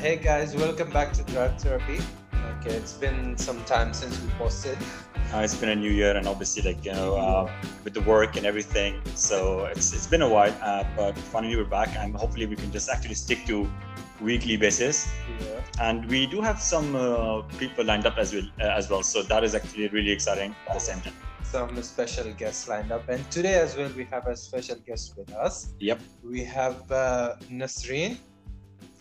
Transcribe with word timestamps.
Hey 0.00 0.14
guys, 0.14 0.54
welcome 0.54 0.90
back 0.90 1.12
to 1.14 1.24
Drive 1.24 1.60
Therapy. 1.60 1.98
Okay, 2.60 2.70
it's 2.70 2.92
been 2.92 3.36
some 3.36 3.64
time 3.64 3.92
since 3.92 4.22
we 4.22 4.30
posted. 4.38 4.78
Uh, 5.34 5.38
it's 5.38 5.56
been 5.56 5.70
a 5.70 5.74
new 5.74 5.90
year, 5.90 6.16
and 6.16 6.28
obviously, 6.28 6.62
like 6.62 6.84
you 6.84 6.92
know, 6.92 7.16
uh, 7.16 7.50
with 7.82 7.94
the 7.94 8.02
work 8.02 8.36
and 8.36 8.46
everything, 8.46 9.02
so 9.16 9.64
it's 9.64 9.92
it's 9.92 10.06
been 10.06 10.22
a 10.22 10.28
while. 10.28 10.54
Uh, 10.62 10.84
but 10.96 11.18
finally, 11.18 11.56
we're 11.56 11.64
back, 11.64 11.96
and 11.96 12.14
hopefully, 12.14 12.46
we 12.46 12.54
can 12.54 12.70
just 12.70 12.88
actually 12.88 13.16
stick 13.16 13.44
to 13.46 13.68
weekly 14.20 14.56
basis. 14.56 15.12
Yeah. 15.40 15.60
And 15.80 16.08
we 16.08 16.26
do 16.26 16.40
have 16.42 16.60
some 16.62 16.94
uh, 16.94 17.42
people 17.58 17.84
lined 17.84 18.06
up 18.06 18.18
as 18.18 18.32
well, 18.32 18.46
uh, 18.60 18.78
as 18.78 18.88
well. 18.88 19.02
So 19.02 19.24
that 19.24 19.42
is 19.42 19.56
actually 19.56 19.88
really 19.88 20.12
exciting 20.12 20.54
at 20.68 20.74
the 20.74 20.80
same 20.80 21.00
time. 21.00 21.14
Some 21.42 21.82
special 21.82 22.32
guests 22.34 22.68
lined 22.68 22.92
up, 22.92 23.08
and 23.08 23.28
today 23.32 23.54
as 23.54 23.76
well 23.76 23.90
we 23.96 24.04
have 24.04 24.28
a 24.28 24.36
special 24.36 24.76
guest 24.76 25.16
with 25.16 25.34
us. 25.34 25.74
Yep. 25.80 25.98
We 26.22 26.44
have 26.44 26.92
uh, 26.92 27.34
Nasreen. 27.50 28.18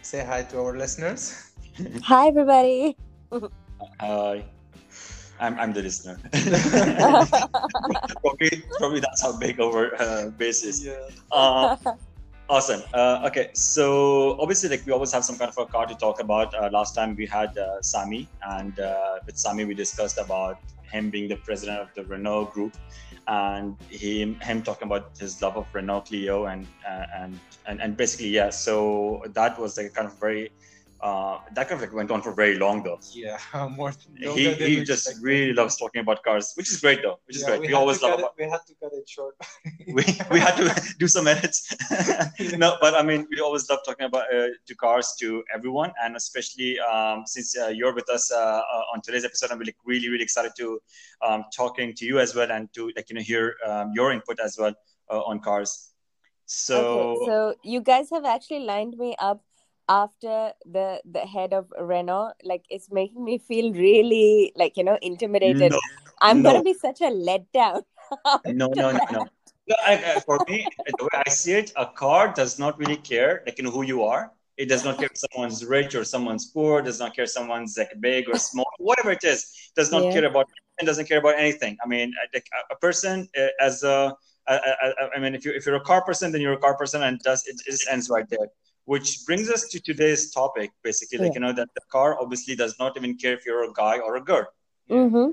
Say 0.08 0.24
hi 0.24 0.42
to 0.44 0.60
our 0.62 0.78
listeners. 0.78 1.52
Hi, 2.04 2.30
everybody. 2.30 2.96
Hi. 4.00 4.46
I'm, 5.38 5.60
I'm 5.60 5.74
the 5.74 5.82
listener. 5.82 6.18
probably, 8.22 8.64
probably 8.78 9.02
that's 9.02 9.22
how 9.22 9.38
big 9.38 9.60
our 9.60 10.02
uh, 10.02 10.30
base 10.30 10.64
is. 10.64 10.86
Yeah. 10.86 10.94
Uh, 11.30 11.76
awesome. 12.48 12.84
Uh, 12.94 13.28
okay, 13.28 13.50
so 13.52 14.40
obviously, 14.40 14.70
like 14.70 14.86
we 14.86 14.94
always 14.94 15.12
have 15.12 15.26
some 15.26 15.38
kind 15.38 15.52
of 15.52 15.58
a 15.58 15.66
car 15.66 15.86
to 15.86 15.96
talk 15.96 16.22
about. 16.22 16.55
Uh, 16.55 16.70
last 16.72 16.96
time 16.96 17.14
we 17.18 17.26
had 17.26 17.58
uh, 17.58 17.82
Sami, 17.82 18.30
and 18.44 18.80
uh, 18.80 19.20
with 19.26 19.38
Sami 19.38 19.66
we 19.66 19.74
discussed 19.74 20.20
about 20.20 20.58
him 20.90 21.10
being 21.10 21.28
the 21.28 21.36
president 21.36 21.82
of 21.82 21.94
the 21.96 22.05
Renault 22.05 22.46
Group, 22.54 22.78
and 23.27 23.76
him 23.90 24.40
him 24.41 24.62
talking 24.63 24.88
about 24.88 25.12
his 25.20 25.41
love 25.41 25.57
of 25.57 25.68
Renault 25.74 26.02
Clio, 26.02 26.46
and 26.46 26.68
uh, 26.88 27.05
and 27.15 27.40
and 27.65 27.82
and 27.82 27.98
basically, 27.98 28.29
yeah. 28.29 28.49
So 28.49 29.24
that 29.34 29.60
was 29.60 29.77
like 29.77 29.93
kind 29.93 30.07
of 30.07 30.20
very. 30.20 30.52
Uh, 30.99 31.37
that 31.54 31.70
kind 31.70 31.79
of 31.79 31.82
like 31.87 31.93
went 31.93 32.10
on 32.10 32.24
for 32.24 32.34
very 32.34 32.55
long 32.55 32.82
though. 32.82 32.99
Yeah, 33.13 33.37
more. 33.76 33.93
He, 34.18 34.26
than 34.26 34.55
he 34.57 34.77
we 34.79 34.84
just 34.84 35.05
expected. 35.07 35.24
really 35.24 35.54
loves 35.54 35.77
talking 35.77 36.02
about 36.02 36.24
cars, 36.24 36.54
which 36.55 36.71
is 36.71 36.79
great 36.82 37.04
though. 37.04 37.20
Which 37.27 37.37
is 37.37 37.43
Yeah, 37.43 37.49
great. 37.49 37.62
We, 37.62 37.68
had 37.68 37.76
always 37.76 38.02
love 38.02 38.13
cut 38.13 38.20
about 38.20 38.34
We 38.40 38.46
had 38.46 38.62
to 38.65 38.74
cut 38.82 38.91
it 38.93 39.07
short. 39.07 39.35
we, 39.87 40.04
we 40.32 40.40
had 40.40 40.55
to 40.57 40.96
do 40.98 41.07
some 41.07 41.27
edits. 41.27 41.71
no, 42.57 42.77
but 42.81 42.93
I 42.93 43.03
mean, 43.03 43.27
we 43.31 43.40
always 43.40 43.70
love 43.70 43.79
talking 43.85 44.05
about 44.05 44.34
uh, 44.34 44.48
to 44.65 44.76
cars 44.76 45.15
to 45.20 45.43
everyone, 45.53 45.91
and 46.03 46.15
especially 46.15 46.79
um, 46.79 47.23
since 47.26 47.57
uh, 47.57 47.67
you're 47.67 47.93
with 47.93 48.09
us 48.09 48.31
uh, 48.31 48.35
uh, 48.37 48.93
on 48.93 49.01
today's 49.01 49.26
episode, 49.26 49.51
I'm 49.51 49.59
really, 49.59 49.76
really, 49.85 50.09
really 50.09 50.23
excited 50.23 50.51
to 50.57 50.79
um, 51.21 51.45
talking 51.55 51.93
to 51.95 52.05
you 52.05 52.20
as 52.20 52.35
well, 52.35 52.51
and 52.51 52.71
to 52.73 52.91
like 52.95 53.09
you 53.09 53.15
know 53.15 53.21
hear 53.21 53.55
um, 53.65 53.91
your 53.93 54.12
input 54.12 54.40
as 54.40 54.57
well 54.57 54.73
uh, 55.09 55.21
on 55.21 55.40
cars. 55.40 55.91
So, 56.45 56.99
okay, 56.99 57.25
so 57.25 57.55
you 57.63 57.81
guys 57.81 58.09
have 58.12 58.25
actually 58.25 58.62
lined 58.62 58.98
me 58.98 59.15
up 59.20 59.43
after 59.90 60.51
the 60.65 61.01
the 61.05 61.21
head 61.21 61.53
of 61.53 61.71
Renault. 61.79 62.34
Like, 62.43 62.65
it's 62.70 62.91
making 62.91 63.23
me 63.23 63.37
feel 63.37 63.73
really 63.73 64.51
like 64.56 64.78
you 64.78 64.84
know 64.84 64.97
intimidated. 65.01 65.72
no, 65.72 65.79
I'm 66.22 66.41
no. 66.41 66.51
gonna 66.51 66.63
be 66.63 66.73
such 66.73 67.01
a 67.01 67.12
letdown. 67.12 67.84
no, 68.45 68.68
no, 68.75 68.91
no, 68.91 69.00
no. 69.12 69.28
No, 69.69 69.75
I, 69.85 70.19
for 70.25 70.40
me, 70.47 70.66
the 70.97 71.03
way 71.03 71.23
I 71.25 71.29
see 71.29 71.53
it, 71.53 71.73
a 71.75 71.85
car 71.85 72.34
does 72.34 72.57
not 72.57 72.78
really 72.79 72.97
care, 72.97 73.44
like 73.46 73.57
you 73.57 73.63
know 73.66 73.72
who 73.72 73.84
you 73.84 74.03
are. 74.03 74.31
It 74.56 74.68
does 74.69 74.84
not 74.84 74.97
care 74.97 75.09
if 75.12 75.18
someone's 75.18 75.63
rich 75.66 75.94
or 75.94 76.03
someone's 76.03 76.46
poor. 76.47 76.81
Does 76.81 77.00
not 77.00 77.16
care 77.16 77.25
if 77.25 77.31
someone's 77.31 77.78
like 77.78 77.91
big 78.00 78.28
or 78.29 78.38
small, 78.40 78.66
whatever 78.79 79.12
it 79.12 79.24
is. 79.24 79.72
Does 79.75 79.91
not 79.91 80.06
Yeah. 80.06 80.13
care 80.13 80.25
about. 80.25 80.47
It 80.79 80.85
doesn't 80.85 81.07
care 81.07 81.18
about 81.19 81.35
anything. 81.38 81.78
I 81.84 81.88
mean, 81.88 82.13
like 82.34 82.47
a, 82.57 82.74
a 82.74 82.78
person 82.78 83.28
uh, 83.38 83.47
as 83.59 83.84
a, 83.84 84.16
I, 84.47 84.53
I, 84.84 85.09
I 85.16 85.19
mean, 85.19 85.35
if 85.35 85.44
you 85.46 85.51
if 85.51 85.66
you're 85.66 85.75
a 85.75 85.81
car 85.91 86.02
person, 86.03 86.31
then 86.31 86.41
you're 86.41 86.53
a 86.53 86.57
car 86.66 86.75
person, 86.78 87.03
and 87.03 87.19
does 87.19 87.46
it, 87.46 87.62
it 87.68 87.72
just 87.72 87.88
ends 87.90 88.09
right 88.09 88.28
there. 88.29 88.47
Which 88.85 89.25
brings 89.25 89.50
us 89.50 89.68
to 89.72 89.80
today's 89.81 90.31
topic, 90.31 90.72
basically, 90.81 91.18
like 91.18 91.34
Yeah. 91.34 91.34
you 91.36 91.42
know 91.42 91.53
that 91.53 91.69
the 91.75 91.81
car 91.92 92.18
obviously 92.22 92.56
does 92.56 92.80
not 92.80 92.96
even 92.96 93.16
care 93.18 93.34
if 93.34 93.46
you're 93.46 93.66
a 93.69 93.74
guy 93.74 94.00
or 94.00 94.16
a 94.16 94.22
girl. 94.24 94.47
Mm-hmm. 94.90 95.31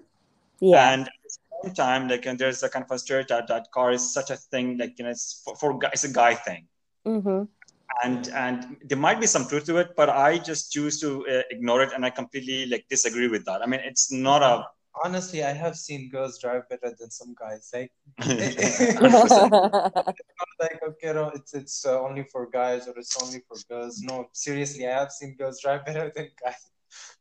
Yeah. 0.61 0.93
And 0.93 1.03
at 1.03 1.13
the 1.23 1.24
same 1.24 1.24
time, 1.73 2.09
like 2.09 2.27
and 2.27 2.39
there's 2.39 2.63
a 2.63 2.69
kind 2.69 2.85
of 2.85 2.91
a 2.91 2.99
stereotype 2.99 3.47
that 3.49 3.71
car 3.73 3.93
is 3.93 4.13
such 4.13 4.31
a 4.31 4.37
thing, 4.37 4.79
like 4.79 4.99
you 4.99 5.05
know, 5.05 5.11
it's 5.11 5.43
for, 5.45 5.57
for 5.57 5.79
guys, 5.79 5.93
it's 5.95 6.05
a 6.05 6.13
guy 6.13 6.35
thing. 6.35 6.67
mm-hmm. 7.07 7.45
And 8.03 8.29
and 8.29 8.77
there 8.85 8.99
might 8.99 9.21
be 9.21 9.27
some 9.27 9.47
truth 9.47 9.67
to 9.67 9.77
it, 9.77 9.95
but 9.97 10.09
I 10.09 10.39
just 10.39 10.73
choose 10.73 11.01
to 11.01 11.27
uh, 11.29 11.43
ignore 11.51 11.83
it, 11.83 11.93
and 11.93 12.05
I 12.05 12.11
completely 12.11 12.67
like 12.67 12.87
disagree 12.89 13.29
with 13.29 13.45
that. 13.45 13.63
I 13.63 13.67
mean, 13.67 13.81
it's 13.85 14.11
not 14.11 14.43
a 14.43 14.67
Honestly, 15.03 15.43
I 15.43 15.53
have 15.53 15.77
seen 15.77 16.09
girls 16.09 16.39
drive 16.39 16.69
better 16.69 16.95
than 16.97 17.11
some 17.11 17.35
guys. 17.35 17.69
Like, 17.75 17.91
like 20.61 20.81
okay, 20.89 21.13
no, 21.13 21.33
it's 21.35 21.53
it's 21.53 21.85
uh, 21.85 22.01
only 22.01 22.23
for 22.23 22.49
guys 22.49 22.87
or 22.87 22.97
it's 22.97 23.21
only 23.21 23.41
for 23.49 23.57
girls. 23.69 24.03
No, 24.03 24.29
seriously, 24.33 24.87
I 24.87 24.93
have 25.01 25.11
seen 25.11 25.35
girls 25.37 25.61
drive 25.61 25.85
better 25.85 26.13
than 26.15 26.31
guys. 26.43 26.71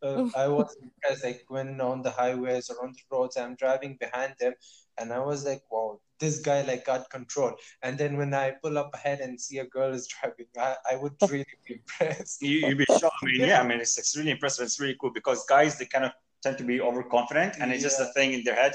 Uh, 0.01 0.19
I 0.35 0.47
was 0.47 0.75
impressed, 0.81 1.23
like 1.23 1.43
when 1.47 1.79
on 1.81 2.01
the 2.01 2.11
highways 2.11 2.69
or 2.69 2.83
on 2.85 2.91
the 2.93 2.99
roads, 3.11 3.37
I'm 3.37 3.55
driving 3.55 3.97
behind 3.99 4.35
them, 4.39 4.53
and 4.97 5.11
I 5.13 5.19
was 5.19 5.45
like, 5.45 5.61
wow, 5.71 5.99
this 6.19 6.39
guy 6.39 6.61
like 6.61 6.85
got 6.85 7.09
control. 7.09 7.53
And 7.81 7.97
then 7.97 8.17
when 8.17 8.33
I 8.33 8.51
pull 8.61 8.77
up 8.77 8.93
ahead 8.93 9.19
and 9.19 9.39
see 9.39 9.57
a 9.59 9.65
girl 9.65 9.93
is 9.93 10.07
driving, 10.21 10.47
I, 10.57 10.75
I 10.91 10.95
would 10.95 11.13
really 11.29 11.45
be 11.67 11.75
impressed. 11.75 12.41
you 12.41 12.57
you'd 12.67 12.77
be 12.77 12.85
shocked. 12.85 13.15
I 13.23 13.25
mean, 13.25 13.47
yeah, 13.47 13.61
I 13.61 13.67
mean, 13.67 13.79
it's, 13.79 13.97
it's 13.97 14.15
really 14.17 14.31
impressive. 14.31 14.65
It's 14.65 14.79
really 14.79 14.95
cool 14.99 15.11
because 15.11 15.45
guys 15.45 15.77
they 15.77 15.85
kind 15.85 16.05
of 16.05 16.11
tend 16.41 16.57
to 16.57 16.63
be 16.63 16.81
overconfident, 16.81 17.57
and 17.61 17.71
it's 17.71 17.83
just 17.83 17.99
a 17.99 18.05
thing 18.13 18.33
in 18.33 18.43
their 18.43 18.55
head. 18.55 18.73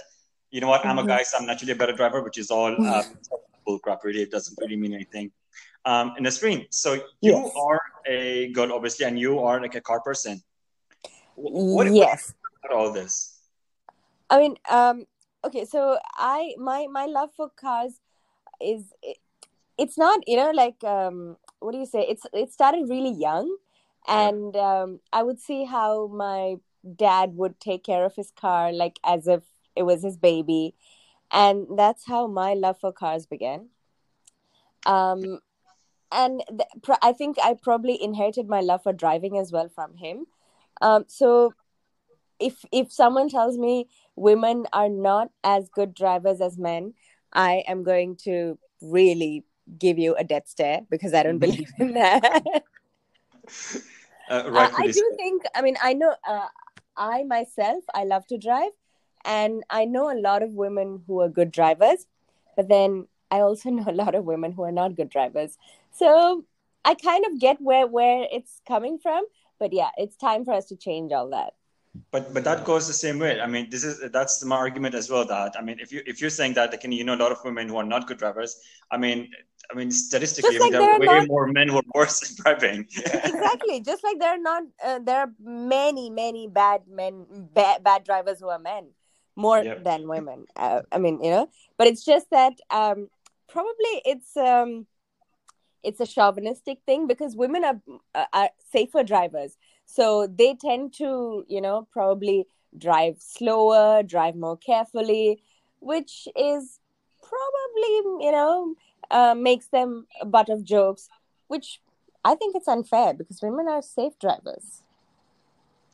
You 0.50 0.60
know 0.62 0.68
what? 0.68 0.84
I'm 0.86 0.98
a 0.98 1.02
Mhm. 1.02 1.08
guy, 1.08 1.22
so 1.22 1.38
I'm 1.38 1.46
naturally 1.46 1.72
a 1.72 1.76
better 1.76 1.92
driver, 1.92 2.22
which 2.22 2.38
is 2.38 2.50
all 2.50 2.74
uh, 2.86 3.02
bull 3.66 3.78
crap. 3.80 4.04
Really, 4.04 4.22
it 4.22 4.30
doesn't 4.30 4.58
really 4.60 4.76
mean 4.76 4.94
anything. 4.94 5.30
Um, 5.84 6.14
Nasreen, 6.20 6.66
so 6.70 6.94
you 7.20 7.32
Yes. 7.34 7.52
are 7.56 7.80
a 8.06 8.50
girl, 8.52 8.72
obviously, 8.72 9.04
and 9.06 9.18
you 9.18 9.38
are 9.40 9.60
like 9.60 9.74
a 9.74 9.80
car 9.80 10.00
person. 10.00 10.40
Wh- 11.38 11.76
What, 11.76 11.94
yes. 11.94 12.34
what 12.60 12.72
about 12.72 12.78
all 12.78 12.92
this? 12.92 13.38
I 14.30 14.38
mean, 14.40 14.56
um, 14.68 15.06
okay, 15.44 15.64
so 15.64 15.98
I 16.16 16.54
my 16.58 16.86
my 16.90 17.06
love 17.06 17.30
for 17.36 17.48
cars 17.48 18.00
is 18.60 18.92
it, 19.02 19.18
it's 19.78 19.96
not 19.96 20.20
you 20.26 20.36
know 20.36 20.50
like 20.50 20.82
um, 20.84 21.36
what 21.60 21.72
do 21.72 21.78
you 21.78 21.86
say? 21.86 22.02
It's 22.08 22.26
it 22.32 22.52
started 22.52 22.88
really 22.88 23.12
young, 23.12 23.56
and 24.06 24.54
um, 24.56 25.00
I 25.12 25.22
would 25.22 25.40
see 25.40 25.64
how 25.64 26.08
my 26.08 26.56
dad 26.96 27.36
would 27.36 27.60
take 27.60 27.84
care 27.84 28.04
of 28.04 28.14
his 28.16 28.30
car 28.30 28.72
like 28.72 28.98
as 29.04 29.26
if 29.26 29.42
it 29.76 29.82
was 29.84 30.02
his 30.02 30.16
baby, 30.16 30.74
and 31.30 31.66
that's 31.78 32.06
how 32.06 32.26
my 32.26 32.54
love 32.54 32.78
for 32.80 32.92
cars 32.92 33.26
began. 33.26 33.68
Um, 34.86 35.40
and 36.10 36.42
th- 36.48 36.82
pr- 36.82 37.02
I 37.02 37.12
think 37.12 37.36
I 37.42 37.54
probably 37.54 38.02
inherited 38.02 38.48
my 38.48 38.60
love 38.60 38.82
for 38.82 38.92
driving 38.92 39.36
as 39.38 39.52
well 39.52 39.68
from 39.68 39.96
him. 39.96 40.26
Um, 40.80 41.04
so 41.08 41.54
if 42.38 42.64
if 42.72 42.92
someone 42.92 43.28
tells 43.28 43.58
me 43.58 43.88
women 44.16 44.66
are 44.72 44.88
not 44.88 45.30
as 45.44 45.68
good 45.68 45.94
drivers 45.94 46.40
as 46.40 46.58
men, 46.58 46.94
I 47.32 47.64
am 47.66 47.82
going 47.82 48.16
to 48.24 48.58
really 48.80 49.44
give 49.78 49.98
you 49.98 50.14
a 50.16 50.24
death 50.24 50.48
stare 50.48 50.80
because 50.90 51.14
I 51.14 51.22
don't 51.22 51.38
believe 51.38 51.70
in 51.78 51.94
that. 51.94 52.42
Uh, 52.54 52.60
Uh, 54.30 54.42
I 54.44 54.48
rightfully 54.48 54.92
do 54.92 55.12
think, 55.16 55.42
I 55.54 55.62
mean, 55.62 55.76
I 55.82 55.94
know 55.94 56.14
uh, 56.28 56.48
I 56.98 57.22
myself, 57.24 57.82
I 57.94 58.04
love 58.04 58.26
to 58.26 58.36
drive, 58.36 58.72
and 59.24 59.62
I 59.70 59.86
know 59.86 60.10
a 60.12 60.20
lot 60.20 60.42
of 60.42 60.50
women 60.50 61.02
who 61.06 61.20
are 61.20 61.30
good 61.30 61.50
drivers, 61.50 62.06
but 62.54 62.68
then 62.68 63.06
I 63.30 63.40
also 63.40 63.70
know 63.76 63.84
a 63.86 63.92
lot 63.92 64.14
of 64.14 64.24
women 64.24 64.52
who 64.52 64.64
are 64.64 64.72
not 64.72 64.96
good 64.96 65.08
drivers. 65.08 65.56
So 65.92 66.44
I 66.84 66.94
kind 66.94 67.24
of 67.26 67.40
get 67.40 67.60
where 67.60 67.86
where 67.86 68.26
it's 68.30 68.60
coming 68.66 68.98
from, 68.98 69.24
but 69.58 69.72
yeah, 69.72 69.90
it's 69.96 70.16
time 70.16 70.44
for 70.44 70.54
us 70.54 70.66
to 70.66 70.76
change 70.76 71.12
all 71.12 71.30
that. 71.30 71.54
But 72.12 72.32
but 72.34 72.44
that 72.44 72.64
goes 72.64 72.86
the 72.86 72.92
same 72.92 73.18
way. 73.18 73.40
I 73.40 73.46
mean, 73.46 73.70
this 73.70 73.82
is 73.84 74.10
that's 74.12 74.44
my 74.44 74.56
argument 74.56 74.94
as 74.94 75.10
well. 75.10 75.24
That 75.26 75.56
I 75.58 75.62
mean, 75.62 75.78
if 75.80 75.90
you 75.92 76.02
if 76.06 76.20
you're 76.20 76.30
saying 76.30 76.54
that, 76.54 76.70
like, 76.70 76.84
you 76.84 77.04
know, 77.04 77.14
a 77.14 77.22
lot 77.24 77.32
of 77.32 77.38
women 77.44 77.68
who 77.68 77.76
are 77.76 77.84
not 77.84 78.06
good 78.06 78.18
drivers. 78.18 78.56
I 78.90 78.98
mean, 78.98 79.30
I 79.70 79.74
mean, 79.74 79.90
statistically, 79.90 80.56
I 80.56 80.60
mean, 80.60 80.72
like 80.72 80.72
there 80.72 80.82
are 80.94 80.98
way 80.98 81.06
not- 81.06 81.28
more 81.28 81.46
men 81.48 81.68
who 81.68 81.78
are 81.78 81.82
worse 81.94 82.22
at 82.22 82.36
driving. 82.44 82.86
exactly 83.24 83.80
just 83.80 84.04
like 84.04 84.18
there 84.18 84.30
are 84.30 84.38
not 84.38 84.62
uh, 84.84 84.98
there 85.04 85.18
are 85.20 85.30
many 85.40 86.10
many 86.10 86.46
bad 86.46 86.82
men 86.88 87.26
bad, 87.54 87.82
bad 87.82 88.04
drivers 88.04 88.38
who 88.40 88.48
are 88.48 88.58
men 88.58 88.88
more 89.36 89.62
Yep. 89.64 89.84
than 89.84 90.08
women 90.08 90.46
uh, 90.56 90.82
i 90.92 90.98
mean 90.98 91.22
you 91.22 91.30
know 91.30 91.48
but 91.76 91.86
it's 91.86 92.04
just 92.04 92.26
that 92.30 92.54
um 92.70 93.08
probably 93.48 93.94
it's 94.04 94.36
um 94.36 94.86
it's 95.82 96.00
a 96.00 96.06
chauvinistic 96.06 96.78
thing 96.86 97.06
because 97.06 97.36
women 97.36 97.64
are, 97.64 97.80
uh, 98.14 98.24
are 98.32 98.50
safer 98.72 99.02
drivers 99.02 99.56
so 99.86 100.26
they 100.26 100.54
tend 100.54 100.92
to 100.92 101.44
you 101.48 101.60
know 101.60 101.86
probably 101.92 102.46
drive 102.76 103.16
slower 103.18 104.02
drive 104.02 104.34
more 104.34 104.56
carefully 104.56 105.42
which 105.80 106.28
is 106.36 106.80
probably 107.20 108.24
you 108.24 108.32
know 108.32 108.74
uh, 109.10 109.34
makes 109.34 109.68
them 109.68 110.06
a 110.20 110.26
butt 110.26 110.48
of 110.48 110.64
jokes 110.64 111.08
which 111.46 111.80
I 112.24 112.34
think 112.34 112.56
it's 112.56 112.68
unfair 112.68 113.14
because 113.14 113.40
women 113.42 113.68
are 113.68 113.80
safe 113.80 114.18
drivers. 114.18 114.82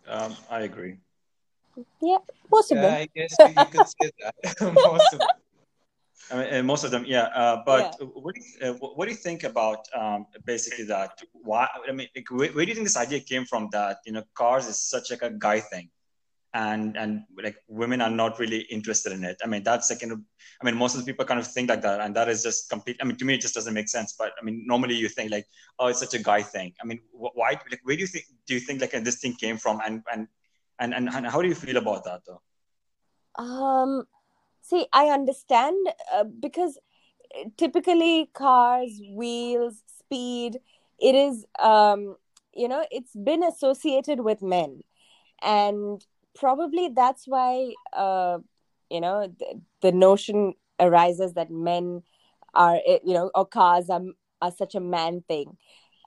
um, 0.08 0.34
I 0.50 0.62
agree. 0.62 0.96
Yeah, 2.00 2.18
possibly. 2.50 2.82
Yeah, 2.82 2.96
I 2.96 3.08
guess 3.14 3.36
you 3.38 3.66
could 3.66 3.86
say 3.86 4.10
that. 4.20 4.34
Possibly. 4.82 5.28
I 6.30 6.36
mean, 6.36 6.66
most 6.66 6.84
of 6.84 6.90
them, 6.90 7.04
yeah. 7.06 7.24
Uh, 7.34 7.62
but 7.64 7.96
yeah. 8.00 8.06
What, 8.06 8.34
do 8.34 8.40
you, 8.40 8.70
uh, 8.70 8.72
what 8.74 9.04
do 9.06 9.10
you 9.10 9.16
think 9.16 9.44
about 9.44 9.86
um, 9.94 10.26
basically 10.44 10.84
that? 10.84 11.20
Why? 11.32 11.68
I 11.86 11.92
mean, 11.92 12.08
like, 12.16 12.30
where, 12.30 12.50
where, 12.52 12.64
do 12.64 12.70
you 12.70 12.74
think 12.74 12.86
this 12.86 12.96
idea 12.96 13.20
came 13.20 13.44
from? 13.44 13.68
That 13.72 13.98
you 14.06 14.12
know, 14.12 14.22
cars 14.34 14.66
is 14.66 14.80
such 14.80 15.10
like 15.10 15.22
a 15.22 15.30
guy 15.30 15.60
thing, 15.60 15.90
and 16.54 16.96
and 16.96 17.24
like 17.42 17.56
women 17.68 18.00
are 18.00 18.10
not 18.10 18.38
really 18.38 18.60
interested 18.60 19.12
in 19.12 19.22
it. 19.24 19.36
I 19.44 19.46
mean, 19.46 19.62
that's 19.62 19.90
like, 19.90 20.00
you 20.00 20.08
know, 20.08 20.20
I 20.62 20.64
mean, 20.64 20.76
most 20.76 20.94
of 20.94 21.00
the 21.00 21.06
people 21.06 21.26
kind 21.26 21.40
of 21.40 21.46
think 21.46 21.68
like 21.68 21.82
that, 21.82 22.00
and 22.00 22.16
that 22.16 22.28
is 22.28 22.42
just 22.42 22.70
complete. 22.70 22.96
I 23.02 23.04
mean, 23.04 23.16
to 23.16 23.24
me, 23.24 23.34
it 23.34 23.42
just 23.42 23.54
doesn't 23.54 23.74
make 23.74 23.88
sense. 23.88 24.14
But 24.18 24.32
I 24.40 24.44
mean, 24.44 24.64
normally 24.66 24.94
you 24.94 25.08
think 25.08 25.30
like, 25.30 25.46
oh, 25.78 25.88
it's 25.88 26.00
such 26.00 26.14
a 26.14 26.22
guy 26.22 26.42
thing. 26.42 26.72
I 26.82 26.86
mean, 26.86 27.00
why? 27.12 27.50
Like, 27.70 27.80
where 27.84 27.96
do 27.96 28.00
you 28.00 28.06
think? 28.06 28.24
Do 28.46 28.54
you 28.54 28.60
think 28.60 28.80
like 28.80 28.92
this 29.04 29.20
thing 29.20 29.34
came 29.34 29.58
from? 29.58 29.80
And 29.84 30.02
and 30.10 30.26
and 30.78 30.94
and, 30.94 31.08
and 31.08 31.26
how 31.26 31.42
do 31.42 31.48
you 31.48 31.54
feel 31.54 31.76
about 31.76 32.04
that 32.04 32.22
though? 32.26 32.40
Um 33.36 34.06
see 34.64 34.86
i 34.92 35.06
understand 35.08 35.76
uh, 36.14 36.24
because 36.24 36.78
uh, 37.38 37.44
typically 37.56 38.30
cars 38.34 39.00
wheels 39.12 39.82
speed 39.98 40.58
it 41.00 41.14
is 41.14 41.44
um 41.58 42.16
you 42.54 42.68
know 42.68 42.84
it's 42.90 43.14
been 43.16 43.42
associated 43.42 44.20
with 44.20 44.42
men. 44.42 44.80
And 45.42 46.04
probably 46.34 46.88
that's 46.88 47.26
why 47.26 47.74
uh 47.92 48.38
you 48.90 49.00
know 49.00 49.28
the, 49.38 49.60
the 49.82 49.92
notion 49.92 50.54
arises 50.80 51.34
that 51.34 51.50
men 51.50 52.02
are 52.54 52.80
eh, 52.86 52.98
you 53.04 53.14
know 53.14 53.30
or 53.34 53.46
cars 53.46 53.90
are, 53.90 54.02
are 54.42 54.52
such 54.52 54.74
a 54.74 54.80
man 54.80 55.22
thing. 55.28 55.56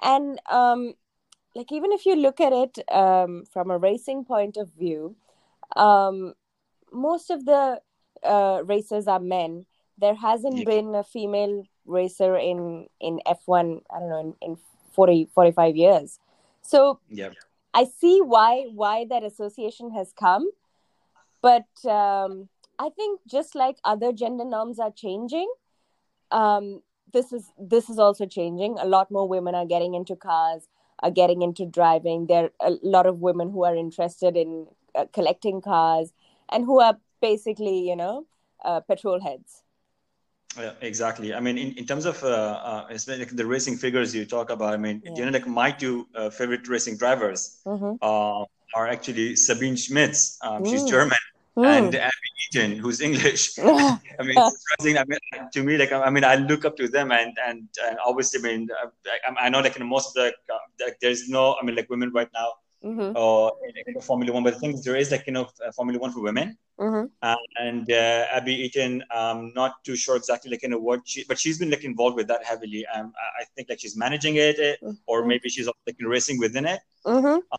And 0.02 0.40
um 0.50 0.94
like 1.56 1.72
even 1.72 1.92
if 1.92 2.06
you 2.06 2.16
look 2.16 2.42
at 2.42 2.54
it 2.54 2.80
um 2.94 3.46
from 3.52 3.72
a 3.72 3.78
racing 3.78 4.26
point 4.26 4.58
of 4.58 4.70
view 4.74 5.16
um 5.76 6.34
most 6.92 7.30
of 7.30 7.46
the 7.46 7.82
uh, 8.24 8.62
racers 8.66 9.08
are 9.08 9.20
men. 9.20 9.66
There 9.98 10.16
hasn't 10.16 10.60
yeah. 10.60 10.66
been 10.66 10.96
a 10.96 11.04
female 11.04 11.64
racer 11.86 12.38
in 12.38 12.88
in 13.00 13.20
F1. 13.26 13.82
I 13.90 14.00
don't 14.00 14.10
know 14.10 14.36
in, 14.42 14.52
in 14.52 14.58
40, 14.94 15.30
45 15.34 15.76
years. 15.76 16.20
So 16.62 17.00
yeah. 17.10 17.30
I 17.74 17.86
see 17.86 18.22
why 18.22 18.68
why 18.74 19.06
that 19.10 19.24
association 19.24 19.92
has 19.92 20.12
come, 20.12 20.50
but 21.42 21.68
um, 21.86 22.50
I 22.80 22.90
think 22.90 23.22
just 23.28 23.56
like 23.56 23.78
other 23.84 24.12
gender 24.12 24.46
norms 24.46 24.80
are 24.80 24.92
changing, 24.92 25.52
um, 26.32 26.82
this 27.14 27.32
is 27.32 27.52
this 27.58 27.90
is 27.90 28.00
also 28.00 28.26
changing. 28.26 28.78
A 28.80 28.86
lot 28.86 29.12
more 29.12 29.28
women 29.28 29.56
are 29.56 29.66
getting 29.66 29.94
into 29.94 30.16
cars, 30.16 30.68
are 31.00 31.12
getting 31.12 31.42
into 31.42 31.66
driving. 31.66 32.28
There 32.28 32.50
are 32.60 32.72
a 32.72 32.78
lot 32.82 33.06
of 33.06 33.20
women 33.20 33.52
who 33.52 33.64
are 33.64 33.76
interested 33.76 34.36
in 34.36 34.68
uh, 34.96 35.06
collecting 35.14 35.62
cars 35.62 36.12
and 36.50 36.66
who 36.66 36.80
are 36.80 36.98
basically, 37.22 37.80
you 37.80 37.96
know, 37.96 38.26
uh, 38.64 38.82
petrol 38.82 39.20
heads. 39.20 39.64
Yeah, 40.58 40.74
exactly. 40.82 41.34
I 41.34 41.40
mean, 41.40 41.58
in, 41.58 41.74
in 41.74 41.86
terms 41.86 42.06
of 42.06 42.24
uh, 42.24 42.28
uh, 42.28 42.98
like 43.08 43.36
the 43.36 43.46
racing 43.46 43.78
figures 43.78 44.16
you 44.16 44.26
talk 44.26 44.50
about, 44.50 44.74
I 44.74 44.78
mean, 44.78 45.02
yeah. 45.06 45.12
you 45.16 45.26
know, 45.26 45.32
like 45.32 45.48
my 45.48 45.72
two 45.72 46.08
uh, 46.16 46.30
favorite 46.30 46.68
racing 46.68 46.98
drivers 46.98 47.60
mm-hmm. 47.66 47.96
uh, 48.02 48.44
are 48.76 48.88
actually 48.88 49.36
Sabine 49.36 49.76
Schmitz. 49.76 50.40
Um, 50.42 50.64
mm. 50.64 50.70
She's 50.70 50.84
German. 50.84 51.18
Mm. 51.56 51.66
And 51.66 51.96
Abby 51.96 52.30
Eaton, 52.46 52.78
who's 52.78 53.02
English. 53.02 53.58
I 53.60 54.00
mean, 54.20 54.36
surprising. 54.36 54.98
I 54.98 55.06
mean, 55.08 55.20
to 55.54 55.64
me, 55.64 55.78
like, 55.78 55.92
I 55.92 56.10
mean, 56.10 56.24
I 56.24 56.36
look 56.36 56.66
up 56.66 56.78
to 56.78 56.88
them, 56.88 57.12
and 57.12 57.36
and, 57.48 57.68
and 57.84 57.98
obviously, 58.06 58.40
I 58.40 58.44
mean, 58.44 58.70
I, 59.08 59.46
I 59.46 59.50
know, 59.50 59.62
like, 59.62 59.76
in 59.76 59.86
most 59.88 60.10
of 60.10 60.14
the, 60.14 60.28
uh, 60.54 60.58
like, 60.86 61.00
there's 61.02 61.28
no, 61.28 61.56
I 61.60 61.66
mean, 61.66 61.76
like, 61.76 61.90
women 61.90 62.12
right 62.14 62.30
now 62.36 62.52
mm-hmm. 62.84 63.18
or 63.18 63.54
in 63.86 64.02
Formula 64.02 64.34
One. 64.34 64.44
But 64.44 64.56
the 64.56 64.60
thing 64.60 64.74
is, 64.74 64.84
there 64.84 64.96
is 64.96 65.12
like 65.12 65.26
you 65.28 65.34
know 65.34 65.48
Formula 65.76 66.00
One 66.00 66.12
for 66.12 66.22
women, 66.22 66.58
mm-hmm. 66.80 67.06
uh, 67.22 67.36
and 67.60 67.92
uh, 67.92 68.26
Abby 68.32 68.54
Eaton. 68.54 69.04
I'm 69.12 69.54
not 69.54 69.84
too 69.84 69.96
sure 69.96 70.16
exactly 70.16 70.52
like 70.52 70.64
you 70.64 70.70
know 70.70 70.80
what 70.80 71.02
she, 71.06 71.24
but 71.28 71.40
she's 71.40 71.60
been 71.60 71.70
like 71.70 71.84
involved 71.84 72.16
with 72.16 72.28
that 72.28 72.44
heavily. 72.46 72.86
Um, 72.94 73.14
I 73.40 73.44
think 73.56 73.70
like 73.70 73.80
she's 73.80 73.98
managing 73.98 74.36
it, 74.36 74.60
eh, 74.60 74.76
mm-hmm. 74.84 74.92
or 75.06 75.26
maybe 75.26 75.50
she's 75.50 75.68
like 75.68 75.96
racing 76.00 76.40
within 76.40 76.66
it. 76.66 76.80
Mm-hmm. 77.06 77.40
Uh, 77.52 77.58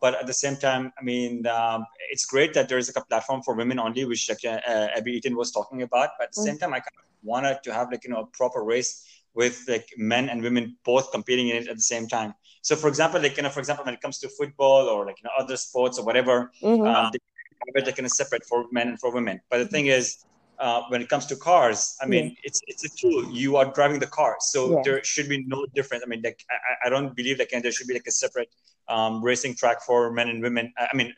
but 0.00 0.14
at 0.14 0.26
the 0.26 0.34
same 0.34 0.56
time, 0.56 0.92
I 0.98 1.02
mean, 1.02 1.46
um, 1.46 1.84
it's 2.10 2.24
great 2.24 2.54
that 2.54 2.68
there's 2.68 2.88
like 2.88 3.02
a 3.02 3.06
platform 3.06 3.42
for 3.42 3.54
women 3.54 3.78
only, 3.78 4.04
which 4.04 4.28
like 4.28 4.44
uh, 4.44 4.88
Abby 4.96 5.12
Eaton 5.12 5.36
was 5.36 5.50
talking 5.52 5.82
about. 5.82 6.10
But 6.18 6.28
at 6.28 6.32
the 6.32 6.42
same 6.42 6.58
time, 6.58 6.72
I 6.72 6.80
kind 6.80 6.96
of 6.98 7.04
wanted 7.22 7.58
to 7.64 7.72
have 7.72 7.90
like 7.90 8.04
you 8.04 8.10
know 8.10 8.20
a 8.20 8.26
proper 8.26 8.62
race 8.62 9.04
with 9.36 9.62
like 9.68 9.88
men 9.96 10.28
and 10.30 10.42
women 10.42 10.76
both 10.84 11.12
competing 11.12 11.48
in 11.50 11.56
it 11.56 11.68
at 11.68 11.76
the 11.76 11.88
same 11.94 12.08
time. 12.08 12.34
So, 12.62 12.74
for 12.74 12.88
example, 12.88 13.20
like 13.20 13.36
you 13.36 13.44
know, 13.44 13.50
for 13.50 13.60
example, 13.60 13.84
when 13.84 13.94
it 13.94 14.00
comes 14.00 14.18
to 14.20 14.28
football 14.28 14.88
or 14.88 15.06
like 15.06 15.18
you 15.20 15.24
know 15.24 15.34
other 15.38 15.56
sports 15.56 15.98
or 15.98 16.04
whatever, 16.04 16.50
mm-hmm. 16.60 16.84
um, 16.84 17.10
they 17.12 17.20
have 17.66 17.76
it 17.76 17.86
like 17.86 17.98
in 17.98 18.06
a 18.06 18.08
separate 18.08 18.44
for 18.44 18.64
men 18.72 18.88
and 18.88 18.98
for 18.98 19.12
women. 19.12 19.40
But 19.50 19.58
the 19.58 19.68
thing 19.68 19.86
is, 19.86 20.24
uh, 20.58 20.82
when 20.88 21.00
it 21.02 21.08
comes 21.08 21.26
to 21.26 21.36
cars, 21.36 21.96
I 22.02 22.06
mean, 22.06 22.24
yeah. 22.24 22.48
it's 22.48 22.60
it's 22.66 22.84
a 22.84 22.92
tool. 22.96 23.30
You 23.30 23.56
are 23.56 23.66
driving 23.72 24.00
the 24.00 24.08
car, 24.08 24.36
so 24.40 24.58
yeah. 24.72 24.82
there 24.84 25.04
should 25.04 25.28
be 25.28 25.44
no 25.46 25.66
difference. 25.74 26.02
I 26.04 26.08
mean, 26.08 26.22
like 26.24 26.44
I, 26.50 26.86
I 26.86 26.88
don't 26.88 27.14
believe 27.14 27.38
like 27.38 27.50
there 27.50 27.70
should 27.70 27.86
be 27.86 27.94
like 27.94 28.08
a 28.08 28.16
separate 28.24 28.50
um, 28.88 29.22
racing 29.22 29.54
track 29.54 29.82
for 29.82 30.10
men 30.10 30.28
and 30.28 30.42
women. 30.42 30.72
I 30.78 30.96
mean, 30.96 31.12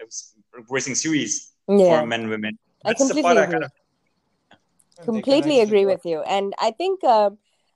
racing 0.69 0.97
series 0.97 1.53
yeah. 1.69 2.00
for 2.00 2.06
men 2.06 2.23
and 2.23 2.31
women. 2.31 2.59
That's 2.85 3.00
I 3.00 3.06
completely 3.06 3.43
agree. 3.43 3.53
Kind 3.53 3.65
of... 3.65 5.05
completely 5.05 5.61
agree 5.61 5.87
with 5.87 6.05
you, 6.05 6.23
and 6.23 6.53
I 6.61 6.73
think. 6.73 7.05
Uh, 7.05 7.31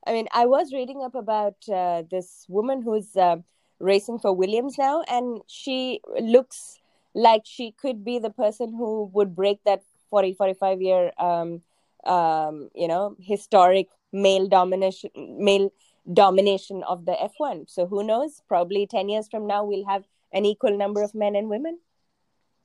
I 0.06 0.12
mean, 0.12 0.26
I 0.32 0.46
was 0.46 0.72
reading 0.72 1.02
up 1.02 1.14
about 1.14 1.56
uh, 1.68 2.02
this 2.10 2.46
woman 2.48 2.82
who's 2.82 3.16
uh, 3.16 3.36
racing 3.78 4.18
for 4.18 4.32
Williams 4.32 4.76
now, 4.78 5.02
and 5.08 5.42
she 5.46 6.00
looks 6.20 6.78
like 7.14 7.42
she 7.44 7.72
could 7.72 8.04
be 8.04 8.18
the 8.18 8.30
person 8.30 8.74
who 8.74 9.10
would 9.12 9.36
break 9.36 9.62
that 9.64 9.82
40, 10.10 10.34
45 10.34 10.82
year, 10.82 11.12
um, 11.18 11.62
um, 12.04 12.70
you 12.74 12.88
know, 12.88 13.16
historic 13.20 13.88
male 14.12 14.48
domination, 14.48 15.10
male 15.16 15.70
domination 16.12 16.82
of 16.82 17.04
the 17.04 17.12
F1. 17.12 17.70
So 17.70 17.86
who 17.86 18.02
knows? 18.02 18.42
Probably 18.48 18.86
10 18.86 19.08
years 19.08 19.28
from 19.28 19.46
now, 19.46 19.64
we'll 19.64 19.86
have 19.86 20.04
an 20.32 20.44
equal 20.44 20.76
number 20.76 21.02
of 21.02 21.14
men 21.14 21.36
and 21.36 21.48
women. 21.48 21.78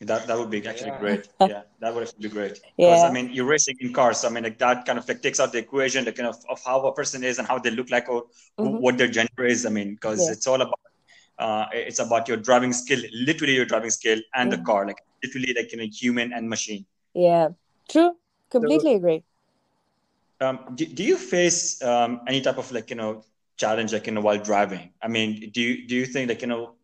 That 0.02 0.28
that 0.28 0.38
would 0.38 0.52
be 0.52 0.66
actually 0.68 0.92
yeah. 0.92 1.00
great. 1.00 1.28
Yeah, 1.42 1.64
that 1.80 1.94
would 1.94 2.04
actually 2.04 2.28
be 2.28 2.30
great. 2.30 2.54
Because 2.78 3.02
yeah. 3.02 3.10
I 3.10 3.12
mean, 3.12 3.32
you're 3.32 3.48
racing 3.48 3.78
in 3.80 3.94
cars. 3.94 4.20
So, 4.20 4.28
I 4.28 4.32
mean, 4.32 4.44
like 4.44 4.60
that 4.60 4.86
kind 4.86 5.00
of 5.00 5.08
like 5.08 5.24
takes 5.24 5.40
out 5.40 5.52
the 5.52 5.58
equation, 5.58 6.06
the 6.06 6.12
kind 6.12 6.30
of 6.30 6.38
of 6.50 6.62
how 6.64 6.86
a 6.86 6.94
person 6.94 7.24
is 7.24 7.40
and 7.40 7.48
how 7.48 7.58
they 7.58 7.72
look 7.72 7.90
like 7.90 8.08
or 8.08 8.26
mm-hmm. 8.60 8.78
what 8.78 8.98
their 8.98 9.08
gender 9.08 9.46
is. 9.46 9.66
I 9.66 9.70
mean, 9.70 9.96
because 9.96 10.24
yeah. 10.24 10.34
it's 10.34 10.46
all 10.46 10.62
about 10.62 10.80
uh, 11.40 11.66
it's 11.74 12.00
about 12.00 12.28
your 12.28 12.38
driving 12.38 12.74
skill, 12.74 13.02
literally 13.12 13.56
your 13.56 13.66
driving 13.66 13.90
skill, 13.90 14.20
and 14.36 14.52
mm-hmm. 14.52 14.62
the 14.62 14.66
car, 14.66 14.86
like 14.86 15.02
literally 15.24 15.54
like 15.58 15.72
you 15.72 15.80
know, 15.80 15.88
human 15.92 16.32
and 16.32 16.48
machine. 16.48 16.86
Yeah, 17.14 17.50
true. 17.90 18.16
Completely 18.50 18.92
so, 18.92 18.98
agree. 18.98 19.24
Um, 20.40 20.60
do, 20.76 20.86
do 20.86 21.04
you 21.04 21.18
face 21.18 21.82
um, 21.82 22.22
any 22.28 22.42
type 22.42 22.60
of 22.60 22.72
like 22.72 22.92
you 22.92 22.96
know 22.96 23.24
challenge 23.58 23.94
like 23.94 24.06
you 24.06 24.14
know 24.14 24.22
while 24.22 24.38
driving? 24.38 24.94
I 25.02 25.08
mean, 25.08 25.50
do 25.50 25.62
you 25.62 25.88
do 25.88 25.96
you 25.96 26.06
think 26.06 26.30
like 26.30 26.42
you 26.42 26.48
know 26.48 26.77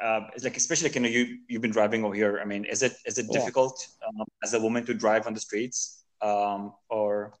uh, 0.00 0.20
like 0.42 0.56
especially 0.56 0.88
like, 0.88 0.94
you 0.96 1.00
know 1.00 1.08
you 1.08 1.38
you've 1.48 1.62
been 1.62 1.70
driving 1.70 2.04
over 2.04 2.14
here. 2.14 2.38
I 2.40 2.44
mean, 2.44 2.64
is 2.64 2.82
it 2.82 2.96
is 3.06 3.18
it 3.18 3.26
yeah. 3.30 3.38
difficult 3.38 3.86
um, 4.06 4.26
as 4.42 4.54
a 4.54 4.60
woman 4.60 4.84
to 4.86 4.94
drive 4.94 5.26
on 5.26 5.34
the 5.34 5.40
streets 5.40 6.04
um, 6.20 6.72
or? 6.88 7.34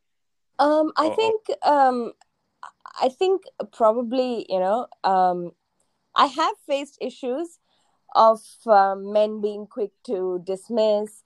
Um, 0.58 0.92
I 0.96 1.06
or, 1.06 1.16
think 1.16 1.40
um, 1.62 2.12
I 3.00 3.08
think 3.08 3.42
probably 3.72 4.46
you 4.48 4.60
know 4.60 4.86
um, 5.02 5.52
I 6.14 6.26
have 6.26 6.54
faced 6.66 6.98
issues 7.00 7.58
of 8.14 8.40
um, 8.66 9.12
men 9.12 9.40
being 9.40 9.66
quick 9.66 9.90
to 10.06 10.40
dismiss. 10.44 11.24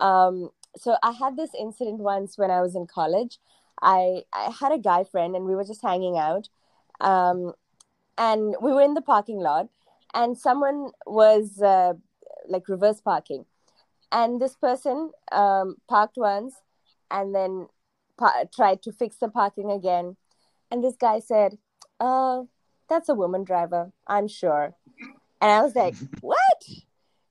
Um, 0.00 0.50
so 0.76 0.96
I 1.02 1.12
had 1.12 1.36
this 1.36 1.50
incident 1.58 1.98
once 1.98 2.38
when 2.38 2.50
I 2.50 2.62
was 2.62 2.74
in 2.74 2.86
college. 2.86 3.38
I, 3.82 4.22
I 4.32 4.54
had 4.58 4.72
a 4.72 4.78
guy 4.78 5.04
friend 5.04 5.34
and 5.34 5.44
we 5.44 5.54
were 5.54 5.64
just 5.64 5.82
hanging 5.82 6.16
out. 6.16 6.48
Um, 7.00 7.52
and 8.18 8.54
we 8.60 8.72
were 8.72 8.82
in 8.82 8.94
the 8.94 9.02
parking 9.02 9.38
lot 9.38 9.68
and 10.14 10.36
someone 10.36 10.90
was 11.06 11.60
uh, 11.62 11.94
like 12.48 12.68
reverse 12.68 13.00
parking. 13.00 13.44
And 14.12 14.40
this 14.40 14.56
person 14.56 15.10
um, 15.30 15.76
parked 15.88 16.16
once 16.16 16.54
and 17.10 17.34
then 17.34 17.68
pa- 18.18 18.44
tried 18.54 18.82
to 18.82 18.92
fix 18.92 19.16
the 19.16 19.28
parking 19.28 19.70
again. 19.70 20.16
And 20.70 20.82
this 20.82 20.96
guy 20.96 21.20
said, 21.20 21.58
uh, 22.00 22.42
that's 22.88 23.08
a 23.08 23.14
woman 23.14 23.44
driver, 23.44 23.92
I'm 24.06 24.26
sure. 24.26 24.74
And 25.40 25.50
I 25.50 25.62
was 25.62 25.74
like, 25.74 25.94
what? 26.20 26.36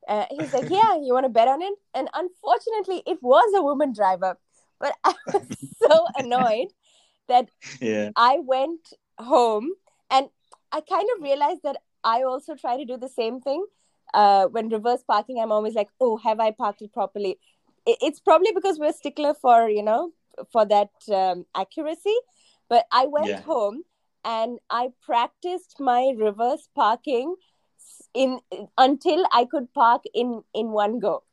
Uh, 0.08 0.26
he's 0.32 0.54
like, 0.54 0.70
yeah, 0.70 0.96
you 0.96 1.14
want 1.14 1.26
to 1.26 1.30
bet 1.30 1.48
on 1.48 1.62
it? 1.62 1.74
And 1.94 2.10
unfortunately, 2.14 3.04
it 3.06 3.20
was 3.22 3.54
a 3.56 3.62
woman 3.62 3.94
driver. 3.94 4.38
But 4.80 4.94
I 5.04 5.14
was 5.34 5.44
so 5.82 6.06
annoyed 6.18 6.70
that 7.28 7.50
yeah. 7.80 8.12
I 8.16 8.40
went 8.40 8.94
home 9.20 9.72
and 10.10 10.30
I 10.72 10.82
kind 10.82 11.08
of 11.16 11.24
realized 11.24 11.62
that 11.64 11.78
I 12.04 12.24
also 12.24 12.56
try 12.56 12.78
to 12.78 12.86
do 12.86 12.98
the 12.98 13.10
same 13.10 13.42
thing. 13.42 13.66
Uh, 14.14 14.48
when 14.48 14.70
reverse 14.70 15.04
parking, 15.04 15.40
I'm 15.40 15.52
always 15.52 15.76
like, 15.76 15.90
oh, 16.00 16.18
have 16.18 16.40
I 16.40 16.52
parked 16.52 16.82
it 16.82 16.94
properly? 16.94 17.38
It's 17.86 18.20
probably 18.20 18.52
because 18.54 18.80
we're 18.80 18.94
stickler 18.94 19.34
for, 19.34 19.70
you 19.70 19.84
know, 19.84 20.12
for 20.52 20.66
that 20.66 20.90
um, 21.14 21.46
accuracy. 21.56 22.16
But 22.70 22.86
I 22.92 23.06
went 23.06 23.30
yeah. 23.30 23.42
home 23.42 23.84
and 24.24 24.60
I 24.70 24.90
practiced 25.02 25.80
my 25.80 26.14
reverse 26.18 26.70
parking 26.76 27.36
in 28.14 28.40
until 28.78 29.26
I 29.32 29.46
could 29.46 29.74
park 29.74 30.04
in 30.14 30.44
in 30.54 30.72
one 30.72 31.00
go. 31.00 31.24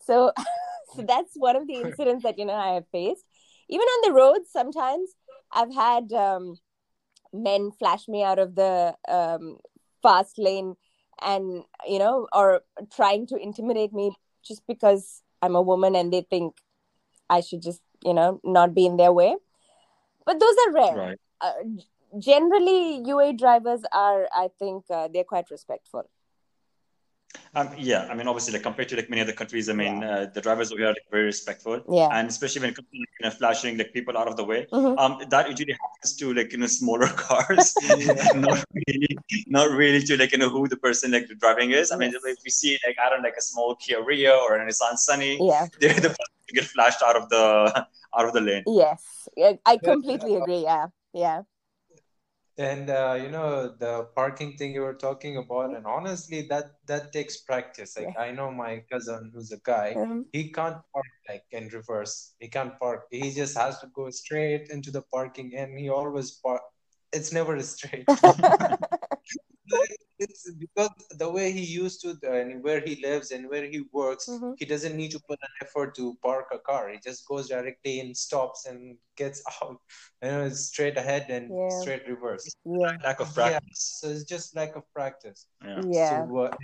So, 0.00 0.32
so 0.96 1.02
that's 1.02 1.32
one 1.34 1.56
of 1.56 1.66
the 1.66 1.74
incidents 1.84 2.22
that 2.24 2.38
you 2.38 2.44
know 2.44 2.54
I 2.54 2.74
have 2.74 2.86
faced. 2.92 3.24
even 3.68 3.86
on 3.94 4.00
the 4.04 4.12
roads 4.12 4.50
sometimes 4.52 5.14
i've 5.52 5.74
had 5.74 6.12
um, 6.12 6.56
men 7.32 7.70
flash 7.78 8.08
me 8.08 8.22
out 8.22 8.38
of 8.38 8.54
the 8.54 8.94
um, 9.08 9.58
fast 10.02 10.38
lane 10.38 10.74
and 11.20 11.62
you 11.86 11.98
know 11.98 12.26
or 12.32 12.62
trying 12.94 13.26
to 13.26 13.36
intimidate 13.36 13.92
me 13.92 14.12
just 14.44 14.62
because 14.66 15.22
i'm 15.40 15.54
a 15.54 15.62
woman 15.62 15.94
and 15.94 16.12
they 16.12 16.22
think 16.28 16.56
i 17.30 17.40
should 17.40 17.62
just 17.62 17.80
you 18.04 18.14
know 18.14 18.40
not 18.44 18.74
be 18.74 18.86
in 18.86 18.96
their 18.96 19.12
way. 19.12 19.36
But 20.24 20.38
those 20.38 20.54
are 20.66 20.72
rare. 20.72 20.96
Right. 20.96 21.18
uh, 21.40 21.52
generally 22.18 23.02
UAE 23.06 23.38
drivers 23.38 23.80
are 23.92 24.28
i 24.36 24.48
think 24.58 24.84
uh, 24.90 25.08
they're 25.12 25.24
quite 25.24 25.50
respectful 25.50 26.04
Um, 27.54 27.70
yeah, 27.78 28.08
I 28.10 28.14
mean, 28.14 28.28
obviously, 28.28 28.52
like 28.54 28.62
compared 28.62 28.88
to 28.90 28.96
like 28.96 29.10
many 29.10 29.22
other 29.22 29.32
countries, 29.32 29.68
I 29.68 29.72
mean, 29.74 30.02
uh, 30.02 30.30
the 30.32 30.40
drivers 30.40 30.70
over 30.72 30.78
here 30.80 30.88
are 30.88 30.90
like, 30.92 31.06
very 31.10 31.24
respectful, 31.24 31.80
yeah 31.90 32.08
and 32.10 32.28
especially 32.28 32.60
when 32.62 32.70
it 32.70 32.76
comes 32.76 32.88
to 32.92 32.98
like, 32.98 33.08
you 33.20 33.24
know, 33.24 33.30
flashing 33.30 33.78
like 33.78 33.92
people 33.92 34.16
out 34.16 34.28
of 34.28 34.36
the 34.36 34.44
way. 34.44 34.66
Mhm. 34.72 34.94
Um, 34.96 35.18
that 35.30 35.48
usually 35.50 35.72
happens 35.72 36.16
to 36.16 36.32
like 36.34 36.52
you 36.52 36.58
know 36.58 36.66
smaller 36.66 37.06
cars, 37.26 37.74
not 38.34 38.64
really, 38.74 39.18
not 39.48 39.70
really 39.70 40.00
to 40.02 40.16
like 40.16 40.32
you 40.32 40.38
know 40.38 40.48
who 40.48 40.66
the 40.68 40.76
person 40.76 41.12
like 41.12 41.28
the 41.28 41.34
driving 41.34 41.70
is. 41.72 41.92
I 41.92 41.96
mean, 41.96 42.12
Yes. 42.12 42.22
if 42.24 42.38
we 42.44 42.50
see 42.50 42.78
like 42.86 42.96
I 43.04 43.08
don't 43.10 43.22
know, 43.22 43.28
like 43.28 43.36
a 43.38 43.42
small 43.42 43.76
Kia 43.76 44.02
Rio 44.02 44.38
or 44.40 44.56
a 44.56 44.66
Nissan 44.66 44.96
Sunny, 44.96 45.38
yeah 45.40 45.66
they're 45.80 45.94
the 45.94 46.10
first 46.10 46.32
to 46.48 46.54
get 46.54 46.64
flashed 46.64 47.02
out 47.02 47.16
of 47.16 47.28
the 47.28 47.86
out 48.16 48.26
of 48.26 48.32
the 48.32 48.40
lane. 48.40 48.64
yes 48.66 49.28
Yeah, 49.36 49.52
i 49.64 49.76
Yeah. 49.80 49.92
completely 49.92 50.34
agree 50.36 50.62
yeah 50.62 50.86
yeah 51.12 51.42
And 52.58 52.90
uh, 52.90 53.18
you 53.22 53.30
know 53.30 53.74
the 53.78 54.08
parking 54.14 54.56
thing 54.58 54.74
you 54.74 54.82
were 54.82 54.94
talking 54.94 55.38
about, 55.38 55.74
and 55.74 55.86
honestly, 55.86 56.42
that 56.50 56.72
that 56.86 57.10
takes 57.12 57.38
practice. 57.38 57.96
Like 57.96 58.14
I 58.18 58.30
know 58.30 58.50
my 58.50 58.84
cousin 58.90 59.30
who's 59.34 59.52
a 59.52 59.60
guy, 59.64 59.96
he 60.32 60.52
can't 60.52 60.76
park 60.92 61.06
like 61.28 61.44
in 61.50 61.68
reverse. 61.68 62.34
He 62.40 62.48
can't 62.48 62.78
park. 62.78 63.06
He 63.10 63.32
just 63.32 63.56
has 63.56 63.78
to 63.80 63.86
go 63.94 64.10
straight 64.10 64.68
into 64.68 64.90
the 64.90 65.02
parking, 65.02 65.54
and 65.56 65.78
he 65.78 65.88
always 65.88 66.32
park. 66.32 66.60
It's 67.10 67.32
never 67.32 67.60
straight. 67.62 68.06
It's 70.24 70.42
because 70.64 70.90
the 71.22 71.30
way 71.36 71.46
he 71.58 71.64
used 71.82 71.98
to, 72.02 72.10
and 72.38 72.62
where 72.66 72.80
he 72.88 72.94
lives 73.08 73.30
and 73.36 73.48
where 73.52 73.66
he 73.74 73.80
works, 74.00 74.26
Mhm. 74.28 74.52
he 74.60 74.64
doesn't 74.72 74.96
need 75.00 75.10
to 75.16 75.20
put 75.28 75.38
an 75.48 75.54
effort 75.64 75.94
to 75.98 76.04
park 76.28 76.46
a 76.58 76.60
car. 76.70 76.82
He 76.94 76.98
just 77.08 77.26
goes 77.30 77.48
directly 77.54 77.94
and 78.02 78.16
stops 78.26 78.66
and 78.70 78.80
gets 79.22 79.42
out. 79.62 79.78
You 80.22 80.28
know, 80.30 80.42
it's 80.48 80.62
straight 80.72 80.96
ahead 81.04 81.24
and 81.36 81.44
Yeah. 81.60 81.68
straight 81.80 82.04
reverse. 82.14 82.46
yeah 82.64 82.96
Lack 83.08 83.20
of 83.24 83.28
practice 83.34 83.52
Yeah, 83.52 83.60
practice. 83.60 83.82
so 84.00 84.04
it's 84.14 84.24
just 84.34 84.56
lack 84.60 84.72
of 84.80 84.84
practice. 84.98 85.40
Yeah. 85.70 85.82
yeah 85.98 86.08
So 86.26 86.38
uh, 86.44 86.56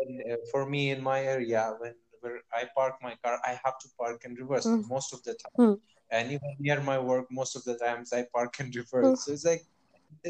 and, 0.00 0.14
uh, 0.32 0.36
for 0.50 0.62
me 0.74 0.82
in 0.94 1.00
my 1.12 1.20
area, 1.36 1.62
when 1.80 1.94
where 2.22 2.40
I 2.60 2.62
park 2.78 2.94
my 3.02 3.14
car, 3.22 3.36
I 3.44 3.52
have 3.64 3.76
to 3.82 3.88
park 3.98 4.24
in 4.26 4.34
reverse 4.42 4.66
Mm. 4.66 4.88
most 4.94 5.12
of 5.12 5.20
the 5.26 5.34
time. 5.42 5.56
Mm. 5.66 5.76
And 6.16 6.24
even 6.36 6.50
near 6.66 6.80
my 6.92 6.98
work, 7.10 7.26
most 7.40 7.56
of 7.58 7.62
the 7.68 7.76
times 7.86 8.12
I 8.12 8.22
park 8.36 8.60
in 8.60 8.70
reverse. 8.80 9.10
Mm. 9.10 9.18
So 9.22 9.32
it's 9.36 9.44
like 9.52 9.64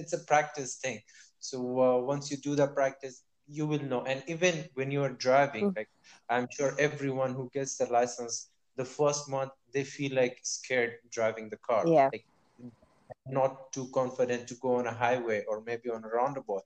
it's 0.01 0.15
a 0.15 0.23
practice 0.33 0.73
thing. 0.85 1.01
So 1.43 1.59
uh, 1.81 1.99
once 2.07 2.31
you 2.31 2.39
do 2.39 2.57
the 2.57 2.69
practice, 2.69 3.25
you 3.49 3.67
will 3.67 3.83
know. 3.83 4.05
And 4.05 4.25
even 4.29 4.67
when 4.75 4.91
you 4.93 5.03
are 5.05 5.13
driving, 5.13 5.71
Mm. 5.71 5.77
like 5.77 5.91
I'm 6.31 6.49
sure 6.51 6.75
everyone 6.79 7.35
who 7.35 7.51
gets 7.53 7.79
the 7.79 7.87
license, 7.87 8.51
the 8.77 8.85
first 8.85 9.29
month 9.31 9.53
they 9.75 9.85
feel 9.85 10.15
like 10.17 10.39
scared 10.43 10.93
driving 11.13 11.51
the 11.51 11.59
car. 11.59 11.87
Yeah. 11.87 12.11
Like 12.13 12.25
not 13.27 13.73
too 13.73 13.89
confident 13.95 14.49
to 14.49 14.55
go 14.57 14.77
on 14.77 14.87
a 14.87 14.93
highway 14.93 15.45
or 15.49 15.63
maybe 15.67 15.91
on 15.91 16.05
a 16.05 16.09
roundabout. 16.09 16.63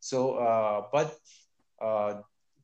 So, 0.00 0.34
uh, 0.36 0.82
but 0.92 1.14
uh, 1.80 2.14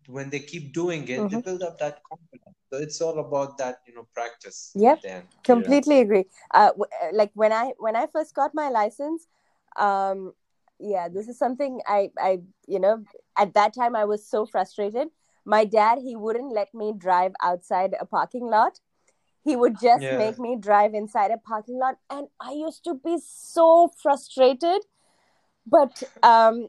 when 0.08 0.30
they 0.30 0.40
keep 0.40 0.72
doing 0.74 1.08
it, 1.08 1.30
they 1.30 1.36
Mhm. 1.36 1.44
build 1.44 1.62
up 1.62 1.78
that 1.78 2.00
confidence. 2.08 2.56
So 2.72 2.78
it's 2.78 3.00
all 3.00 3.18
about 3.18 3.58
that, 3.58 3.76
you 3.86 3.94
know, 3.94 4.06
practice. 4.14 4.78
Then. 5.02 5.28
completely 5.44 6.00
agree 6.00 6.24
uh 6.54 6.68
w- 6.68 6.90
like 7.12 7.30
when 7.34 7.52
i 7.52 7.72
when 7.78 7.96
i 7.96 8.06
first 8.06 8.34
got 8.34 8.54
my 8.54 8.68
license 8.68 9.28
um 9.76 10.32
yeah 10.78 11.08
this 11.08 11.28
is 11.28 11.38
something 11.38 11.80
i 11.86 12.10
i 12.18 12.38
you 12.66 12.78
know 12.78 13.04
at 13.38 13.54
that 13.54 13.74
time 13.74 13.96
i 13.96 14.04
was 14.04 14.26
so 14.28 14.44
frustrated 14.46 15.08
my 15.44 15.64
dad 15.64 15.98
he 15.98 16.16
wouldn't 16.16 16.52
let 16.52 16.72
me 16.74 16.92
drive 16.96 17.32
outside 17.42 17.94
a 18.00 18.04
parking 18.06 18.46
lot 18.46 18.80
he 19.44 19.56
would 19.56 19.78
just 19.80 20.02
Yeah. 20.02 20.18
make 20.18 20.38
me 20.38 20.56
drive 20.60 20.94
inside 20.94 21.30
a 21.30 21.38
parking 21.38 21.78
lot 21.78 21.96
and 22.10 22.28
i 22.40 22.52
used 22.52 22.84
to 22.84 22.94
be 22.94 23.16
so 23.24 23.90
frustrated 24.02 24.82
but 25.66 26.02
um 26.22 26.68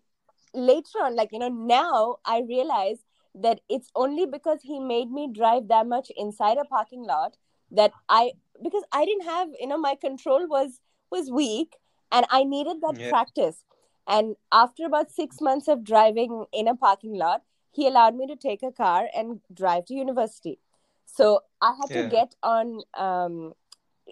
later 0.53 0.99
on 1.03 1.15
like 1.15 1.29
you 1.31 1.39
know 1.39 1.49
now 1.49 2.17
i 2.25 2.41
realize 2.47 2.99
that 3.35 3.61
it's 3.69 3.91
only 3.95 4.25
because 4.25 4.59
he 4.63 4.79
made 4.79 5.11
me 5.11 5.29
drive 5.33 5.67
that 5.67 5.87
much 5.87 6.11
inside 6.17 6.57
a 6.57 6.65
parking 6.65 7.03
lot 7.03 7.37
that 7.71 7.91
i 8.09 8.31
because 8.63 8.83
i 8.91 9.05
didn't 9.05 9.25
have 9.25 9.49
you 9.59 9.67
know 9.67 9.77
my 9.77 9.95
control 9.95 10.47
was 10.47 10.79
was 11.11 11.31
weak 11.31 11.75
and 12.11 12.25
i 12.31 12.43
needed 12.43 12.77
that 12.81 12.95
Yeah. 12.97 13.09
practice 13.09 13.63
and 14.07 14.35
after 14.51 14.85
about 14.85 15.11
6 15.11 15.41
months 15.41 15.67
of 15.67 15.83
driving 15.83 16.45
in 16.53 16.67
a 16.67 16.75
parking 16.75 17.13
lot 17.15 17.43
he 17.71 17.87
allowed 17.87 18.15
me 18.15 18.25
to 18.27 18.35
take 18.35 18.63
a 18.63 18.71
car 18.71 19.07
and 19.15 19.39
drive 19.53 19.85
to 19.85 19.93
university. 19.93 20.59
So 21.05 21.41
i 21.61 21.73
had 21.79 21.89
to 21.95 22.03
get 22.09 22.35
on 22.43 22.81
um, 22.97 23.53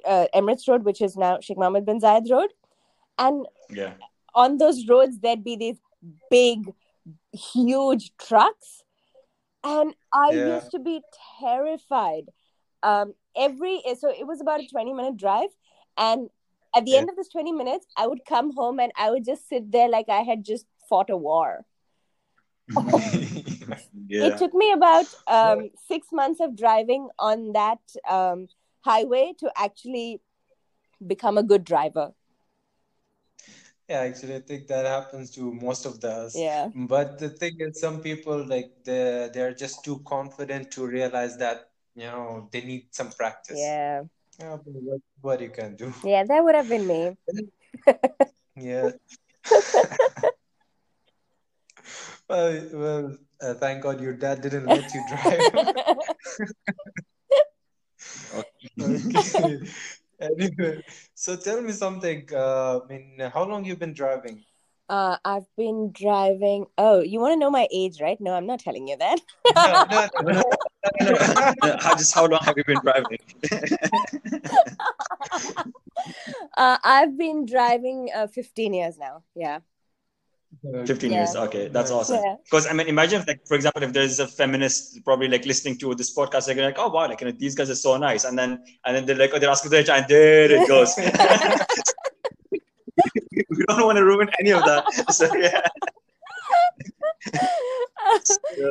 uh, 0.05 0.27
emirates 0.35 0.67
road 0.67 0.83
which 0.83 1.01
is 1.01 1.15
now 1.17 1.39
sheikh 1.39 1.57
mohammed 1.57 1.85
bin 1.85 1.99
zayed 1.99 2.29
road. 2.31 2.53
And 3.17 3.47
Yeah. 3.69 3.93
on 4.33 4.57
those 4.57 4.87
roads 4.87 5.19
there'd 5.19 5.43
be 5.43 5.55
these 5.55 5.77
big 6.29 6.71
huge 7.33 8.11
trucks. 8.17 8.83
And 9.63 9.95
i 10.13 10.31
Yeah. 10.31 10.55
used 10.55 10.71
to 10.71 10.79
be 10.79 11.01
terrified. 11.39 12.25
Um 12.83 13.13
every 13.35 13.81
so 13.99 14.09
it 14.09 14.27
was 14.27 14.41
about 14.41 14.61
a 14.61 14.67
20 14.67 14.93
minute 14.93 15.17
drive. 15.17 15.49
And 15.97 16.29
at 16.75 16.85
the 16.85 16.95
Yeah. 16.95 16.97
end 16.97 17.09
of 17.09 17.15
this 17.15 17.29
20 17.29 17.51
minutes 17.51 17.87
i 17.97 18.07
would 18.07 18.25
come 18.25 18.53
home 18.55 18.79
and 18.79 18.91
i 18.97 19.09
would 19.11 19.25
just 19.25 19.47
sit 19.49 19.71
there 19.71 19.89
like 19.89 20.09
i 20.09 20.21
had 20.21 20.43
just 20.43 20.65
fought 20.89 21.09
a 21.09 21.17
war 21.17 21.65
Yeah. 24.07 24.27
it 24.27 24.37
took 24.37 24.53
me 24.53 24.71
about 24.71 25.05
um, 25.27 25.69
six 25.87 26.07
months 26.11 26.39
of 26.39 26.55
driving 26.55 27.09
on 27.19 27.53
that 27.53 27.79
um, 28.09 28.47
highway 28.81 29.33
to 29.39 29.51
actually 29.57 30.21
become 31.05 31.37
a 31.37 31.43
good 31.43 31.63
driver 31.63 32.13
Yeah, 33.87 33.99
actually, 34.01 34.35
I 34.35 34.39
think 34.41 34.67
that 34.67 34.85
happens 34.85 35.31
to 35.35 35.53
most 35.53 35.85
of 35.85 36.03
us. 36.03 36.33
yeah 36.33 36.69
But 36.73 37.19
the 37.19 37.29
thing 37.29 37.53
is, 37.59 37.79
some 37.79 38.01
people 38.01 38.43
like 38.45 38.71
they 38.83 39.29
they're 39.33 39.53
just 39.53 39.83
too 39.83 39.99
confident 40.05 40.71
to 40.71 40.85
realize 40.87 41.37
that 41.37 41.69
you 41.95 42.05
know 42.07 42.49
they 42.51 42.61
need 42.61 42.87
some 42.91 43.11
practice. 43.11 43.77
yeah 43.79 44.03
Yeah, 44.39 44.57
but 44.57 44.73
what, 44.73 45.01
what 45.21 45.41
you 45.41 45.49
can 45.49 45.75
do? 45.75 45.93
yeah 46.03 46.23
that 46.23 46.43
would 46.43 46.55
have 46.55 46.69
been 46.69 46.87
me 46.87 47.15
Yeah. 48.55 48.91
Well, 52.27 52.69
well, 52.73 53.17
uh, 53.39 53.53
thank 53.53 53.83
God 53.83 54.01
your 54.01 54.13
dad 54.13 54.41
didn't 54.41 54.65
let 54.65 54.93
you 54.93 55.01
drive. 55.07 55.45
Okay. 58.33 59.59
Anyway, 60.19 60.81
so 61.13 61.35
tell 61.35 61.61
me 61.61 61.71
something. 61.71 62.27
Uh, 62.33 62.79
I 62.79 62.87
mean, 62.87 63.19
how 63.33 63.43
long 63.43 63.65
you've 63.65 63.79
been 63.79 63.93
driving? 63.93 64.43
Uh, 64.87 65.17
I've 65.25 65.47
been 65.57 65.91
driving. 65.91 66.65
Oh, 66.77 67.01
you 67.01 67.19
want 67.19 67.33
to 67.33 67.39
know 67.39 67.51
my 67.51 67.67
age, 67.71 68.01
right? 68.01 68.19
No, 68.19 68.33
I'm 68.33 68.47
not 68.47 68.59
telling 68.59 68.87
you 68.87 68.97
that. 68.97 69.19
No, 69.55 69.85
no, 69.89 70.31
no. 70.31 70.57
How, 71.79 71.95
just 71.95 72.13
how 72.13 72.25
long 72.27 72.39
have 72.43 72.57
you 72.57 72.63
been 72.63 72.79
driving? 72.81 73.17
uh, 76.57 76.77
I've 76.83 77.17
been 77.17 77.45
driving 77.45 78.09
uh, 78.15 78.27
15 78.27 78.73
years 78.73 78.97
now. 78.97 79.23
Yeah. 79.35 79.59
15 80.85 81.11
Yeah. 81.11 81.17
years. 81.17 81.35
Okay, 81.35 81.67
that's 81.67 81.91
Nice. 81.91 81.99
awesome. 81.99 82.21
Yeah. 82.23 82.35
Because 82.43 82.67
I 82.67 82.73
mean, 82.73 82.87
imagine 82.87 83.21
if, 83.21 83.27
like, 83.27 83.45
for 83.45 83.55
example, 83.55 83.83
if 83.83 83.93
there's 83.93 84.19
a 84.19 84.27
feminist 84.27 85.03
probably 85.03 85.27
like 85.27 85.45
listening 85.45 85.77
to 85.79 85.93
this 85.95 86.15
podcast, 86.15 86.45
they're 86.47 86.55
like, 86.55 86.77
oh 86.79 86.89
wow, 86.89 87.07
like 87.07 87.19
you 87.21 87.27
know, 87.27 87.33
these 87.37 87.55
guys 87.55 87.69
are 87.69 87.75
so 87.75 87.97
nice, 87.97 88.23
and 88.25 88.37
then 88.37 88.63
and 88.85 88.95
then 88.95 89.05
they're 89.05 89.17
like, 89.17 89.31
oh, 89.33 89.39
they're 89.39 89.49
asking 89.49 89.71
their 89.71 89.81
age, 89.81 89.89
and 89.89 90.05
there 90.07 90.51
it 90.51 90.67
goes. 90.67 90.95
we 93.33 93.51
don't 93.67 93.85
want 93.85 93.97
to 93.97 94.05
ruin 94.05 94.29
any 94.39 94.51
of 94.51 94.63
that. 94.63 94.85
So 95.11 95.33
yeah. 95.35 95.61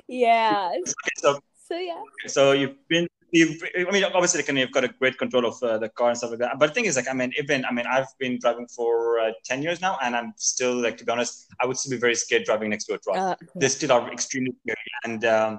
yeah. 0.09 0.73
So 1.17 1.39
So 1.69 1.77
yeah. 1.79 2.03
so 2.27 2.53
you've 2.53 2.77
been 2.89 3.07
you've 3.33 3.63
I 3.89 3.91
mean 3.91 4.05
obviously 4.05 4.43
like, 4.43 4.53
you've 4.63 4.71
got 4.79 4.85
a 4.85 4.93
great 5.01 5.17
control 5.23 5.45
of 5.47 5.57
uh, 5.63 5.79
the 5.79 5.89
car 5.89 6.09
and 6.11 6.19
stuff 6.19 6.31
like 6.31 6.41
that. 6.41 6.59
But 6.59 6.69
the 6.69 6.75
thing 6.75 6.85
is 6.91 6.97
like 6.97 7.09
I 7.09 7.15
mean 7.21 7.33
even 7.39 7.65
I 7.65 7.73
mean 7.73 7.87
I've 7.87 8.13
been 8.19 8.39
driving 8.43 8.69
for 8.77 9.19
uh, 9.19 9.33
ten 9.45 9.63
years 9.63 9.81
now, 9.81 9.95
and 10.03 10.15
I'm 10.19 10.31
still 10.37 10.75
like 10.87 10.97
to 10.99 11.05
be 11.05 11.11
honest, 11.11 11.47
I 11.61 11.67
would 11.67 11.79
still 11.79 11.93
be 11.97 12.01
very 12.07 12.15
scared 12.15 12.45
driving 12.45 12.71
next 12.71 12.85
to 12.87 12.95
a 12.95 12.99
truck. 12.99 13.17
Uh, 13.17 13.35
they 13.61 13.69
still 13.69 13.93
are 13.93 14.13
extremely 14.13 14.53
scary 14.63 14.91
and 15.05 15.25
um, 15.25 15.53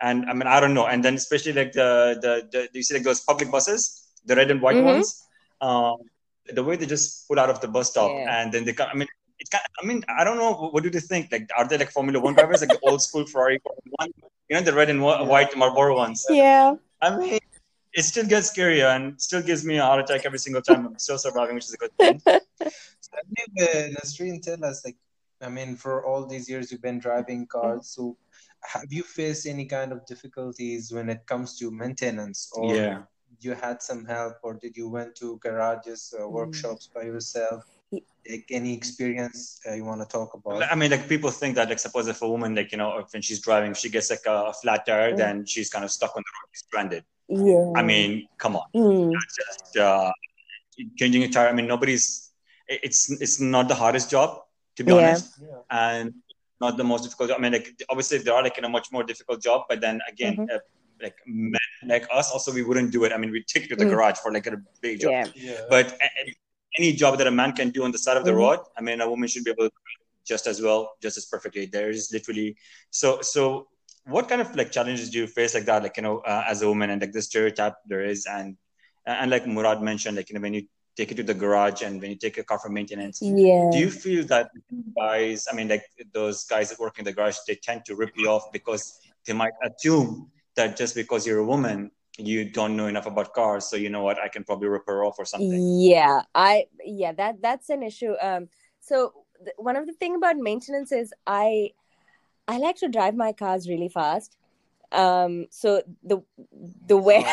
and 0.00 0.24
I 0.30 0.32
mean 0.32 0.48
I 0.56 0.58
don't 0.60 0.74
know 0.78 0.86
and 0.86 1.04
then 1.04 1.14
especially 1.14 1.52
like 1.52 1.72
the 1.72 1.90
the, 2.24 2.32
the 2.52 2.68
you 2.78 2.82
see 2.82 2.94
like 2.94 3.04
those 3.10 3.20
public 3.20 3.50
buses 3.50 3.80
the 4.24 4.34
red 4.40 4.50
and 4.50 4.60
white 4.62 4.76
Mhm. 4.76 4.90
ones 4.92 5.06
um, 5.60 5.96
the 6.58 6.62
way 6.64 6.76
they 6.76 6.86
just 6.86 7.28
pull 7.28 7.38
out 7.42 7.50
of 7.54 7.60
the 7.60 7.68
bus 7.68 7.90
stop 7.90 8.10
Yeah. 8.16 8.40
and 8.40 8.52
then 8.52 8.64
they 8.64 8.72
come 8.72 8.88
I 8.92 8.96
mean 9.00 9.08
it's 9.40 9.50
kind 9.50 9.64
I 9.82 9.86
mean 9.86 10.04
I 10.18 10.22
don't 10.24 10.38
know 10.38 10.52
what, 10.52 10.72
what 10.74 10.82
do 10.84 10.90
they 10.90 11.00
think 11.00 11.32
like 11.32 11.48
are 11.56 11.66
they 11.68 11.78
like 11.78 11.90
Formula 11.90 12.20
One 12.20 12.34
drivers 12.34 12.60
like 12.60 12.70
the 12.70 12.80
old 12.88 13.02
school 13.02 13.24
Ferrari 13.26 13.58
Formula 13.64 13.92
One 14.02 14.10
you 14.48 14.56
know 14.56 14.62
the 14.62 14.72
red 14.72 14.90
and 14.90 15.02
white 15.02 15.56
Marlboro 15.56 15.96
ones 15.96 16.26
yeah. 16.30 16.74
I 17.02 17.16
mean 17.16 17.40
it 17.92 18.02
still 18.04 18.26
gets 18.26 18.52
scarier 18.52 18.94
and 18.94 19.20
still 19.20 19.42
gives 19.42 19.64
me 19.64 19.78
a 19.78 19.82
heart 19.82 20.00
attack 20.08 20.24
every 20.24 20.38
single 20.38 20.62
time. 20.62 20.86
I'm 20.86 20.98
still 20.98 21.18
surviving, 21.18 21.56
which 21.56 21.64
is 21.64 21.74
a 21.74 21.76
good 21.76 21.90
thing. 21.98 22.20
So, 22.24 23.10
I 23.14 23.22
mean, 23.34 23.50
uh, 23.68 23.98
Nasreen, 23.98 24.40
tell 24.40 24.64
us, 24.64 24.84
like, 24.84 24.96
I 25.42 25.48
mean, 25.48 25.74
for 25.74 26.06
all 26.06 26.24
these 26.26 26.48
years 26.48 26.70
you've 26.70 26.82
been 26.82 27.00
driving 27.00 27.46
cars, 27.46 27.88
so 27.88 28.16
have 28.62 28.92
you 28.92 29.02
faced 29.02 29.46
any 29.46 29.64
kind 29.64 29.90
of 29.90 30.06
difficulties 30.06 30.92
when 30.92 31.08
it 31.08 31.26
comes 31.26 31.58
to 31.58 31.70
maintenance, 31.70 32.50
or 32.52 32.74
Yeah. 32.76 33.02
you 33.40 33.54
had 33.54 33.82
some 33.82 34.04
help, 34.04 34.34
or 34.42 34.54
did 34.54 34.76
you 34.76 34.88
went 34.88 35.16
to 35.16 35.38
garages, 35.38 36.14
uh, 36.16 36.28
workshops 36.28 36.88
by 36.94 37.02
yourself? 37.02 37.64
Ye- 37.90 38.04
Like 38.30 38.46
any 38.50 38.72
experience 38.80 39.60
uh, 39.66 39.74
you 39.74 39.84
want 39.84 40.00
to 40.02 40.06
talk 40.06 40.34
about? 40.34 40.62
I 40.72 40.74
mean, 40.80 40.90
like 40.90 41.08
people 41.08 41.30
think 41.30 41.54
that, 41.56 41.68
like, 41.68 41.78
suppose 41.86 42.06
if 42.06 42.20
a 42.22 42.28
woman, 42.28 42.54
like, 42.54 42.70
you 42.72 42.78
know, 42.78 42.98
if 42.98 43.06
when 43.12 43.22
she's 43.22 43.40
driving, 43.40 43.70
if 43.72 43.78
she 43.78 43.88
gets 43.96 44.10
like 44.10 44.26
a 44.26 44.52
flat 44.60 44.80
tire, 44.86 45.12
Mm. 45.12 45.16
then 45.22 45.34
she's 45.46 45.68
kind 45.74 45.84
of 45.84 45.90
stuck 45.90 46.12
on 46.16 46.22
the 46.26 46.32
road, 46.36 46.50
stranded. 46.64 47.04
Yeah. 47.28 47.72
I 47.80 47.82
mean, 47.82 48.10
come 48.38 48.54
on. 48.60 48.66
Mm. 48.74 49.12
just 49.38 49.76
uh, 49.76 50.12
changing 50.96 51.22
a 51.24 51.28
tire. 51.28 51.48
I 51.48 51.52
mean, 51.52 51.66
nobody's. 51.74 52.30
It's 52.68 53.00
it's 53.24 53.40
not 53.40 53.66
the 53.72 53.74
hardest 53.82 54.08
job 54.16 54.28
to 54.76 54.84
be 54.84 54.92
Yeah. 54.92 54.98
honest, 54.98 55.26
Yeah. 55.42 55.62
and 55.86 56.14
not 56.60 56.76
the 56.76 56.84
most 56.84 57.02
difficult. 57.04 57.30
Job. 57.30 57.38
I 57.38 57.42
mean, 57.42 57.52
like 57.52 57.68
obviously 57.88 58.18
there 58.18 58.34
are 58.34 58.42
like 58.46 58.58
in 58.58 58.64
a 58.64 58.68
much 58.76 58.92
more 58.92 59.02
difficult 59.02 59.42
job, 59.48 59.64
but 59.70 59.80
then 59.80 59.96
again, 60.12 60.36
Mhm. 60.36 60.54
uh, 60.54 60.58
like 61.02 61.16
men 61.26 61.68
like 61.94 62.06
us, 62.18 62.30
also 62.30 62.52
we 62.58 62.62
wouldn't 62.62 62.90
do 62.96 63.02
it. 63.06 63.12
I 63.12 63.18
mean, 63.22 63.32
we 63.36 63.42
take 63.54 63.64
it 63.64 63.70
to 63.74 63.76
the 63.82 63.86
Mm. 63.86 63.94
garage 63.94 64.18
for 64.22 64.30
like 64.36 64.46
a 64.46 64.56
big 64.86 65.00
job, 65.00 65.10
Yeah. 65.12 65.26
Yeah. 65.34 65.60
but 65.74 65.86
a- 66.06 66.12
a- 66.20 66.36
any 66.78 66.92
job 66.92 67.18
that 67.18 67.26
a 67.26 67.30
man 67.30 67.52
can 67.52 67.70
do 67.70 67.84
on 67.84 67.92
the 67.92 67.98
side 67.98 68.16
of 68.16 68.24
the 68.24 68.32
Mhm. 68.32 68.36
road, 68.42 68.60
I 68.76 68.80
mean, 68.80 69.00
a 69.00 69.08
woman 69.08 69.28
should 69.28 69.44
be 69.44 69.50
able 69.50 69.64
to 69.64 69.70
do 69.70 70.04
just 70.24 70.46
as 70.46 70.60
well, 70.62 70.92
just 71.02 71.16
as 71.16 71.24
perfectly. 71.26 71.66
There 71.66 71.90
is 71.90 72.10
literally 72.12 72.56
so 72.90 73.20
so. 73.22 73.68
What 74.06 74.28
kind 74.28 74.40
of 74.40 74.56
like 74.56 74.72
challenges 74.72 75.10
do 75.10 75.18
you 75.18 75.26
face 75.26 75.54
like 75.54 75.66
that, 75.66 75.82
like 75.82 75.96
you 75.96 76.02
know, 76.02 76.18
uh, 76.20 76.42
as 76.46 76.62
a 76.62 76.68
woman, 76.68 76.90
and 76.90 77.00
like 77.02 77.12
the 77.12 77.20
stereotype 77.22 77.74
there 77.86 78.02
is, 78.02 78.26
and 78.26 78.56
and 79.06 79.30
like 79.30 79.46
Murad 79.46 79.82
mentioned, 79.82 80.16
like 80.16 80.30
you 80.30 80.34
know, 80.34 80.40
when 80.40 80.54
you 80.54 80.62
take 80.96 81.12
it 81.12 81.16
to 81.16 81.22
the 81.22 81.34
garage 81.34 81.82
and 81.82 82.00
when 82.00 82.10
you 82.10 82.16
take 82.16 82.38
a 82.38 82.44
car 82.44 82.58
for 82.58 82.70
maintenance, 82.70 83.20
Yeah. 83.22 83.70
do 83.70 83.78
you 83.78 83.90
feel 83.90 84.24
that 84.26 84.50
guys, 84.96 85.46
I 85.50 85.54
mean, 85.54 85.68
like 85.68 85.84
those 86.12 86.44
guys 86.44 86.70
that 86.70 86.78
work 86.78 86.98
in 86.98 87.04
the 87.04 87.12
garage, 87.12 87.36
they 87.46 87.56
tend 87.56 87.84
to 87.86 87.94
rip 87.94 88.12
you 88.16 88.28
off 88.28 88.50
because 88.52 88.98
they 89.26 89.32
might 89.34 89.52
assume 89.62 90.30
that 90.56 90.76
just 90.76 90.94
because 90.94 91.26
you're 91.26 91.38
a 91.38 91.44
woman, 91.44 91.90
you 92.18 92.44
don't 92.50 92.76
know 92.76 92.86
enough 92.86 93.06
about 93.06 93.32
cars, 93.34 93.66
so 93.66 93.76
you 93.76 93.88
know 93.88 94.02
what, 94.02 94.18
I 94.18 94.28
can 94.28 94.44
probably 94.44 94.68
rip 94.68 94.86
her 94.86 95.04
off 95.04 95.16
or 95.18 95.24
something. 95.24 95.80
Yeah, 95.80 96.22
I 96.34 96.66
yeah 96.84 97.12
that 97.12 97.40
that's 97.40 97.70
an 97.70 97.82
issue. 97.82 98.14
Um, 98.20 98.48
so 98.80 99.12
th- 99.44 99.54
one 99.56 99.76
of 99.76 99.86
the 99.86 99.92
thing 99.92 100.16
about 100.16 100.36
maintenance 100.36 100.92
is 100.92 101.12
I 101.26 101.70
I 102.48 102.58
like 102.58 102.76
to 102.76 102.88
drive 102.88 103.14
my 103.14 103.32
cars 103.32 103.68
really 103.68 103.88
fast. 103.88 104.36
Um, 104.92 105.46
so 105.50 105.82
the 106.02 106.22
the 106.86 106.96
way 106.96 107.24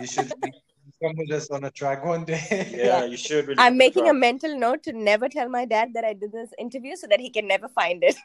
you 0.00 0.06
should 0.06 0.32
be- 0.40 0.52
come 1.02 1.16
with 1.16 1.30
us 1.32 1.50
on 1.50 1.64
a 1.64 1.70
track 1.70 2.04
one 2.04 2.24
day. 2.24 2.40
Yeah, 2.50 2.84
Yeah. 2.84 3.04
you 3.04 3.16
should. 3.16 3.46
Really 3.48 3.58
I'm 3.58 3.76
making 3.76 4.08
a 4.08 4.14
mental 4.14 4.56
note 4.58 4.82
to 4.84 4.92
never 4.92 5.28
tell 5.28 5.48
my 5.48 5.64
dad 5.66 5.90
that 5.94 6.04
I 6.04 6.14
did 6.14 6.32
this 6.32 6.50
interview 6.58 6.96
so 6.96 7.06
that 7.08 7.20
he 7.20 7.30
can 7.30 7.46
never 7.46 7.68
find 7.68 8.02
it. 8.02 8.16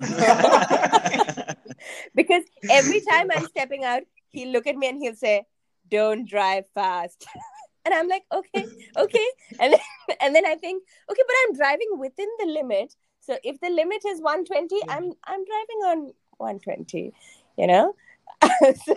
because 2.14 2.42
every 2.70 3.00
time 3.00 3.30
I'm 3.30 3.46
stepping 3.46 3.84
out, 3.84 4.02
he'll 4.30 4.50
look 4.52 4.66
at 4.66 4.76
me 4.76 4.88
and 4.88 4.98
he'll 5.02 5.14
say, 5.14 5.44
"Don't 5.90 6.28
drive 6.28 6.64
fast," 6.74 7.26
and 7.84 7.94
I'm 7.94 8.08
like, 8.08 8.24
"Okay, 8.32 8.64
okay," 8.96 9.26
and 9.60 9.72
then, 9.74 10.16
and 10.20 10.34
then 10.34 10.46
I 10.46 10.56
think, 10.56 10.82
"Okay, 11.10 11.22
but 11.26 11.36
I'm 11.44 11.54
driving 11.54 11.98
within 11.98 12.28
the 12.38 12.46
limit. 12.46 12.94
So 13.20 13.36
if 13.44 13.60
the 13.60 13.68
limit 13.70 14.02
is 14.06 14.20
120, 14.20 14.80
I'm 14.88 15.12
I'm 15.24 15.44
driving 15.44 15.80
on 15.86 16.12
120. 16.38 17.12
You 17.58 17.66
know, 17.66 17.94
so 18.74 18.94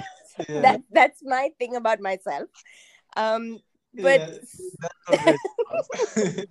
Yeah. 0.50 0.62
that 0.62 0.82
that's 0.92 1.22
my 1.24 1.52
thing 1.60 1.76
about 1.76 2.00
myself. 2.00 2.50
Um, 3.18 3.60
but 3.94 4.22
Yeah, 4.22 4.38
that's 4.82 5.04
a 5.10 6.22
bit- 6.22 6.50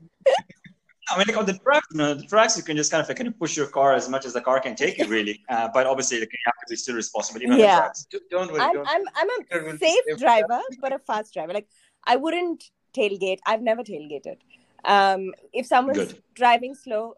I 1.12 1.18
mean, 1.18 1.26
like 1.28 1.36
on 1.36 1.46
the 1.46 1.58
tracks, 1.58 1.86
you 1.92 1.98
know, 1.98 2.14
the 2.14 2.24
tracks, 2.24 2.56
you 2.56 2.62
can 2.62 2.76
just 2.76 2.90
kind 2.90 3.02
of 3.02 3.08
like, 3.08 3.16
kind 3.16 3.28
of 3.28 3.38
push 3.38 3.56
your 3.56 3.66
car 3.66 3.94
as 3.94 4.08
much 4.08 4.24
as 4.24 4.32
the 4.32 4.40
car 4.40 4.60
can 4.60 4.74
take 4.74 4.98
you, 4.98 5.06
really. 5.06 5.40
Uh, 5.48 5.68
but 5.72 5.86
obviously, 5.86 6.20
like, 6.20 6.32
you 6.32 6.38
have 6.46 6.54
to 6.54 6.70
be 6.70 6.76
still 6.76 6.94
responsible, 6.94 7.40
even 7.42 7.52
on 7.52 7.58
Yeah. 7.58 7.76
the 7.76 7.82
tracks. 7.82 8.06
Don't 8.30 8.50
worry. 8.50 8.60
I'm 8.60 8.74
Don't 8.74 8.88
I'm 8.88 9.02
I'm 9.20 9.28
a 9.30 9.64
will 9.66 9.72
be 9.72 9.78
safe 9.78 9.98
safe 10.08 10.18
driver, 10.18 10.60
but 10.80 10.92
a 10.92 10.98
fast 10.98 11.34
driver. 11.34 11.52
Like 11.52 11.68
I 12.04 12.16
wouldn't 12.16 12.64
tailgate. 12.96 13.38
I've 13.46 13.62
never 13.62 13.82
tailgated. 13.82 14.38
Um, 14.84 15.32
if 15.52 15.66
someone's 15.66 15.98
Good. 15.98 16.22
driving 16.34 16.74
slow, 16.74 17.14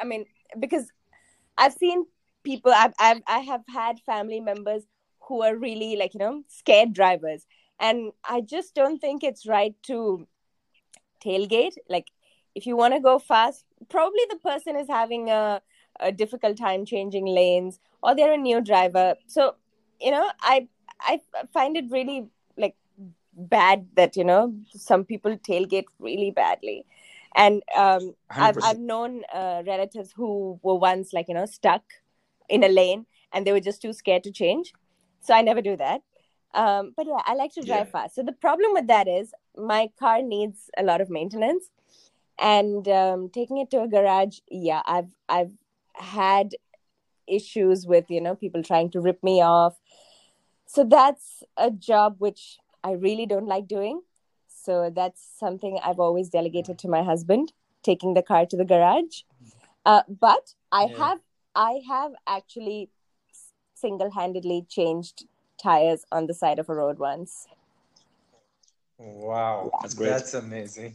I 0.00 0.04
mean, 0.04 0.24
because 0.58 0.90
I've 1.56 1.72
seen 1.74 2.06
people. 2.42 2.72
I've, 2.74 2.94
I've 2.98 3.22
I 3.26 3.40
have 3.40 3.62
had 3.68 4.00
family 4.00 4.40
members 4.40 4.82
who 5.28 5.42
are 5.42 5.56
really 5.56 5.96
like 5.96 6.14
you 6.14 6.20
know 6.20 6.42
scared 6.48 6.92
drivers, 6.92 7.46
and 7.78 8.12
I 8.24 8.40
just 8.40 8.74
don't 8.74 8.98
think 8.98 9.22
it's 9.22 9.46
right 9.46 9.74
to 9.84 10.26
tailgate. 11.24 11.76
Like 11.88 12.06
if 12.54 12.66
you 12.66 12.76
want 12.76 12.94
to 12.94 13.00
go 13.00 13.18
fast, 13.18 13.64
probably 13.88 14.20
the 14.30 14.36
person 14.36 14.76
is 14.76 14.88
having 14.88 15.30
a 15.30 15.62
a 16.00 16.10
difficult 16.12 16.56
time 16.56 16.84
changing 16.86 17.26
lanes, 17.26 17.78
or 18.02 18.14
they're 18.14 18.32
a 18.32 18.36
new 18.36 18.60
driver. 18.60 19.16
So 19.26 19.56
you 20.00 20.10
know 20.10 20.30
i 20.40 20.66
i 21.00 21.20
find 21.52 21.76
it 21.76 21.84
really 21.90 22.26
like 22.56 22.74
bad 23.34 23.86
that 23.96 24.16
you 24.16 24.24
know 24.24 24.54
some 24.74 25.04
people 25.04 25.36
tailgate 25.38 25.86
really 25.98 26.30
badly. 26.30 26.84
And 27.34 27.62
um 27.76 28.14
i've 28.38 28.58
i've 28.62 28.78
known 28.78 29.22
uh, 29.34 29.62
relatives 29.66 30.12
who 30.16 30.58
were 30.62 30.76
once 30.76 31.12
like 31.12 31.28
you 31.28 31.34
know 31.34 31.46
stuck 31.46 31.82
in 32.48 32.64
a 32.64 32.68
lane 32.68 33.06
and 33.32 33.46
they 33.46 33.52
were 33.52 33.60
just 33.60 33.82
too 33.82 33.92
scared 33.92 34.24
to 34.24 34.32
change. 34.32 34.72
So 35.20 35.34
i 35.34 35.42
never 35.42 35.62
do 35.62 35.76
that. 35.76 36.02
Um 36.54 36.92
but 36.96 37.06
yeah 37.06 37.22
i 37.26 37.34
like 37.34 37.52
to 37.54 37.62
drive 37.62 37.86
Yeah. 37.86 37.92
fast. 37.92 38.14
So 38.14 38.22
the 38.22 38.32
problem 38.32 38.72
with 38.72 38.86
that 38.88 39.06
is 39.08 39.32
my 39.56 39.90
car 39.98 40.22
needs 40.22 40.70
a 40.76 40.82
lot 40.82 41.00
of 41.00 41.10
maintenance 41.10 41.70
and 42.40 42.88
um 42.88 43.28
taking 43.28 43.58
it 43.58 43.70
to 43.70 43.82
a 43.82 43.88
garage 43.88 44.38
yeah 44.50 44.82
i've 44.86 45.14
i've 45.28 45.52
had 45.94 46.52
issues 47.26 47.86
with 47.86 48.10
you 48.10 48.20
know 48.20 48.34
people 48.34 48.62
trying 48.62 48.90
to 48.90 49.00
rip 49.00 49.22
me 49.22 49.40
off 49.42 49.78
so 50.66 50.84
that's 50.84 51.42
a 51.56 51.70
job 51.70 52.16
which 52.18 52.58
i 52.82 52.92
really 52.92 53.26
don't 53.26 53.46
like 53.46 53.68
doing 53.68 54.00
so 54.48 54.90
that's 54.94 55.22
something 55.38 55.78
i've 55.84 56.00
always 56.00 56.28
delegated 56.28 56.78
to 56.78 56.88
my 56.88 57.02
husband 57.02 57.52
taking 57.82 58.14
the 58.14 58.22
car 58.22 58.46
to 58.46 58.56
the 58.56 58.64
garage 58.64 59.22
uh, 59.86 60.02
but 60.08 60.54
i 60.72 60.84
Yeah. 60.84 60.98
have 60.98 61.18
i 61.54 61.80
have 61.88 62.12
actually 62.26 62.90
single-handedly 63.74 64.66
changed 64.68 65.26
tires 65.62 66.04
on 66.10 66.26
the 66.26 66.34
side 66.34 66.58
of 66.58 66.68
a 66.68 66.74
road 66.74 66.98
once 66.98 67.46
Wow, 68.98 69.70
That's 69.80 69.94
great. 69.94 70.08
That's 70.10 70.34
amazing. 70.34 70.94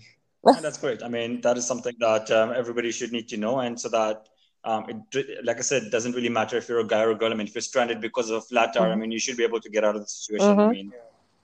And 0.54 0.64
that's 0.64 0.78
great. 0.78 1.04
I 1.04 1.08
mean, 1.10 1.42
that 1.42 1.58
is 1.58 1.66
something 1.66 1.96
that 2.00 2.30
um, 2.32 2.52
everybody 2.52 2.92
should 2.92 3.12
need 3.12 3.28
to 3.30 3.38
know, 3.38 3.60
and 3.60 3.80
so 3.80 3.90
that 3.90 4.28
um, 4.64 4.86
it, 5.14 5.46
like 5.46 5.58
I 5.58 5.62
said, 5.62 5.84
it 5.84 5.92
doesn't 5.92 6.14
really 6.14 6.30
matter 6.30 6.58
if 6.58 6.68
you're 6.70 6.80
a 6.80 6.88
guy 6.88 7.04
or 7.04 7.12
a 7.12 7.16
girl. 7.16 7.32
I 7.32 7.36
mean, 7.36 7.48
if 7.48 7.56
you're 7.56 7.62
stranded 7.62 8.02
because 8.02 8.30
of 8.30 8.38
a 8.38 8.42
flat 8.42 8.74
tire, 8.74 8.92
I 8.92 8.96
Mhm. 8.96 9.00
mean, 9.00 9.12
you 9.12 9.20
should 9.20 9.38
be 9.38 9.44
able 9.44 9.60
to 9.62 9.70
get 9.70 9.84
out 9.84 9.96
of 9.96 10.02
the 10.02 10.08
situation. 10.08 10.60
I 10.60 10.66
Mhm. 10.66 10.70
mean, 10.70 10.94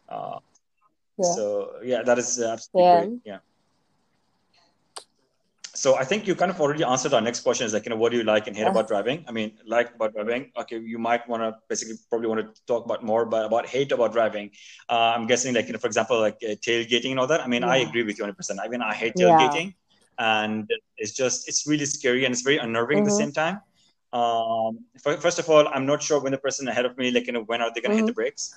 uh, 0.09 0.39
Yeah. 1.17 1.33
so 1.33 1.81
yeah, 1.83 2.03
that 2.03 2.17
is 2.17 2.39
absolutely 2.41 2.83
Yeah. 2.83 2.91
great. 2.91 3.11
Yeah. 3.23 3.39
So 5.73 5.95
I 5.95 6.03
think 6.03 6.27
you 6.27 6.36
kind 6.36 6.51
of 6.51 6.60
already 6.60 6.84
answered 6.84 7.13
our 7.13 7.21
next 7.21 7.41
question. 7.41 7.65
Is 7.65 7.73
like, 7.73 7.86
you 7.86 7.91
know, 7.91 7.95
what 7.95 8.12
do 8.12 8.17
you 8.17 8.23
like 8.23 8.47
and 8.47 8.55
hate 8.55 8.63
Yeah. 8.63 8.69
about 8.71 8.88
driving? 8.89 9.23
I 9.27 9.31
mean, 9.31 9.57
like 9.65 9.95
about 9.95 10.13
driving. 10.13 10.51
Okay, 10.57 10.79
you 10.79 10.99
might 10.99 11.27
want 11.29 11.43
to 11.43 11.55
basically 11.69 11.95
probably 12.10 12.27
want 12.27 12.41
to 12.41 12.62
talk 12.67 12.84
about 12.86 13.03
more, 13.03 13.25
but 13.25 13.45
about 13.45 13.65
hate 13.67 13.91
about 13.93 14.12
driving. 14.12 14.51
Uh, 14.89 15.13
I'm 15.15 15.27
guessing, 15.27 15.53
like, 15.53 15.67
you 15.67 15.73
know, 15.73 15.79
for 15.79 15.88
example, 15.88 16.19
like 16.19 16.38
uh, 16.43 16.55
tailgating 16.67 17.12
and 17.12 17.19
all 17.19 17.27
that. 17.27 17.41
I 17.41 17.47
mean, 17.47 17.63
I 17.63 17.77
agree 17.77 18.03
with 18.03 18.17
you 18.17 18.23
100. 18.23 18.36
percent 18.36 18.60
I 18.62 18.67
mean, 18.67 18.81
I 18.81 18.93
hate 18.93 19.15
Yeah. 19.15 19.27
tailgating, 19.27 19.75
and 20.19 20.69
it's 20.97 21.13
just 21.13 21.47
it's 21.47 21.65
really 21.65 21.86
scary 21.86 22.25
and 22.25 22.34
it's 22.34 22.41
very 22.41 22.57
unnerving 22.57 22.99
at 22.99 23.05
the 23.05 23.12
Mhm. 23.12 23.15
same 23.21 23.31
time. 23.31 23.62
Um, 24.13 24.79
first 24.99 25.39
of 25.39 25.49
all, 25.49 25.67
I'm 25.69 25.86
not 25.86 26.03
sure 26.03 26.19
when 26.21 26.34
the 26.34 26.38
person 26.38 26.67
ahead 26.67 26.86
of 26.86 26.97
me, 26.97 27.12
like, 27.12 27.27
you 27.27 27.34
know, 27.34 27.43
when 27.43 27.62
are 27.62 27.71
they 27.73 27.79
going 27.79 27.91
to 27.91 27.95
hit 27.95 28.05
the 28.05 28.13
brakes? 28.13 28.53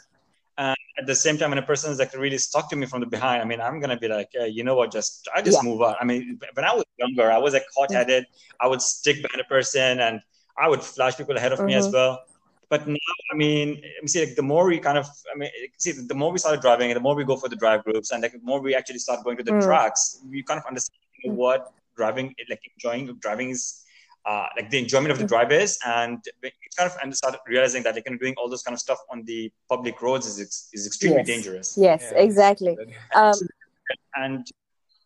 And 0.57 0.77
at 0.99 1.07
the 1.07 1.15
same 1.15 1.37
time, 1.37 1.51
when 1.51 1.59
a 1.59 1.63
person 1.63 1.91
is 1.91 1.99
like 1.99 2.15
really 2.15 2.39
stuck 2.39 2.71
to 2.71 2.77
me 2.77 2.87
from 2.87 3.01
the 3.01 3.07
behind, 3.07 3.43
I 3.43 3.45
mean, 3.45 3.61
I'm 3.61 3.81
gonna 3.81 3.99
be 3.99 4.09
like, 4.09 4.31
you 4.35 4.63
know 4.63 4.77
what, 4.77 4.93
just 4.93 5.29
I 5.35 5.43
just 5.43 5.63
Yeah. 5.63 5.69
move 5.69 5.83
on. 5.83 5.97
I 6.01 6.05
mean, 6.05 6.39
when 6.55 6.65
I 6.65 6.75
was 6.75 6.85
younger, 6.99 7.31
I 7.31 7.39
was 7.39 7.55
like 7.55 7.65
hot-headed. 7.77 8.27
I 8.61 8.69
would 8.69 8.81
stick 8.81 9.17
behind 9.23 9.41
a 9.41 9.45
person, 9.45 10.01
and 10.01 10.21
I 10.57 10.69
would 10.69 10.83
flash 10.83 11.17
people 11.17 11.37
ahead 11.37 11.53
of 11.53 11.67
me 11.67 11.75
as 11.75 11.89
Mhm. 11.89 11.93
well. 11.93 12.23
But 12.71 12.87
now, 12.89 13.13
I 13.33 13.35
mean, 13.37 13.83
see, 14.07 14.25
like 14.25 14.37
the 14.37 14.43
more 14.43 14.67
we 14.67 14.79
kind 14.79 14.97
of, 14.97 15.07
I 15.33 15.37
mean, 15.37 15.51
see, 15.77 15.93
the 15.93 16.15
more 16.15 16.33
we 16.33 16.39
started 16.39 16.61
driving, 16.61 16.91
and 16.91 16.97
the 16.97 17.01
more 17.01 17.15
we 17.15 17.25
go 17.25 17.37
for 17.37 17.49
the 17.49 17.57
drive 17.57 17.85
groups, 17.85 18.13
and 18.13 18.23
like 18.23 18.33
the 18.33 18.39
more 18.43 18.61
we 18.61 18.75
actually 18.75 19.01
start 19.01 19.25
going 19.25 19.37
to 19.37 19.43
the 19.43 19.53
Mm. 19.53 19.65
tracks, 19.65 20.21
we 20.31 20.43
kind 20.43 20.59
of 20.61 20.67
understand 20.67 20.99
Mm. 21.27 21.35
what 21.35 21.73
driving, 21.97 22.35
like 22.49 22.61
enjoying 22.75 23.13
driving 23.21 23.51
is. 23.51 23.84
Uh, 24.27 24.47
like 24.57 24.71
the 24.71 24.79
enjoyment 24.79 25.13
of 25.13 25.19
the 25.19 25.25
Mm. 25.25 25.29
drive 25.35 25.53
is, 25.53 25.79
and 25.85 26.19
we 26.43 26.51
kind 26.79 26.91
of 26.91 26.97
and 27.03 27.15
start 27.15 27.37
realizing 27.47 27.83
that 27.85 27.95
like, 27.95 28.05
you 28.07 28.13
know, 28.13 28.19
doing 28.19 28.35
all 28.39 28.49
those 28.49 28.63
kind 28.63 28.75
of 28.75 28.81
stuff 28.81 28.99
on 29.13 29.23
the 29.25 29.53
public 29.69 30.01
roads 30.01 30.27
is 30.27 30.41
ex- 30.41 30.69
is 30.73 30.87
extremely 30.87 31.19
Yes. 31.23 31.27
dangerous. 31.33 31.69
yes 31.87 32.03
Yeah. 32.11 32.19
exactly 32.27 32.75
um 33.15 33.39
And 34.23 34.47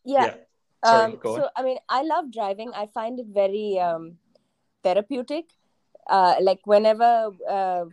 yeah 0.05 0.25
yeah, 0.27 0.35
sorry, 0.85 1.05
um, 1.13 1.17
go 1.23 1.31
so 1.37 1.49
i 1.57 1.63
mean 1.67 1.79
i 1.89 2.01
love 2.03 2.31
driving 2.39 2.71
i 2.83 2.85
find 2.99 3.19
it 3.23 3.27
very 3.43 3.79
um 3.87 4.05
therapeutic 4.85 5.47
uh 6.09 6.35
like 6.49 6.61
whenever 6.65 7.11
uh 7.49 7.85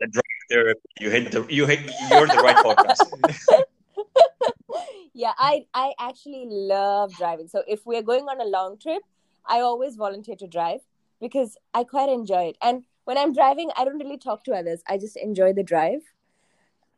the 0.00 0.06
drive 0.16 0.42
therapy. 0.50 0.80
You 1.00 1.10
hit 1.10 1.32
the 1.32 1.46
you 1.48 1.66
hit 1.66 1.80
you're 2.10 2.26
the 2.28 2.40
right 2.46 2.60
podcast. 2.68 3.02
yeah, 5.14 5.32
I 5.38 5.66
I 5.74 5.92
actually 5.98 6.46
love 6.48 7.16
driving. 7.16 7.48
So 7.48 7.62
if 7.66 7.86
we're 7.86 8.02
going 8.02 8.24
on 8.24 8.40
a 8.40 8.44
long 8.44 8.78
trip, 8.78 9.02
I 9.48 9.60
always 9.60 9.96
volunteer 9.96 10.36
to 10.36 10.46
drive 10.46 10.80
because 11.20 11.56
I 11.74 11.84
quite 11.84 12.08
enjoy 12.08 12.48
it. 12.48 12.58
And 12.62 12.84
when 13.04 13.18
I'm 13.18 13.32
driving, 13.32 13.70
I 13.76 13.84
don't 13.84 13.98
really 13.98 14.18
talk 14.18 14.44
to 14.44 14.52
others. 14.52 14.82
I 14.88 14.98
just 14.98 15.16
enjoy 15.16 15.52
the 15.52 15.62
drive. 15.62 16.02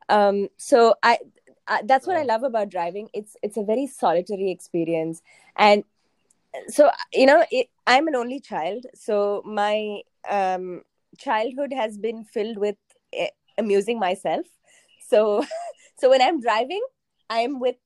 Um, 0.09 0.49
so 0.57 0.95
I, 1.03 1.19
I 1.67 1.83
that's 1.85 2.07
what 2.07 2.17
I 2.17 2.23
love 2.23 2.43
about 2.43 2.71
driving. 2.71 3.09
It's 3.13 3.37
it's 3.43 3.59
a 3.59 3.63
very 3.63 3.87
solitary 3.87 4.51
experience, 4.51 5.23
and 5.57 5.85
so 6.69 6.91
you 7.13 7.27
know, 7.27 7.45
it, 7.51 7.69
I'm 7.87 8.09
an 8.09 8.17
only 8.17 8.41
child. 8.41 8.87
So 8.95 9.43
my 9.45 10.01
um, 10.29 10.83
childhood 11.19 11.73
has 11.75 11.99
been 11.99 12.25
filled 12.25 12.57
with 12.57 12.77
uh, 13.19 13.27
amusing 13.59 13.99
myself. 13.99 14.47
So 15.07 15.45
so 15.99 16.09
when 16.09 16.23
I'm 16.23 16.41
driving, 16.41 16.83
I'm 17.29 17.61
with 17.61 17.77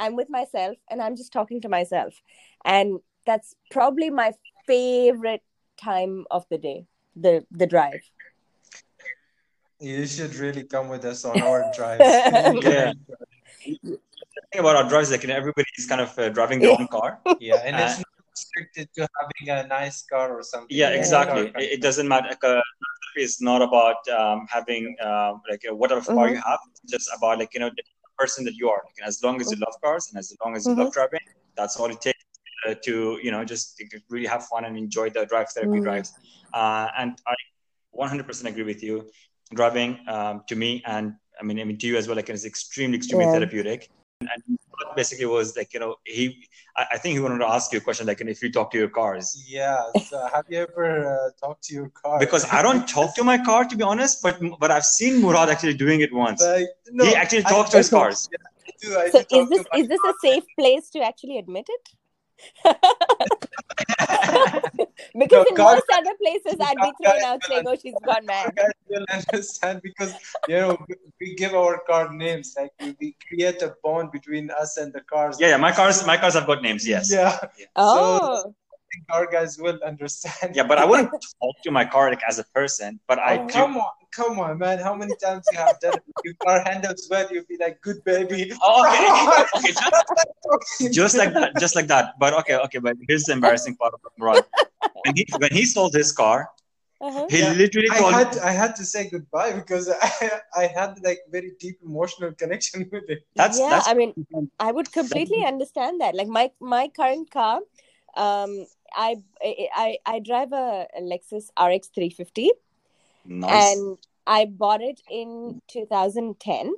I'm 0.00 0.16
with 0.16 0.30
myself, 0.30 0.78
and 0.90 1.02
I'm 1.02 1.16
just 1.16 1.32
talking 1.32 1.60
to 1.60 1.68
myself, 1.68 2.22
and 2.64 3.00
that's 3.28 3.54
probably 3.70 4.08
my 4.08 4.32
favorite 4.66 5.42
time 5.76 6.24
of 6.30 6.46
the 6.50 6.58
day 6.58 6.86
the 7.14 7.44
the 7.50 7.66
drive. 7.66 8.00
You 9.80 10.06
should 10.06 10.34
really 10.34 10.64
come 10.64 10.88
with 10.88 11.04
us 11.04 11.24
on 11.24 11.40
our 11.42 11.70
drive 11.76 12.00
yeah. 12.00 12.92
The 13.64 14.44
thing 14.50 14.60
about 14.64 14.76
our 14.76 14.88
drives 14.88 15.10
like 15.10 15.22
you 15.22 15.28
know, 15.28 15.36
everybody's 15.36 15.86
kind 15.92 16.00
of 16.00 16.18
uh, 16.18 16.30
driving 16.30 16.58
their 16.60 16.72
own 16.78 16.88
car. 16.88 17.20
Yeah 17.48 17.60
and 17.66 17.76
uh, 17.76 17.84
it's 17.84 17.98
not 17.98 18.14
restricted 18.34 18.86
to 18.96 19.08
having 19.20 19.46
a 19.58 19.68
nice 19.68 20.02
car 20.12 20.26
or 20.38 20.42
something. 20.42 20.74
Yeah 20.82 20.90
exactly. 21.00 21.44
It, 21.62 21.68
it, 21.76 21.80
doesn't 21.82 22.08
matter 22.08 22.34
uh, 22.42 22.62
it's 23.16 23.40
not 23.50 23.60
about 23.68 24.00
um, 24.18 24.46
having 24.56 24.96
uh, 25.08 25.32
like 25.50 25.62
uh, 25.70 25.74
whatever 25.74 26.00
car 26.00 26.26
mm-hmm. 26.26 26.36
you 26.36 26.42
have. 26.50 26.60
It's 26.70 26.92
just 26.94 27.10
about 27.16 27.38
like 27.42 27.52
you 27.54 27.60
know 27.60 27.70
the 27.78 27.84
person 28.16 28.44
that 28.46 28.54
you 28.60 28.68
are. 28.74 28.82
Like, 28.86 29.00
as 29.10 29.22
long 29.22 29.40
as 29.42 29.50
you 29.52 29.58
love 29.66 29.76
cars 29.84 30.08
and 30.08 30.18
as 30.18 30.34
long 30.42 30.56
as 30.56 30.64
you 30.64 30.72
mm-hmm. 30.72 30.82
love 30.82 30.92
driving 30.92 31.26
that's 31.58 31.76
all 31.76 31.90
it 31.90 32.00
takes 32.00 32.17
uh, 32.66 32.74
to 32.84 33.18
you 33.22 33.30
know 33.30 33.44
just 33.44 33.82
really 34.08 34.26
have 34.26 34.46
fun 34.46 34.64
and 34.64 34.76
enjoy 34.76 35.10
the 35.10 35.26
drive 35.26 35.50
therapy 35.50 35.78
mm. 35.78 35.82
drives. 35.82 36.12
Uh, 36.52 36.88
and 36.96 37.20
I 37.26 37.34
100% 37.96 38.44
agree 38.46 38.62
with 38.62 38.82
you. 38.82 39.08
Driving 39.54 39.98
um, 40.08 40.42
to 40.48 40.56
me 40.56 40.82
and 40.86 41.14
I 41.40 41.44
mean 41.44 41.58
I 41.60 41.64
mean 41.64 41.78
to 41.78 41.86
you 41.86 41.96
as 41.96 42.06
well, 42.06 42.16
like 42.16 42.28
it's 42.28 42.44
extremely 42.44 42.96
extremely 42.96 43.26
yeah. 43.26 43.32
therapeutic. 43.32 43.88
And 44.20 44.58
basically 44.96 45.26
was 45.26 45.56
like 45.56 45.72
you 45.74 45.80
know 45.80 45.96
he 46.04 46.44
I, 46.76 46.86
I, 46.92 46.98
think 46.98 47.14
he 47.14 47.20
wanted 47.20 47.38
to 47.38 47.48
ask 47.48 47.72
you 47.72 47.78
a 47.78 47.80
question 47.80 48.06
like 48.06 48.20
if 48.20 48.42
you 48.42 48.50
talk 48.50 48.70
to 48.72 48.78
your 48.78 48.88
cars. 48.88 49.44
Yeah. 49.48 49.82
So 50.08 50.26
have 50.34 50.44
you 50.48 50.58
ever 50.58 50.88
uh, 51.14 51.30
talked 51.40 51.62
to 51.64 51.74
your 51.74 51.88
car? 51.90 52.18
Because 52.18 52.44
I 52.50 52.62
don't 52.62 52.86
talk 52.88 53.14
to 53.16 53.24
my 53.24 53.38
car 53.38 53.64
to 53.64 53.76
be 53.76 53.82
honest, 53.82 54.22
but 54.22 54.38
but 54.58 54.70
I've 54.70 54.84
seen 54.84 55.20
Murad 55.22 55.48
actually 55.48 55.74
doing 55.74 56.00
it 56.00 56.12
once. 56.12 56.42
Like, 56.42 56.68
no, 56.90 57.04
he 57.04 57.14
actually 57.14 57.42
talks 57.42 57.70
to 57.70 57.78
his 57.78 57.90
cars. 57.90 58.28
Yeah, 58.32 58.46
I 58.66 58.72
do, 58.82 58.88
I 58.98 59.10
so 59.10 59.18
is 59.38 59.48
this 59.48 59.64
is 59.80 59.88
this 59.88 60.00
a 60.12 60.14
safe 60.20 60.44
place 60.58 60.90
to 60.90 61.00
actually 61.00 61.38
admit 61.38 61.66
it? 61.68 61.84
because 65.18 65.46
in 65.50 65.56
most 65.56 65.84
other 65.92 66.14
places, 66.22 66.56
I'd 66.60 66.76
be 66.76 66.92
thrown 67.02 67.22
out 67.22 67.44
saying, 67.44 67.64
"Oh, 67.66 67.76
she's 67.76 67.94
gone 68.04 68.26
mad." 68.26 68.54
Guys 68.56 68.70
will 68.88 69.04
understand 69.12 69.82
because 69.82 70.14
you 70.48 70.56
know 70.56 70.78
we 71.20 71.34
give 71.34 71.54
our 71.54 71.80
car 71.86 72.12
names, 72.12 72.54
like 72.56 72.70
we 73.00 73.16
create 73.26 73.62
a 73.62 73.74
bond 73.82 74.12
between 74.12 74.50
us 74.50 74.76
and 74.76 74.92
the 74.92 75.00
cars. 75.00 75.38
Yeah, 75.40 75.48
yeah. 75.48 75.56
My 75.56 75.72
cars, 75.72 76.06
my 76.06 76.16
cars 76.16 76.34
have 76.34 76.46
got 76.46 76.62
names. 76.62 76.86
Yes. 76.86 77.10
Yeah. 77.10 77.38
yeah. 77.58 77.66
Oh. 77.76 78.42
So, 78.42 78.54
car 79.10 79.26
guys 79.30 79.58
will 79.58 79.78
understand. 79.84 80.54
Yeah, 80.54 80.64
but 80.64 80.78
I 80.78 80.84
wouldn't 80.84 81.10
talk 81.42 81.56
to 81.64 81.70
my 81.70 81.84
car 81.84 82.10
like 82.10 82.22
as 82.28 82.38
a 82.38 82.44
person. 82.54 83.00
But 83.06 83.18
I 83.18 83.38
oh, 83.38 83.46
come 83.46 83.76
on, 83.76 83.90
come 84.12 84.38
on, 84.38 84.58
man. 84.58 84.78
How 84.78 84.94
many 84.94 85.14
times 85.22 85.44
you 85.52 85.58
have 85.58 85.78
done 85.80 85.94
it? 85.94 86.02
Your 86.24 86.34
car 86.44 86.62
handles 86.64 87.06
well, 87.10 87.26
you'll 87.30 87.44
be 87.48 87.58
like, 87.58 87.80
"Good 87.82 88.02
baby." 88.04 88.52
Oh, 88.62 88.84
okay, 88.86 89.44
okay, 89.56 89.72
just, 90.82 90.94
just, 90.94 91.16
like 91.16 91.32
that, 91.34 91.56
just 91.58 91.74
like 91.76 91.86
that. 91.88 92.14
But 92.18 92.34
okay, 92.40 92.56
okay. 92.56 92.78
But 92.78 92.96
here's 93.08 93.24
the 93.24 93.32
embarrassing 93.32 93.76
part 93.76 93.94
of 93.94 94.00
Murad. 94.18 94.44
When 95.04 95.16
he 95.16 95.26
when 95.38 95.52
he 95.52 95.64
sold 95.64 95.94
his 95.94 96.12
car, 96.12 96.50
uh-huh. 97.00 97.26
He 97.30 97.38
yeah. 97.38 97.52
literally 97.52 97.90
I 97.90 98.10
had 98.10 98.38
I 98.38 98.50
had 98.50 98.74
to 98.76 98.84
say 98.84 99.08
goodbye 99.08 99.52
because 99.52 99.88
I 99.88 100.40
I 100.56 100.66
had 100.66 100.98
like 101.04 101.20
very 101.30 101.52
deep 101.60 101.78
emotional 101.84 102.32
connection 102.32 102.88
with 102.90 103.08
it. 103.08 103.24
That's 103.36 103.58
yeah. 103.58 103.70
That's, 103.70 103.88
I 103.88 103.94
mean, 103.94 104.14
I 104.58 104.72
would 104.72 104.90
completely 104.90 105.44
understand 105.44 106.00
that. 106.00 106.16
Like 106.16 106.26
my 106.26 106.50
my 106.60 106.88
current 106.88 107.30
car, 107.30 107.60
um, 108.16 108.66
I 108.94 109.16
I 109.74 109.98
I 110.06 110.18
drive 110.20 110.52
a 110.52 110.86
Lexus 111.00 111.50
RX 111.58 111.88
350, 111.88 112.50
nice. 113.24 113.74
and 113.74 113.98
I 114.26 114.44
bought 114.46 114.82
it 114.82 115.00
in 115.10 115.60
2010. 115.68 116.72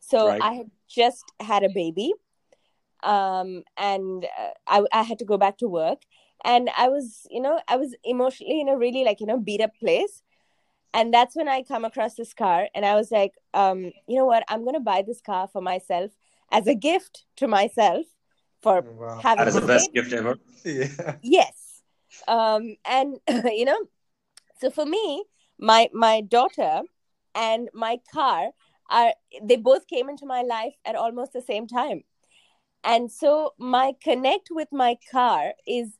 So 0.00 0.28
right. 0.28 0.42
I 0.42 0.52
had 0.52 0.70
just 0.88 1.24
had 1.40 1.62
a 1.62 1.70
baby, 1.70 2.12
um, 3.02 3.62
and 3.76 4.26
uh, 4.38 4.50
I 4.66 4.84
I 4.92 5.02
had 5.02 5.18
to 5.20 5.24
go 5.24 5.38
back 5.38 5.58
to 5.58 5.68
work, 5.68 6.02
and 6.44 6.70
I 6.76 6.88
was 6.88 7.26
you 7.30 7.40
know 7.40 7.60
I 7.68 7.76
was 7.76 7.94
emotionally 8.04 8.60
in 8.60 8.68
a 8.68 8.76
really 8.76 9.04
like 9.04 9.20
you 9.20 9.26
know 9.26 9.38
beat 9.38 9.60
up 9.60 9.74
place, 9.80 10.22
and 10.92 11.12
that's 11.12 11.34
when 11.34 11.48
I 11.48 11.62
come 11.62 11.84
across 11.84 12.14
this 12.14 12.34
car, 12.34 12.68
and 12.74 12.84
I 12.84 12.94
was 12.94 13.10
like, 13.10 13.32
um, 13.54 13.92
you 14.06 14.16
know 14.16 14.26
what, 14.26 14.44
I'm 14.48 14.64
gonna 14.64 14.80
buy 14.80 15.02
this 15.02 15.20
car 15.20 15.48
for 15.48 15.62
myself 15.62 16.10
as 16.52 16.66
a 16.66 16.74
gift 16.74 17.24
to 17.36 17.48
myself 17.48 18.06
for 18.64 18.80
wow. 18.80 19.20
having 19.22 19.44
that 19.44 19.48
is 19.48 19.54
the 19.54 19.66
best 19.66 19.92
gift 19.92 20.12
ever. 20.12 20.36
Yeah. 20.64 21.16
Yes. 21.22 21.82
Um 22.26 22.76
and 22.86 23.18
you 23.60 23.66
know 23.66 23.80
so 24.60 24.70
for 24.70 24.86
me 24.86 25.24
my 25.58 25.88
my 25.92 26.22
daughter 26.22 26.82
and 27.34 27.68
my 27.74 27.98
car 28.12 28.50
are 28.90 29.12
they 29.42 29.56
both 29.56 29.86
came 29.86 30.08
into 30.08 30.26
my 30.26 30.42
life 30.42 30.74
at 30.84 30.96
almost 30.96 31.32
the 31.32 31.42
same 31.42 31.66
time. 31.66 32.02
And 32.82 33.10
so 33.10 33.52
my 33.58 33.92
connect 34.02 34.48
with 34.50 34.68
my 34.72 34.96
car 35.12 35.52
is 35.66 35.98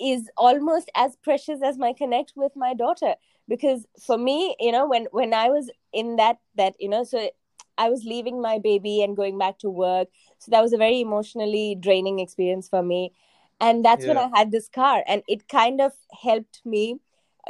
is 0.00 0.30
almost 0.36 0.90
as 0.94 1.16
precious 1.22 1.60
as 1.62 1.76
my 1.76 1.92
connect 1.92 2.32
with 2.36 2.52
my 2.56 2.72
daughter. 2.74 3.14
Because 3.46 3.86
for 4.06 4.16
me 4.16 4.56
you 4.58 4.72
know 4.72 4.86
when 4.86 5.06
when 5.10 5.34
i 5.34 5.48
was 5.48 5.70
in 5.92 6.16
that 6.16 6.36
that 6.56 6.74
you 6.78 6.88
know 6.88 7.04
so 7.04 7.30
i 7.78 7.88
was 7.88 8.04
leaving 8.04 8.42
my 8.42 8.58
baby 8.58 9.02
and 9.02 9.16
going 9.16 9.38
back 9.38 9.58
to 9.60 9.70
work. 9.70 10.08
So 10.38 10.50
that 10.50 10.62
was 10.62 10.72
a 10.72 10.78
very 10.78 11.00
emotionally 11.00 11.76
draining 11.80 12.20
experience 12.20 12.68
for 12.68 12.82
me. 12.82 13.12
And 13.60 13.84
that's 13.84 14.04
yeah. 14.04 14.14
when 14.14 14.18
i 14.18 14.38
had 14.38 14.52
this 14.52 14.68
car 14.68 15.02
and 15.06 15.22
it 15.28 15.48
kind 15.48 15.80
of 15.80 15.92
helped 16.22 16.60
me 16.64 17.00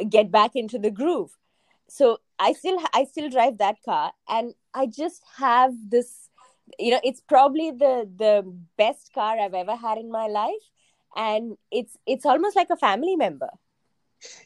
get 0.09 0.31
back 0.31 0.53
into 0.55 0.79
the 0.79 0.91
groove. 0.91 1.37
So 1.88 2.19
i 2.38 2.53
still 2.53 2.79
i 2.95 3.05
still 3.05 3.29
drive 3.31 3.59
that 3.59 3.77
car 3.85 4.12
and 4.29 4.55
i 4.75 4.87
just 4.87 5.23
have 5.38 5.73
this 5.91 6.29
you 6.79 6.91
know 6.93 7.01
it's 7.03 7.21
probably 7.21 7.71
the 7.71 8.09
the 8.17 8.33
best 8.77 9.12
car 9.14 9.38
i've 9.41 9.55
ever 9.55 9.77
had 9.77 9.99
in 9.99 10.11
my 10.11 10.27
life. 10.27 10.69
And 11.17 11.57
it's 11.73 11.97
it's 12.07 12.27
almost 12.27 12.57
like 12.57 12.71
a 12.71 12.77
family 12.77 13.17
member. 13.17 13.51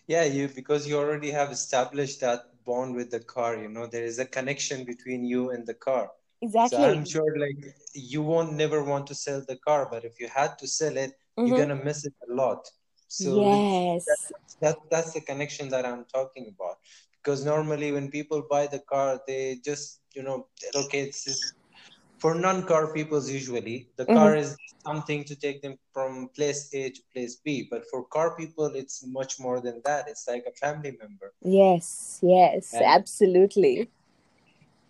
Yeah 0.07 0.25
you 0.25 0.49
because 0.49 0.87
you 0.87 0.99
already 0.99 1.31
have 1.31 1.51
established 1.51 2.21
that 2.21 2.52
bond 2.64 2.94
with 2.94 3.11
the 3.11 3.20
car 3.20 3.57
you 3.57 3.68
know 3.68 3.87
there 3.87 4.05
is 4.05 4.18
a 4.18 4.25
connection 4.25 4.85
between 4.85 5.25
you 5.25 5.51
and 5.51 5.66
the 5.66 5.75
car. 5.75 6.11
Exactly. 6.40 6.79
So 6.79 6.90
i'm 6.90 7.05
sure 7.05 7.38
like 7.38 7.59
you 7.94 8.22
won't 8.22 8.53
never 8.55 8.83
want 8.83 9.07
to 9.09 9.14
sell 9.14 9.42
the 9.48 9.57
car 9.57 9.88
but 9.90 10.05
if 10.05 10.18
you 10.20 10.29
had 10.29 10.59
to 10.59 10.66
sell 10.66 10.96
it 10.96 11.12
mm-hmm. 11.12 11.46
you're 11.46 11.59
gonna 11.59 11.83
miss 11.85 12.05
it 12.05 12.14
a 12.29 12.35
lot. 12.35 12.68
So 13.09 13.29
yes. 13.42 14.05
that, 14.07 14.20
that, 14.61 14.77
that's 14.90 15.12
the 15.12 15.20
connection 15.20 15.68
that 15.68 15.85
i'm 15.87 16.05
talking 16.12 16.53
about. 16.55 16.79
Because 17.18 17.44
normally 17.44 17.92
when 17.92 18.11
people 18.11 18.42
buy 18.51 18.66
the 18.66 18.81
car 18.81 19.20
they 19.27 19.61
just 19.64 20.01
you 20.14 20.22
know 20.22 20.46
okay 20.75 21.03
it's 21.03 21.55
for 22.23 22.35
non-car 22.35 22.85
peoples 22.95 23.31
usually 23.31 23.89
the 23.97 24.05
mm-hmm. 24.05 24.17
car 24.17 24.37
is 24.43 24.57
something 24.87 25.25
to 25.31 25.35
take 25.45 25.61
them 25.65 25.75
from 25.95 26.29
place 26.37 26.61
a 26.81 26.91
to 26.97 27.03
place 27.13 27.35
b 27.45 27.67
but 27.71 27.83
for 27.91 28.05
car 28.17 28.29
people 28.37 28.67
it's 28.83 28.99
much 29.19 29.41
more 29.41 29.59
than 29.67 29.81
that 29.85 30.09
it's 30.13 30.27
like 30.29 30.45
a 30.53 30.55
family 30.65 30.93
member 31.03 31.33
yes 31.61 32.21
yes 32.23 32.73
and, 32.75 32.85
absolutely 32.85 33.89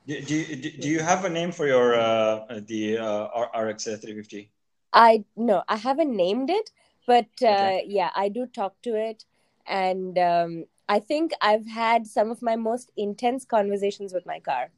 do, 0.07 0.21
do, 0.21 0.71
do 0.83 0.89
you 0.89 1.01
have 1.01 1.25
a 1.25 1.29
name 1.29 1.53
for 1.53 1.67
your 1.67 1.95
uh, 1.95 2.61
the 2.67 2.99
uh, 2.99 3.47
RX 3.57 3.85
350? 3.85 4.51
I 4.93 5.25
no, 5.37 5.63
I 5.69 5.77
haven't 5.77 6.15
named 6.15 6.51
it, 6.51 6.71
but 7.07 7.29
uh, 7.41 7.47
okay. 7.47 7.85
yeah, 7.87 8.11
I 8.15 8.29
do 8.29 8.47
talk 8.47 8.75
to 8.83 8.97
it, 8.97 9.25
and 9.67 10.19
um, 10.19 10.65
I 10.89 10.99
think 10.99 11.33
I've 11.41 11.67
had 11.67 12.07
some 12.07 12.31
of 12.31 12.43
my 12.43 12.57
most 12.57 12.91
intense 12.97 13.45
conversations 13.45 14.13
with 14.13 14.27
my 14.27 14.41
car. 14.41 14.71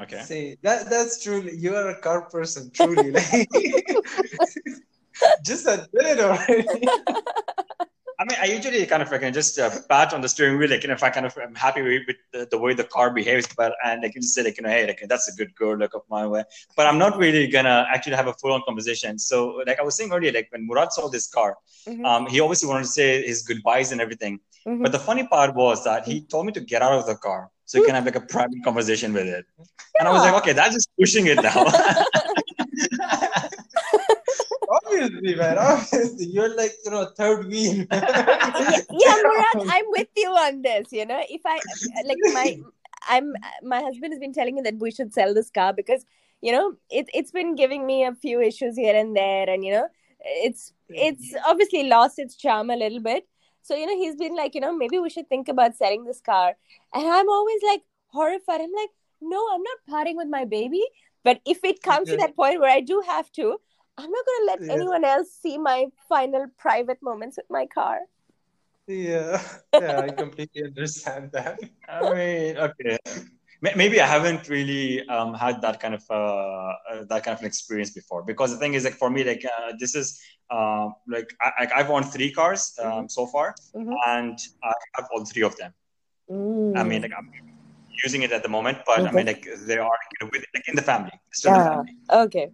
Okay. 0.00 0.22
See 0.24 0.56
that 0.62 0.88
that's 0.90 1.22
truly 1.22 1.56
you 1.56 1.74
are 1.74 1.90
a 1.90 2.00
car 2.00 2.22
person, 2.22 2.70
truly. 2.70 3.10
like, 3.10 3.48
just 5.44 5.66
admit 5.66 5.88
it 5.92 6.20
already. 6.20 6.66
I 8.22 8.24
mean, 8.24 8.38
I 8.40 8.44
usually 8.44 8.86
kind 8.86 9.02
of 9.02 9.10
like 9.10 9.34
just 9.34 9.58
uh, 9.58 9.70
pat 9.88 10.14
on 10.14 10.20
the 10.20 10.28
steering 10.28 10.56
wheel, 10.56 10.70
like 10.70 10.82
you 10.84 10.88
know, 10.88 10.94
if 10.94 11.02
I 11.02 11.10
kind 11.10 11.26
of 11.26 11.36
am 11.38 11.56
happy 11.56 11.82
with, 11.82 12.02
with 12.06 12.16
the, 12.32 12.46
the, 12.48 12.58
way 12.58 12.72
the 12.72 12.84
car 12.84 13.12
behaves, 13.12 13.48
but 13.56 13.74
and 13.84 14.02
like 14.02 14.14
you 14.14 14.20
just 14.20 14.32
say 14.34 14.44
like 14.44 14.58
you 14.58 14.62
know, 14.62 14.68
hey, 14.68 14.86
like 14.86 15.02
that's 15.08 15.28
a 15.28 15.34
good 15.34 15.52
girl, 15.56 15.76
look 15.76 15.92
of 15.94 16.02
my 16.08 16.24
way. 16.24 16.44
But 16.76 16.86
I'm 16.86 16.98
not 16.98 17.18
really 17.18 17.48
gonna 17.48 17.84
actually 17.92 18.14
have 18.14 18.28
a 18.28 18.34
full 18.34 18.52
on 18.52 18.62
conversation. 18.64 19.18
So 19.18 19.62
like 19.66 19.80
I 19.80 19.82
was 19.82 19.96
saying 19.96 20.12
earlier, 20.12 20.30
like 20.30 20.48
when 20.52 20.68
Murad 20.68 20.92
saw 20.92 21.08
this 21.08 21.26
car, 21.26 21.56
mm-hmm. 21.88 22.04
um, 22.04 22.26
he 22.26 22.38
obviously 22.38 22.68
wanted 22.68 22.84
to 22.84 22.90
say 22.90 23.26
his 23.26 23.42
goodbyes 23.42 23.90
and 23.90 24.00
everything. 24.00 24.38
Mhm. 24.66 24.82
But 24.82 24.92
the 24.92 24.98
funny 24.98 25.26
part 25.26 25.54
was 25.54 25.84
that 25.84 26.06
he 26.06 26.22
told 26.22 26.46
me 26.46 26.52
to 26.52 26.60
get 26.60 26.82
out 26.82 26.92
of 26.92 27.06
the 27.06 27.16
car 27.16 27.50
so 27.64 27.78
you 27.78 27.84
can 27.84 27.94
have 27.94 28.04
like 28.04 28.16
a 28.16 28.20
private 28.20 28.62
conversation 28.64 29.12
with 29.12 29.26
it. 29.26 29.46
And 29.98 30.08
I 30.08 30.12
was 30.12 30.22
like, 30.22 30.34
okay, 30.42 30.52
that's 30.52 30.74
just 30.74 30.90
pushing 30.98 31.26
it 31.26 31.42
now. 31.42 31.66
obviously, 34.72 35.34
man. 35.34 35.58
Obviously, 35.58 36.26
you're 36.26 36.54
like 36.56 36.72
you 36.84 36.90
know 36.90 37.06
third 37.16 37.46
wheel. 37.46 37.86
yeah 37.90 39.16
Murad, 39.22 39.68
i'm 39.68 39.84
with 39.88 40.08
you 40.16 40.28
on 40.28 40.62
this 40.62 40.88
you 40.92 41.06
know 41.06 41.20
if 41.28 41.40
i 41.44 41.58
like 42.04 42.18
my 42.32 42.58
i'm 43.08 43.34
my 43.62 43.80
husband 43.80 44.12
has 44.12 44.20
been 44.20 44.32
telling 44.32 44.54
me 44.54 44.62
that 44.62 44.78
we 44.78 44.90
should 44.90 45.12
sell 45.12 45.34
this 45.34 45.50
car 45.50 45.72
because 45.72 46.04
you 46.40 46.52
know 46.52 46.74
it, 46.90 47.08
it's 47.14 47.30
been 47.30 47.54
giving 47.54 47.86
me 47.86 48.04
a 48.04 48.14
few 48.14 48.40
issues 48.40 48.76
here 48.76 48.94
and 48.96 49.16
there 49.16 49.48
and 49.48 49.64
you 49.64 49.72
know 49.72 49.88
it's 50.20 50.72
it's 50.88 51.34
obviously 51.46 51.84
lost 51.88 52.18
its 52.18 52.36
charm 52.36 52.70
a 52.70 52.76
little 52.76 53.00
bit 53.00 53.26
so 53.62 53.74
you 53.74 53.86
know 53.86 53.96
he's 53.96 54.16
been 54.16 54.36
like 54.36 54.54
you 54.54 54.60
know 54.60 54.76
maybe 54.76 54.98
we 54.98 55.10
should 55.10 55.28
think 55.28 55.48
about 55.48 55.76
selling 55.76 56.04
this 56.04 56.20
car 56.20 56.54
and 56.94 57.06
i'm 57.06 57.28
always 57.28 57.60
like 57.62 57.82
horrified 58.08 58.60
i'm 58.60 58.72
like 58.72 58.90
no 59.20 59.46
i'm 59.54 59.62
not 59.62 59.78
parting 59.88 60.16
with 60.16 60.28
my 60.28 60.44
baby 60.44 60.82
but 61.24 61.40
if 61.46 61.64
it 61.64 61.82
comes 61.82 62.08
to 62.10 62.16
that 62.16 62.36
point 62.36 62.60
where 62.60 62.70
i 62.70 62.80
do 62.80 63.02
have 63.06 63.30
to 63.32 63.56
i'm 63.98 64.10
not 64.10 64.26
going 64.26 64.40
to 64.40 64.46
let 64.46 64.60
Yeah. 64.60 64.72
anyone 64.74 65.04
else 65.04 65.30
see 65.32 65.58
my 65.58 65.86
final 66.08 66.46
private 66.58 66.98
moments 67.02 67.36
with 67.36 67.46
my 67.50 67.66
car 67.66 68.00
yeah, 68.86 69.40
yeah, 69.76 70.00
I 70.00 70.10
completely 70.10 70.64
understand 70.64 71.32
that. 71.32 71.58
I 71.88 72.02
mean, 72.04 72.56
okay. 72.58 72.98
May- 73.62 73.74
Maybe 73.76 74.00
I 74.00 74.06
haven't 74.06 74.48
really 74.48 75.06
um, 75.08 75.34
had 75.34 75.62
that 75.62 75.80
kind 75.80 75.94
of 75.94 76.02
uh, 76.10 76.14
uh, 76.14 77.04
that 77.08 77.22
kind 77.24 77.34
of 77.36 77.40
an 77.40 77.46
experience 77.46 77.90
before 77.90 78.22
because 78.24 78.50
the 78.52 78.58
thing 78.58 78.74
is 78.74 78.84
like 78.84 78.94
for 78.94 79.08
me 79.10 79.22
like 79.24 79.44
uh, 79.44 79.72
this 79.78 79.94
is 79.94 80.20
uh, 80.50 80.88
like 81.08 81.28
I, 81.40 81.50
I- 81.64 81.70
I've 81.76 81.90
owned 81.90 82.12
three 82.12 82.32
cars 82.32 82.74
um, 82.82 83.08
so 83.08 83.26
far 83.26 83.54
Mhm. 83.74 83.94
and 84.08 84.36
I 84.64 84.72
have 84.96 85.06
all 85.14 85.24
three 85.24 85.44
of 85.44 85.56
them. 85.56 85.72
I 86.74 86.82
Mm. 86.82 86.88
mean 86.88 87.02
like 87.02 87.12
I'm 87.18 87.28
using 88.04 88.22
it 88.22 88.32
at 88.32 88.42
the 88.42 88.48
moment, 88.48 88.78
but 88.86 89.06
I 89.06 89.12
mean 89.12 89.26
like 89.26 89.46
they 89.66 89.78
are 89.78 89.98
you 90.12 90.18
know, 90.20 90.28
with, 90.32 90.44
like 90.54 90.66
in 90.68 90.74
the 90.74 90.82
family, 90.82 91.12
still 91.32 91.52
in 91.52 91.58
the 91.58 91.64
Ah. 91.64 91.70
family. 91.70 91.94
okay 92.26 92.46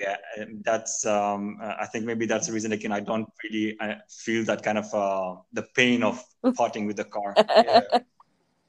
Yeah, 0.00 0.16
that's 0.64 1.06
um, 1.06 1.58
uh, 1.62 1.74
I 1.84 1.86
think 1.86 2.04
maybe 2.04 2.26
that's 2.26 2.46
the 2.48 2.52
reason 2.52 2.70
like 2.72 2.82
you 2.82 2.88
know, 2.88 2.96
I 2.96 3.00
don't 3.00 3.28
really 3.44 3.76
uh, 3.80 3.94
feel 4.24 4.44
that 4.50 4.62
kind 4.62 4.76
of 4.78 4.92
uh, 4.92 5.36
the 5.52 5.64
pain 5.74 6.02
of 6.02 6.22
parting 6.60 6.86
with 6.86 6.96
the 6.96 7.04
car. 7.04 7.34
Yeah. 7.66 7.80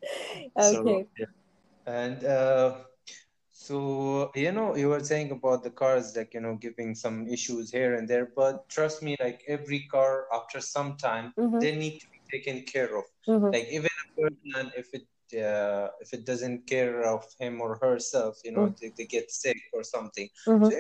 So, 0.60 0.82
okay 0.82 1.08
yeah. 1.18 1.26
And 1.86 2.24
uh, 2.26 2.76
so, 3.52 4.32
you 4.36 4.52
know, 4.52 4.76
you 4.76 4.89
were 4.89 5.04
saying 5.04 5.32
about 5.32 5.63
the 5.63 5.72
cars, 5.72 6.15
like, 6.15 6.34
you 6.34 6.41
know, 6.41 6.56
giving 6.56 6.96
some 6.96 7.28
issues 7.28 7.72
here 7.72 7.96
and 7.96 8.08
there, 8.08 8.30
but 8.36 8.68
trust 8.70 9.02
me, 9.04 9.15
like 9.20 9.41
every 9.48 9.88
car, 9.91 10.26
after 10.34 10.60
some 10.62 10.98
time, 10.98 11.34
Mhm. 11.38 11.60
they 11.60 11.76
need 11.76 12.00
to 12.00 12.08
be 12.15 12.38
taken 12.38 12.63
care 12.65 12.98
of. 12.98 13.06
Mhm. 13.28 13.52
Like 13.54 13.68
even 13.72 13.89
a 14.04 14.22
person, 14.22 14.72
if 14.78 14.88
it 14.94 15.08
uh, 15.44 15.89
if 16.02 16.13
it 16.13 16.26
doesn't 16.26 16.68
care 16.68 17.02
of 17.04 17.24
him 17.39 17.60
or 17.62 17.78
herself, 17.82 18.38
you 18.46 18.52
know, 18.52 18.70
they, 18.80 18.91
they 18.98 19.06
get 19.06 19.32
sick 19.32 19.58
or 19.74 19.84
something. 19.84 20.30
Mhm. 20.48 20.65
So 20.72 20.76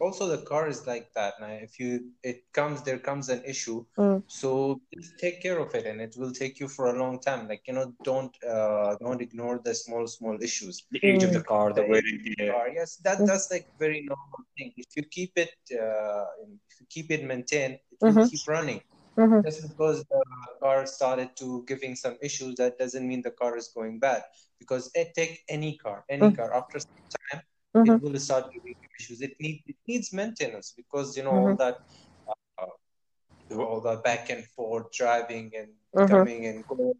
also 0.00 0.26
the 0.28 0.42
car 0.42 0.68
is 0.68 0.86
like 0.86 1.12
that. 1.14 1.34
Now, 1.40 1.48
if 1.68 1.78
you 1.78 2.10
it 2.22 2.44
comes, 2.52 2.82
there 2.82 2.98
comes 2.98 3.28
an 3.28 3.42
issue. 3.44 3.84
Mm. 3.98 4.22
So 4.26 4.80
just 4.94 5.18
take 5.18 5.42
care 5.42 5.58
of 5.58 5.74
it, 5.74 5.86
and 5.86 6.00
it 6.00 6.14
will 6.18 6.32
take 6.32 6.60
you 6.60 6.68
for 6.68 6.86
a 6.88 6.98
long 6.98 7.20
time. 7.20 7.48
Like 7.48 7.62
you 7.66 7.74
know, 7.74 7.92
don't 8.04 8.34
uh, 8.44 8.96
don't 9.00 9.20
ignore 9.20 9.60
the 9.64 9.74
small 9.74 10.06
small 10.06 10.36
issues. 10.42 10.84
The 10.90 11.00
age 11.04 11.22
of 11.24 11.32
the 11.32 11.42
car, 11.42 11.72
the 11.72 11.82
wear 11.84 12.02
and 12.04 12.20
tear. 12.38 12.52
Car, 12.52 12.68
yes, 12.74 12.96
that 13.04 13.18
Mm. 13.20 13.26
that's 13.26 13.50
like 13.50 13.66
very 13.78 14.00
normal 14.08 14.42
thing. 14.56 14.72
If 14.76 14.88
you 14.96 15.02
keep 15.04 15.32
it, 15.36 15.52
uh, 15.72 16.24
if 16.68 16.80
you 16.80 16.86
keep 16.88 17.10
it 17.10 17.24
maintained, 17.24 17.78
it 17.92 17.98
will 18.06 18.18
Mhm. 18.18 18.30
keep 18.30 18.40
running. 18.48 18.80
Mhm. 19.18 19.44
Just 19.44 19.62
because 19.68 20.04
the 20.10 20.22
car 20.60 20.86
started 20.86 21.36
to 21.36 21.64
giving 21.66 21.94
some 21.96 22.16
issues, 22.22 22.54
that 22.56 22.78
doesn't 22.78 23.06
mean 23.06 23.22
the 23.22 23.30
car 23.30 23.56
is 23.56 23.68
going 23.68 23.98
bad. 23.98 24.22
Because 24.58 24.90
it 24.94 25.14
take 25.14 25.40
any 25.48 25.76
car, 25.78 26.04
any 26.08 26.30
Mm. 26.30 26.36
car, 26.36 26.52
after 26.54 26.78
some 26.78 27.04
time, 27.30 27.42
Mhm. 27.74 27.96
it 27.96 28.02
will 28.02 28.18
start 28.18 28.52
giving 28.52 28.74
issues. 28.98 29.20
It 29.20 29.34
need 29.40 29.62
it 29.66 29.76
needs 29.86 30.12
maintenance 30.12 30.72
because 30.76 31.16
you 31.16 31.22
know 31.24 31.30
all 31.30 31.54
Mhm. 31.54 31.58
that 31.58 31.76
uh, 32.28 32.66
all 33.56 33.80
that 33.80 34.02
back 34.04 34.30
and 34.30 34.44
forth 34.56 34.92
driving 34.92 35.50
and 35.60 35.70
Mhm. 35.94 36.08
coming 36.08 36.46
and 36.46 36.66
going. 36.66 36.94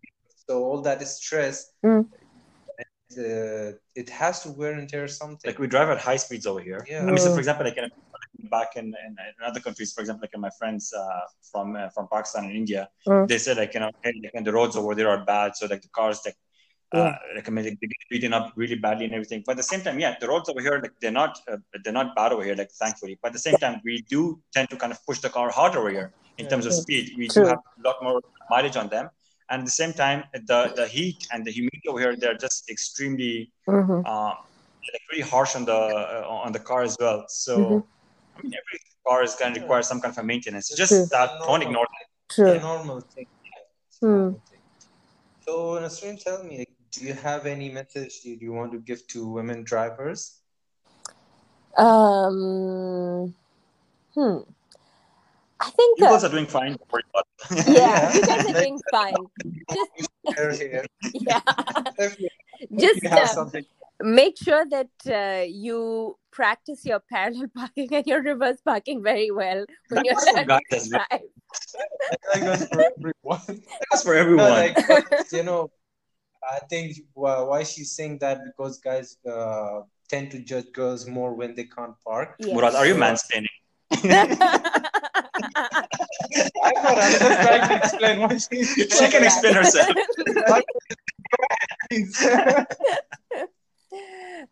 So 0.46 0.64
all 0.64 0.80
that 0.82 1.00
stress, 1.06 1.72
Mm. 1.84 2.06
uh, 3.18 3.72
it 3.94 4.08
has 4.08 4.42
to 4.42 4.50
wear 4.52 4.72
and 4.72 4.88
tear 4.88 5.06
something. 5.08 5.48
Like 5.48 5.58
we 5.58 5.66
drive 5.66 5.88
at 5.90 5.98
high 5.98 6.16
speeds 6.16 6.46
over 6.46 6.60
here. 6.60 6.84
Yeah. 6.88 7.02
I 7.02 7.10
mean, 7.10 7.18
so 7.18 7.30
Mm. 7.30 7.34
for 7.34 7.40
example, 7.40 7.64
like 7.66 7.76
in, 7.76 7.90
back 8.48 8.76
in, 8.76 8.86
in, 9.06 9.12
in 9.38 9.44
other 9.44 9.60
countries, 9.60 9.92
for 9.92 10.00
example, 10.00 10.22
like 10.24 10.34
in 10.34 10.40
my 10.40 10.50
friends 10.58 10.92
uh, 10.92 11.22
from 11.50 11.76
uh, 11.76 11.88
from 11.90 12.08
Pakistan 12.08 12.44
and 12.44 12.54
India, 12.62 12.88
Mm. 13.06 13.26
they 13.28 13.38
said 13.38 13.56
like 13.62 13.74
you 13.74 13.80
know, 13.80 13.90
hey, 14.02 14.12
like, 14.22 14.34
and 14.34 14.46
the 14.46 14.52
roads 14.52 14.76
over 14.76 14.94
there 14.94 15.08
are 15.14 15.24
bad, 15.24 15.56
so 15.56 15.66
like 15.66 15.82
the 15.82 15.88
cars 16.00 16.20
like. 16.24 16.36
Uh, 16.92 17.12
like 17.36 17.48
I 17.48 17.52
mean, 17.52 17.64
like, 17.64 17.78
they 17.80 17.86
get 17.86 17.96
beaten 18.10 18.32
up 18.32 18.52
really 18.56 18.74
badly 18.74 19.04
and 19.04 19.14
everything. 19.14 19.42
But 19.46 19.52
at 19.52 19.58
the 19.58 19.62
same 19.62 19.80
time, 19.82 19.98
yeah, 20.00 20.16
the 20.20 20.26
roads 20.26 20.48
over 20.48 20.60
here, 20.60 20.80
like 20.82 20.92
they're 21.00 21.12
not, 21.12 21.38
uh, 21.50 21.58
they're 21.84 21.92
not 21.92 22.16
bad 22.16 22.32
over 22.32 22.42
here, 22.42 22.56
like 22.56 22.70
thankfully. 22.72 23.16
But 23.22 23.28
at 23.28 23.32
the 23.34 23.38
same 23.38 23.56
time, 23.58 23.80
we 23.84 24.02
do 24.08 24.40
tend 24.52 24.70
to 24.70 24.76
kind 24.76 24.92
of 24.92 25.04
push 25.06 25.20
the 25.20 25.28
car 25.28 25.50
hard 25.50 25.76
over 25.76 25.90
here 25.90 26.12
in 26.38 26.48
terms 26.48 26.66
of 26.66 26.72
True. 26.72 26.82
speed. 26.82 27.12
We 27.16 27.28
True. 27.28 27.44
do 27.44 27.48
have 27.48 27.58
a 27.58 27.88
lot 27.88 27.96
more 28.02 28.20
mileage 28.50 28.76
on 28.76 28.88
them, 28.88 29.08
and 29.50 29.60
at 29.60 29.64
the 29.64 29.70
same 29.70 29.92
time, 29.92 30.24
the 30.32 30.72
the 30.74 30.86
heat 30.88 31.26
and 31.32 31.44
the 31.44 31.52
humidity 31.52 31.88
over 31.88 32.00
here, 32.00 32.16
they're 32.16 32.36
just 32.46 32.68
extremely 32.68 33.52
Mhm. 33.68 34.02
uh, 34.04 34.34
like 34.92 35.02
really 35.12 35.22
harsh 35.22 35.54
on 35.54 35.64
the 35.64 35.80
uh, 36.16 36.24
on 36.46 36.50
the 36.52 36.58
car 36.58 36.82
as 36.82 36.96
well. 36.98 37.24
So 37.28 37.52
Mhm. 37.58 37.84
I 38.36 38.42
mean, 38.42 38.52
every 38.60 38.78
car 39.06 39.22
is 39.22 39.34
going 39.36 39.54
to 39.54 39.60
require 39.60 39.82
some 39.82 40.00
kind 40.00 40.12
of 40.12 40.18
a 40.18 40.24
maintenance. 40.24 40.70
It's 40.70 40.78
just 40.78 40.92
True. 40.92 41.06
that 41.12 41.30
don't 41.46 41.62
ignore 41.62 41.86
that. 41.94 42.06
It's 42.26 42.34
True. 42.34 42.52
a 42.54 42.60
normal 42.60 43.00
thing. 43.00 43.26
Yeah, 43.44 44.08
Hmm. 44.08 44.34
So 45.46 45.52
Nasreen, 45.80 46.22
tell 46.22 46.42
me, 46.44 46.58
like, 46.58 46.74
do 46.92 47.04
you 47.04 47.14
have 47.14 47.46
any 47.46 47.68
message 47.70 48.20
you 48.24 48.36
you 48.40 48.52
want 48.52 48.72
to 48.72 48.78
give 48.78 49.06
to 49.08 49.26
women 49.26 49.62
drivers? 49.64 50.40
Um. 51.76 53.34
Hmm. 54.14 54.38
I 55.60 55.70
think. 55.70 55.98
You 55.98 56.04
guys 56.06 56.24
are 56.24 56.30
doing 56.30 56.46
fine. 56.46 56.72
Don't 56.76 56.92
worry 56.92 57.02
about 57.12 57.26
it. 57.50 57.66
yeah, 57.68 58.12
you 58.14 58.20
Yeah. 58.20 58.26
guys 58.26 58.46
are 58.46 58.52
doing 58.60 58.80
fine. 58.90 59.14
Just 59.70 59.90
yeah. 61.14 61.40
If 61.98 62.20
you, 62.20 62.28
if 62.60 62.80
Just 62.80 63.02
you 63.02 63.08
uh, 63.10 63.50
make 64.02 64.36
sure 64.38 64.64
that 64.70 64.90
uh, 65.06 65.44
you 65.46 66.16
practice 66.32 66.84
your 66.84 67.00
parallel 67.00 67.48
parking 67.54 67.92
and 67.94 68.06
your 68.06 68.22
reverse 68.22 68.60
parking 68.64 69.02
very 69.02 69.30
well 69.30 69.64
when 69.88 70.04
you're 70.04 70.14
That's 70.14 70.30
for 70.30 70.44
learning 70.44 70.60
to 70.70 70.88
drive. 70.88 71.22
that 72.32 72.40
goes 72.40 72.66
for 72.68 72.82
everyone. 72.82 73.62
That's 73.90 74.02
for 74.02 74.14
No, 74.14 74.20
everyone. 74.20 74.50
like, 74.50 74.78
you 75.32 75.42
know, 75.42 75.70
I 76.42 76.58
think 76.70 76.96
why 77.14 77.40
why 77.40 77.62
she's 77.64 77.92
saying 77.92 78.18
that 78.18 78.40
because 78.44 78.78
guys 78.78 79.16
uh, 79.28 79.80
tend 80.08 80.30
to 80.32 80.38
judge 80.40 80.72
girls 80.72 81.06
more 81.06 81.34
when 81.34 81.54
they 81.54 81.64
can't 81.64 81.94
park. 82.04 82.34
Yes. 82.38 82.54
Murad, 82.54 82.74
are 82.74 82.86
you 82.86 82.94
So- 82.94 83.00
mansplaining? 83.00 83.46
I'm 83.92 84.08
not. 86.82 86.98
I'm 86.98 87.12
just 87.12 87.42
trying 87.42 87.68
to 87.68 87.76
explain 87.76 88.20
why 88.20 88.36
she. 88.38 88.64
She 88.64 89.08
can 89.10 89.24
explain 89.24 89.54
herself. 89.54 89.88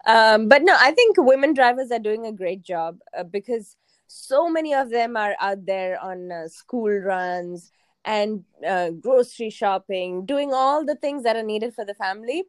um, 0.06 0.48
but 0.48 0.62
no, 0.62 0.74
I 0.78 0.92
think 0.92 1.16
women 1.18 1.54
drivers 1.54 1.90
are 1.90 1.98
doing 1.98 2.26
a 2.26 2.32
great 2.32 2.62
job 2.62 2.98
uh, 3.16 3.22
because 3.22 3.76
so 4.08 4.48
many 4.48 4.74
of 4.74 4.90
them 4.90 5.16
are 5.16 5.36
out 5.40 5.64
there 5.66 6.02
on 6.02 6.32
uh, 6.32 6.48
school 6.48 6.90
runs 6.90 7.70
and 8.08 8.42
uh, 8.66 8.88
grocery 8.90 9.50
shopping, 9.50 10.24
doing 10.24 10.54
all 10.54 10.82
the 10.82 10.94
things 10.94 11.24
that 11.24 11.36
are 11.36 11.42
needed 11.42 11.74
for 11.74 11.84
the 11.84 11.94
family. 11.94 12.44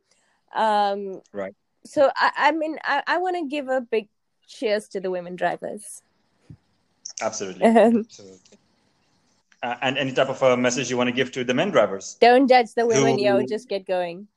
Um, 0.55 1.21
Right. 1.33 1.53
So 1.83 2.11
I, 2.15 2.31
I 2.37 2.51
mean, 2.51 2.77
I, 2.83 3.03
I 3.07 3.17
want 3.17 3.35
to 3.35 3.45
give 3.45 3.67
a 3.67 3.81
big 3.81 4.07
cheers 4.47 4.87
to 4.89 4.99
the 4.99 5.11
women 5.11 5.35
drivers. 5.35 6.01
Absolutely. 7.21 7.65
Absolutely. 7.65 8.39
Uh, 9.61 9.75
and 9.81 9.97
any 9.97 10.13
type 10.13 10.29
of 10.29 10.41
a 10.41 10.55
message 10.55 10.89
you 10.89 10.95
want 10.95 11.09
to 11.09 11.11
give 11.11 11.31
to 11.33 11.43
the 11.43 11.53
men 11.53 11.71
drivers? 11.71 12.17
Don't 12.21 12.47
judge 12.47 12.73
the 12.73 12.85
women, 12.85 13.19
yo. 13.19 13.45
Just 13.45 13.67
get 13.67 13.85
going. 13.85 14.27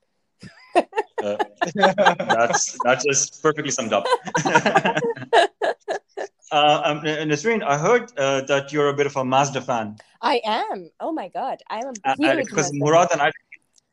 Uh, 0.75 1.37
that's 1.75 2.77
that's 2.83 3.05
just 3.05 3.41
perfectly 3.43 3.71
summed 3.71 3.93
up. 3.93 4.05
uh, 6.53 6.83
um, 6.85 7.01
Nasreen, 7.01 7.62
I 7.62 7.79
heard 7.79 8.12
uh, 8.19 8.43
that 8.43 8.73
you're 8.73 8.88
a 8.88 8.95
bit 8.95 9.07
of 9.07 9.17
a 9.17 9.25
Mazda 9.25 9.61
fan. 9.62 9.97
I 10.21 10.41
am. 10.45 10.91
Oh 11.01 11.12
my 11.12 11.29
god, 11.29 11.59
I'm 11.69 11.88
a 11.88 11.95
Uh, 12.05 12.15
huge 12.17 12.47
because 12.47 12.73
Mazda 12.73 12.79
Murad 12.85 13.09
and 13.12 13.23
I, 13.23 13.33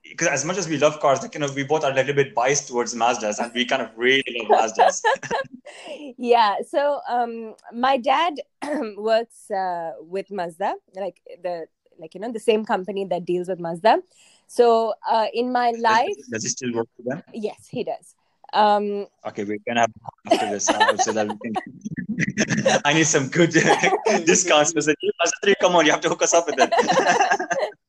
because 0.04 0.28
as 0.28 0.45
much 0.45 0.58
as 0.58 0.67
we 0.67 0.78
love 0.78 1.00
cars, 1.00 1.22
like 1.22 1.34
you 1.34 1.39
know, 1.39 1.52
we 1.56 1.63
both 1.63 1.84
are 1.84 1.91
a 1.91 1.95
little 1.95 2.13
bit 2.13 2.36
biased 2.36 2.67
towards 2.67 2.93
Mazdas, 2.95 3.39
and 3.39 3.52
we 3.54 3.65
kind 3.65 3.82
of 3.82 3.89
really 3.98 4.24
love 4.50 4.72
Mazdas. 4.72 5.02
yeah 6.17 6.56
so 6.67 7.00
um 7.08 7.56
my 7.74 7.98
dad 7.98 8.36
works 8.98 9.50
uh, 9.52 9.91
with 10.02 10.32
mazda 10.32 10.74
like 10.95 11.22
the 11.43 11.67
like 12.00 12.13
you 12.15 12.22
know 12.22 12.32
the 12.32 12.39
same 12.39 12.65
company 12.65 13.06
that 13.06 13.26
deals 13.26 13.48
with 13.48 13.60
mazda 13.60 14.02
so 14.48 14.93
uh, 15.10 15.28
in 15.34 15.52
my 15.52 15.72
life 15.72 16.15
Does, 16.32 16.43
it 16.43 16.50
still 16.50 16.74
work 16.74 16.88
for 16.95 17.04
them? 17.04 17.24
yes 17.34 17.67
he 17.69 17.84
does 17.84 18.15
um 18.54 19.08
Okay, 19.26 19.44
we're 19.44 19.60
gonna 19.68 19.82
have 19.82 19.92
after 20.32 20.50
this 20.50 20.70
uh, 20.70 20.98
so 20.98 21.12
that 21.12 21.28
we 21.28 21.38
can. 21.38 22.82
I 22.86 22.94
need 22.94 23.06
some 23.06 23.28
good 23.28 23.52
discounts. 24.26 24.74
Because 24.74 24.94
3, 25.44 25.56
come 25.62 25.76
on, 25.76 25.86
you 25.86 25.92
have 25.92 26.02
to 26.02 26.10
hook 26.10 26.24
us 26.24 26.34
up 26.34 26.48
with 26.48 26.56
it. 26.58 26.74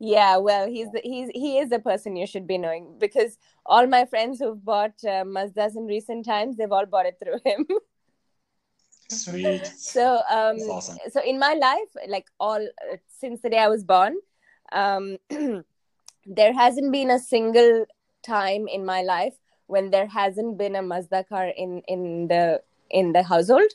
Yeah, 0.00 0.36
well, 0.38 0.66
he's 0.66 0.88
he's 1.02 1.30
he 1.34 1.58
is 1.58 1.72
a 1.72 1.78
person 1.78 2.16
you 2.16 2.26
should 2.26 2.46
be 2.46 2.58
knowing 2.58 2.96
because 2.98 3.38
all 3.64 3.86
my 3.86 4.04
friends 4.04 4.38
who've 4.38 4.62
bought 4.62 4.92
uh, 5.04 5.24
Mazdas 5.24 5.76
in 5.76 5.86
recent 5.86 6.24
times, 6.26 6.56
they've 6.56 6.70
all 6.70 6.86
bought 6.86 7.06
it 7.06 7.16
through 7.22 7.38
him. 7.44 7.66
Sweet. 9.08 9.66
so 9.66 10.20
um, 10.30 10.56
awesome. 10.58 10.98
so 11.10 11.22
in 11.22 11.38
my 11.38 11.54
life, 11.54 12.08
like 12.08 12.26
all 12.40 12.56
uh, 12.56 12.96
since 13.18 13.40
the 13.40 13.50
day 13.50 13.58
I 13.58 13.68
was 13.68 13.84
born, 13.84 14.16
um, 14.72 15.16
there 16.26 16.52
hasn't 16.52 16.90
been 16.92 17.10
a 17.10 17.18
single 17.18 17.86
time 18.22 18.66
in 18.66 18.84
my 18.84 19.02
life 19.02 19.34
when 19.66 19.90
there 19.90 20.06
hasn't 20.06 20.58
been 20.58 20.76
a 20.76 20.82
Mazda 20.82 21.24
car 21.24 21.48
in 21.48 21.82
in 21.88 22.28
the 22.28 22.62
in 22.90 23.12
the 23.12 23.22
household. 23.22 23.70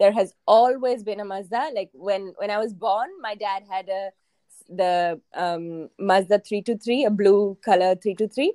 There 0.00 0.12
has 0.12 0.34
always 0.46 1.04
been 1.04 1.20
a 1.20 1.24
Mazda. 1.24 1.70
Like 1.74 1.90
when 1.92 2.34
when 2.38 2.50
I 2.50 2.58
was 2.58 2.72
born, 2.72 3.08
my 3.20 3.34
dad 3.34 3.62
had 3.68 3.88
a 3.88 4.10
the 4.68 5.20
um, 5.34 5.90
Mazda 5.98 6.38
323, 6.38 7.04
a 7.04 7.10
blue 7.10 7.58
color 7.64 7.94
323. 7.94 8.54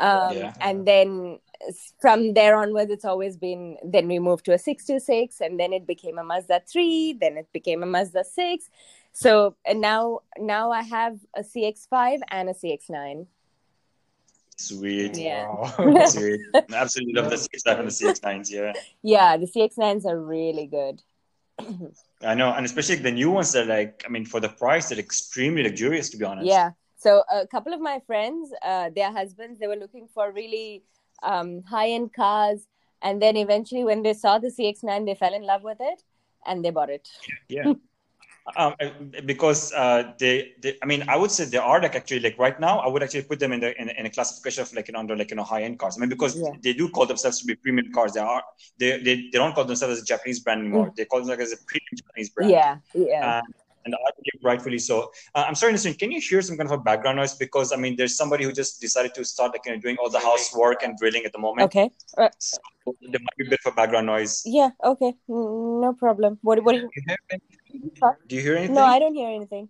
Um, 0.00 0.36
Yeah. 0.36 0.54
And 0.60 0.86
then 0.86 1.38
from 2.00 2.34
there 2.34 2.56
onwards, 2.56 2.90
it's 2.90 3.04
always 3.04 3.36
been. 3.36 3.76
Then 3.84 4.06
we 4.06 4.18
moved 4.18 4.44
to 4.44 4.52
a 4.52 4.58
626, 4.58 5.40
and 5.40 5.58
then 5.58 5.72
it 5.72 5.86
became 5.86 6.18
a 6.18 6.24
Mazda 6.24 6.62
3. 6.66 7.14
Then 7.20 7.36
it 7.36 7.52
became 7.52 7.82
a 7.82 7.86
Mazda 7.86 8.24
6. 8.24 8.70
So 9.12 9.56
and 9.64 9.80
now 9.80 10.20
now 10.38 10.70
I 10.70 10.82
have 10.82 11.18
a 11.34 11.40
CX5 11.40 12.20
and 12.30 12.48
a 12.48 12.54
CX9. 12.54 13.26
Sweet. 14.58 15.16
Yeah. 15.16 15.46
Wow. 15.46 16.04
Sweet. 16.06 16.40
Absolutely 16.72 17.14
love 17.14 17.30
the 17.30 17.36
CX5 17.36 17.78
and 17.78 17.88
the 17.88 17.92
CX9s. 17.92 18.50
Yeah. 18.50 18.72
Yeah, 19.02 19.36
the 19.36 19.46
CX9s 19.46 20.04
are 20.04 20.20
really 20.20 20.66
good. 20.66 21.00
I 22.22 22.34
know. 22.34 22.52
And 22.52 22.66
especially 22.66 22.96
the 22.96 23.10
new 23.10 23.30
ones 23.30 23.52
that 23.52 23.66
like, 23.66 24.04
I 24.06 24.10
mean, 24.10 24.24
for 24.24 24.40
the 24.40 24.48
price, 24.48 24.88
they're 24.88 24.98
extremely 24.98 25.62
luxurious, 25.62 26.10
to 26.10 26.16
be 26.16 26.24
honest. 26.24 26.46
Yeah. 26.46 26.72
So 26.96 27.22
a 27.32 27.46
couple 27.46 27.72
of 27.72 27.80
my 27.80 28.00
friends, 28.06 28.50
uh, 28.64 28.90
their 28.94 29.12
husbands, 29.12 29.60
they 29.60 29.68
were 29.68 29.76
looking 29.76 30.08
for 30.12 30.32
really 30.32 30.82
um, 31.22 31.62
high-end 31.62 32.12
cars, 32.12 32.66
and 33.02 33.22
then 33.22 33.36
eventually, 33.36 33.84
when 33.84 34.02
they 34.02 34.14
saw 34.14 34.38
the 34.38 34.48
CX-9, 34.48 35.06
they 35.06 35.14
fell 35.14 35.32
in 35.32 35.42
love 35.42 35.62
with 35.62 35.78
it, 35.80 36.02
and 36.46 36.64
they 36.64 36.70
bought 36.70 36.90
it. 36.90 37.08
Yeah. 37.48 37.74
Um, 38.56 38.74
because 39.26 39.72
uh, 39.72 40.12
they, 40.18 40.52
they, 40.62 40.76
I 40.82 40.86
mean, 40.86 41.04
I 41.08 41.16
would 41.16 41.30
say 41.30 41.44
they 41.44 41.58
are 41.58 41.80
like 41.80 41.94
actually 41.94 42.20
like 42.20 42.38
right 42.38 42.58
now. 42.58 42.78
I 42.78 42.88
would 42.88 43.02
actually 43.02 43.22
put 43.22 43.38
them 43.38 43.52
in 43.52 43.60
the 43.60 43.78
in, 43.80 43.88
in 43.90 44.06
a 44.06 44.10
classification 44.10 44.62
of 44.62 44.72
like 44.72 44.88
you 44.88 44.92
know, 44.94 45.00
under 45.00 45.16
like 45.16 45.30
you 45.30 45.36
know 45.36 45.44
high 45.44 45.62
end 45.62 45.78
cars. 45.78 45.96
I 45.96 46.00
mean, 46.00 46.08
because 46.08 46.36
Yeah. 46.38 46.50
they 46.62 46.72
do 46.72 46.88
call 46.88 47.06
themselves 47.06 47.40
to 47.40 47.46
be 47.46 47.54
premium 47.56 47.92
cars. 47.92 48.12
They 48.12 48.20
are 48.20 48.42
they 48.78 48.98
they, 49.02 49.14
they 49.30 49.38
don't 49.42 49.54
call 49.54 49.64
themselves 49.64 49.98
as 49.98 50.02
a 50.02 50.06
Japanese 50.06 50.40
brand 50.40 50.60
anymore. 50.60 50.92
They 50.96 51.04
call 51.04 51.20
themselves 51.20 51.42
as 51.52 51.52
a 51.60 51.64
premium 51.66 51.94
Japanese 52.02 52.30
brand. 52.30 52.50
Yeah, 52.50 52.76
yeah. 52.94 53.38
Uh, 53.38 53.42
and 53.84 53.94
I 53.94 54.10
believe 54.16 54.44
rightfully 54.44 54.78
so. 54.78 55.10
Uh, 55.34 55.44
I'm 55.48 55.54
sorry, 55.54 55.72
listen. 55.72 55.94
Can 55.94 56.10
you 56.10 56.20
hear 56.20 56.42
some 56.42 56.56
kind 56.58 56.68
of 56.70 56.78
a 56.78 56.82
background 56.82 57.16
noise? 57.16 57.34
Because 57.34 57.72
I 57.72 57.76
mean, 57.76 57.96
there's 57.96 58.16
somebody 58.16 58.44
who 58.44 58.52
just 58.52 58.80
decided 58.80 59.14
to 59.14 59.24
start 59.24 59.52
like 59.52 59.64
you 59.66 59.72
know, 59.72 59.80
doing 59.80 59.96
all 60.00 60.10
the 60.10 60.20
housework 60.20 60.82
and 60.82 60.98
drilling 60.98 61.24
at 61.24 61.32
the 61.32 61.38
moment. 61.38 61.64
okay. 61.66 61.90
Uh, 62.16 62.28
So 62.38 62.58
there 63.12 63.20
might 63.26 63.36
be 63.38 63.46
a 63.46 63.50
bit 63.50 63.60
of 63.64 63.72
a 63.72 63.76
background 63.76 64.06
noise. 64.06 64.42
yeah. 64.44 64.70
Okay. 64.84 65.14
Mm, 65.28 65.80
No 65.82 65.92
problem. 65.94 66.38
What? 66.42 66.62
What? 66.64 66.74
Do 66.74 66.88
you... 66.96 67.38
You 67.70 67.80
hear 67.80 67.92
me? 67.94 68.16
Do 68.26 68.36
you 68.36 68.42
hear 68.42 68.56
anything? 68.56 68.74
No, 68.74 68.84
I 68.84 68.98
don't 68.98 69.14
hear 69.14 69.28
anything. 69.28 69.68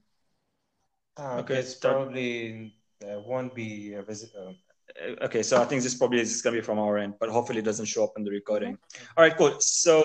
Ah, 1.17 1.39
Okay, 1.39 1.57
it's 1.57 1.75
probably 1.75 2.75
uh, 3.03 3.21
won't 3.21 3.55
be 3.55 3.95
a 3.95 4.03
visit. 4.03 4.31
Uh, 4.39 4.53
Uh, 4.99 5.27
okay, 5.27 5.43
so 5.43 5.61
I 5.61 5.67
think 5.69 5.83
this 5.83 5.95
probably 5.95 6.21
is 6.21 6.41
going 6.43 6.55
to 6.57 6.61
be 6.61 6.65
from 6.65 6.79
our 6.79 6.97
end, 6.99 7.15
but 7.21 7.29
hopefully 7.29 7.61
it 7.61 7.65
doesn't 7.71 7.87
show 7.87 8.05
up 8.05 8.15
in 8.17 8.25
the 8.25 8.31
recording. 8.31 8.79
All 9.17 9.23
right, 9.25 9.37
cool. 9.37 9.61
So 9.61 10.03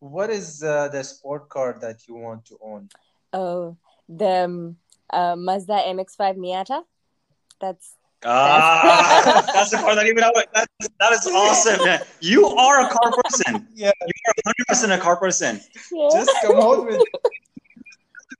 what 0.00 0.28
is 0.28 0.62
uh, 0.62 0.88
the 0.88 1.02
sport 1.04 1.48
car 1.48 1.78
that 1.80 2.08
you 2.08 2.16
want 2.16 2.44
to 2.50 2.58
own? 2.60 2.88
Oh, 3.32 3.76
the 4.08 4.44
um, 4.44 4.76
uh, 5.08 5.36
Mazda 5.36 5.78
MX-5 5.94 6.36
Miata. 6.36 6.82
That's 7.60 7.94
ah, 8.24 9.42
that's 9.54 9.70
the 9.70 9.78
part 9.78 9.96
that 9.96 10.06
even 10.06 10.22
I 10.24 10.30
would- 10.34 10.46
that, 10.54 10.68
that 11.00 11.12
is 11.12 11.26
awesome. 11.26 11.84
man. 11.84 12.00
You 12.20 12.46
are 12.46 12.86
a 12.86 12.88
car 12.90 13.10
person. 13.22 13.66
Yeah. 13.74 13.92
You 14.00 14.18
are 14.28 14.34
100 14.44 14.66
percent 14.68 14.92
a 14.92 14.98
car 14.98 15.16
person. 15.16 15.60
yeah. 15.92 16.08
Just 16.12 16.30
come 16.42 16.56
out 16.60 16.84
with 16.86 17.00
it. 17.00 17.08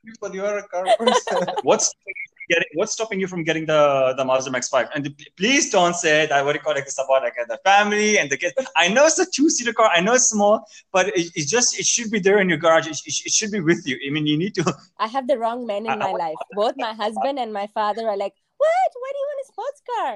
People, 0.05 0.35
you 0.35 0.45
are 0.45 0.59
a 0.59 0.69
car 0.69 0.85
person. 0.99 1.39
What's 1.63 1.87
stopping 1.87 2.15
you 2.17 2.29
from 2.35 2.47
getting, 2.51 2.69
what's 2.75 2.93
stopping 2.93 3.21
you 3.21 3.29
from 3.29 3.45
getting 3.45 3.67
the 3.67 4.15
the 4.17 4.25
Mazda 4.25 4.51
MX-5? 4.51 4.89
And 4.95 5.05
p- 5.17 5.29
please 5.37 5.71
don't 5.71 5.95
say 5.95 6.27
that. 6.27 6.45
What 6.45 6.53
do 6.53 6.59
you 6.59 6.63
call 6.65 6.73
it? 6.77 6.81
It's 6.91 6.99
about 6.99 7.23
like 7.23 7.37
the 7.49 7.59
family 7.65 8.19
and 8.19 8.29
the 8.29 8.37
kids. 8.37 8.55
I 8.77 8.89
know 8.89 9.07
it's 9.07 9.19
a 9.21 9.27
two-seater 9.27 9.73
car. 9.73 9.91
I 9.95 10.01
know 10.01 10.15
it's 10.15 10.29
small, 10.29 10.65
but 10.93 11.09
it, 11.21 11.31
it 11.37 11.47
just 11.47 11.79
it 11.79 11.87
should 11.87 12.11
be 12.11 12.19
there 12.19 12.39
in 12.41 12.49
your 12.49 12.59
garage. 12.59 12.89
It, 12.89 12.99
it, 13.07 13.15
it 13.27 13.33
should 13.33 13.53
be 13.53 13.61
with 13.61 13.87
you. 13.87 13.97
I 14.07 14.11
mean, 14.11 14.27
you 14.27 14.37
need 14.37 14.55
to. 14.57 14.65
I 14.99 15.07
have 15.07 15.29
the 15.29 15.39
wrong 15.39 15.67
men 15.67 15.87
in 15.87 15.93
I- 15.93 15.95
I 15.95 16.13
my 16.13 16.13
life. 16.27 16.41
Both 16.53 16.75
my 16.79 16.93
husband 16.95 17.39
and 17.39 17.53
my 17.53 17.69
father 17.69 18.09
are 18.09 18.17
like, 18.17 18.35
"What? 18.63 18.91
Why 19.01 19.11
do 19.13 19.19
you 19.23 19.29
want 19.31 19.45
a 19.45 19.49
sports 19.53 19.81
car?" 19.91 20.13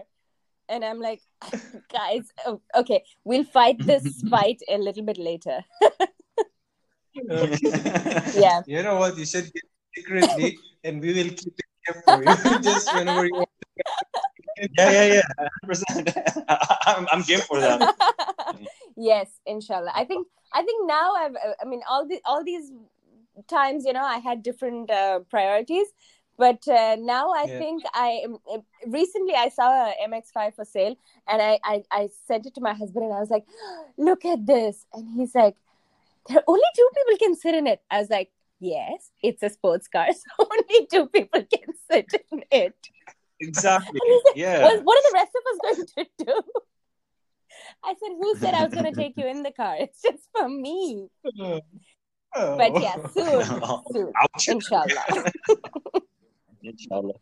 And 0.69 0.85
I'm 0.85 1.01
like, 1.01 1.23
"Guys, 1.99 2.25
oh, 2.47 2.61
okay, 2.75 3.03
we'll 3.25 3.45
fight 3.45 3.79
this 3.79 4.23
fight 4.35 4.61
a 4.69 4.79
little 4.79 5.05
bit 5.05 5.19
later." 5.19 5.65
Yeah. 8.37 8.61
You 8.67 8.83
know 8.83 8.97
what? 8.97 9.17
You 9.17 9.25
should 9.25 9.49
get 9.51 9.65
secretly, 9.97 10.59
and 10.85 11.01
we 11.01 11.15
will 11.17 11.33
keep 11.33 11.55
it 11.63 11.71
here 11.87 12.03
for 12.05 12.21
you. 12.21 12.61
Just 12.61 12.93
whenever 12.93 13.25
you 13.25 13.33
want. 13.41 13.49
yeah, 14.77 14.91
yeah, 14.99 15.07
yeah. 15.15 15.49
100%. 15.65 16.45
I'm, 16.87 17.07
I'm 17.11 17.23
game 17.23 17.41
for 17.41 17.59
that. 17.59 17.81
yes, 18.97 19.31
inshallah. 19.47 19.93
I 19.95 20.05
think 20.05 20.29
I 20.53 20.63
think 20.63 20.87
now 20.87 21.15
I've 21.15 21.37
I 21.63 21.65
mean 21.65 21.81
all 21.89 22.07
the 22.07 22.21
all 22.25 22.45
these 22.45 22.71
times 23.49 23.85
you 23.85 23.93
know 23.93 24.05
I 24.05 24.19
had 24.19 24.43
different 24.43 24.91
uh, 24.91 25.21
priorities, 25.31 25.89
but 26.39 26.67
uh, 26.69 26.97
now 26.99 27.33
I 27.33 27.47
Yeah. 27.49 27.59
think 27.59 27.83
I 27.95 28.25
recently 28.87 29.35
I 29.35 29.49
saw 29.49 29.69
a 29.91 29.95
MX5 30.09 30.55
for 30.55 30.65
sale 30.65 30.97
and 31.29 31.43
I, 31.43 31.59
I 31.65 31.83
I 31.91 32.09
sent 32.27 32.47
it 32.47 32.55
to 32.55 32.61
my 32.61 32.75
husband 32.75 33.05
and 33.07 33.15
I 33.15 33.21
was 33.21 33.31
like, 33.31 33.47
look 33.97 34.25
at 34.25 34.47
this, 34.47 34.87
and 34.93 35.09
he's 35.17 35.35
like, 35.35 35.57
there 36.29 36.39
are 36.39 36.45
only 36.47 36.71
two 36.75 36.89
people 36.95 37.19
can 37.19 37.35
sit 37.35 37.55
in 37.55 37.67
it. 37.67 37.83
I 37.91 37.99
was 38.01 38.11
like. 38.11 38.31
Yes, 38.59 39.11
it's 39.23 39.43
a 39.43 39.51
sports 39.51 39.87
car, 39.87 40.07
so 40.15 40.47
only 40.51 40.87
two 40.91 41.09
people 41.09 41.45
can 41.45 41.75
sit 41.91 42.11
in 42.33 42.43
it. 42.51 42.75
Exactly. 43.39 44.01
Like, 44.03 44.35
Yeah. 44.35 44.65
what, 44.65 44.83
what 44.83 44.97
are 44.97 45.11
the 45.11 45.13
rest 45.13 45.33
of 45.37 45.43
us 45.53 45.59
going 45.77 45.87
to 45.87 46.25
do? 46.25 46.43
I 47.85 47.95
said, 48.01 48.13
Who 48.19 48.35
said 48.37 48.55
I 48.55 48.65
was 48.65 48.73
going 48.73 48.87
to 48.95 48.99
take 48.99 49.19
you 49.19 49.27
in 49.27 49.43
the 49.43 49.51
car? 49.53 49.77
It's 49.79 50.01
just 50.01 50.27
for 50.35 50.49
me. 50.49 51.09
Oh. 52.35 52.57
But 52.57 52.81
yeah, 52.81 52.97
soon, 53.09 53.45
soon, 53.93 54.13
Ouch. 54.23 54.49
inshallah. 54.49 55.05
Inshallah. 56.67 57.15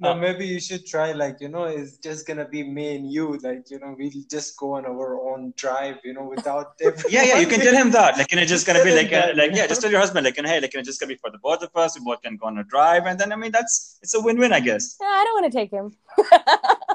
No, 0.00 0.10
Uh, 0.10 0.14
maybe 0.14 0.46
you 0.46 0.60
should 0.60 0.86
try 0.86 1.12
like 1.12 1.40
you 1.40 1.48
know, 1.48 1.64
it's 1.64 1.96
just 1.98 2.26
gonna 2.26 2.46
be 2.46 2.62
me 2.62 2.96
and 2.96 3.12
you. 3.12 3.36
Like 3.38 3.70
you 3.70 3.78
know, 3.78 3.94
we'll 3.98 4.10
just 4.28 4.56
go 4.56 4.74
on 4.74 4.86
our 4.86 5.20
own 5.30 5.52
drive. 5.56 5.96
You 6.04 6.14
know, 6.14 6.24
without. 6.24 6.74
Yeah, 7.08 7.22
yeah, 7.22 7.38
you 7.38 7.46
can 7.46 7.60
tell 7.60 7.74
him 7.74 7.90
that. 7.92 8.18
Like, 8.18 8.30
you 8.32 8.38
know, 8.38 8.44
just 8.44 8.66
gonna 8.66 8.84
be 8.84 8.94
like, 8.94 9.08
him 9.08 9.22
uh, 9.22 9.32
like, 9.40 9.50
yeah. 9.52 9.58
yeah, 9.58 9.66
just 9.66 9.80
tell 9.80 9.90
your 9.90 10.00
husband, 10.00 10.24
like, 10.24 10.36
you 10.36 10.42
know, 10.42 10.48
hey, 10.48 10.60
like, 10.60 10.72
you 10.74 10.80
know, 10.80 10.84
just 10.84 11.00
gonna 11.00 11.14
be 11.14 11.16
for 11.16 11.30
the 11.30 11.38
both 11.38 11.62
of 11.62 11.70
us. 11.76 11.98
We 11.98 12.04
both 12.04 12.22
can 12.22 12.36
go 12.36 12.46
on 12.46 12.58
a 12.58 12.64
drive, 12.64 13.06
and 13.06 13.18
then 13.18 13.32
I 13.32 13.36
mean, 13.36 13.52
that's 13.52 13.98
it's 14.02 14.14
a 14.14 14.20
win-win, 14.20 14.52
I 14.52 14.60
guess. 14.60 14.96
No, 15.00 15.06
I 15.06 15.24
don't 15.24 15.40
want 15.40 15.52
to 15.52 15.58
take 15.58 15.70
him. 15.70 15.92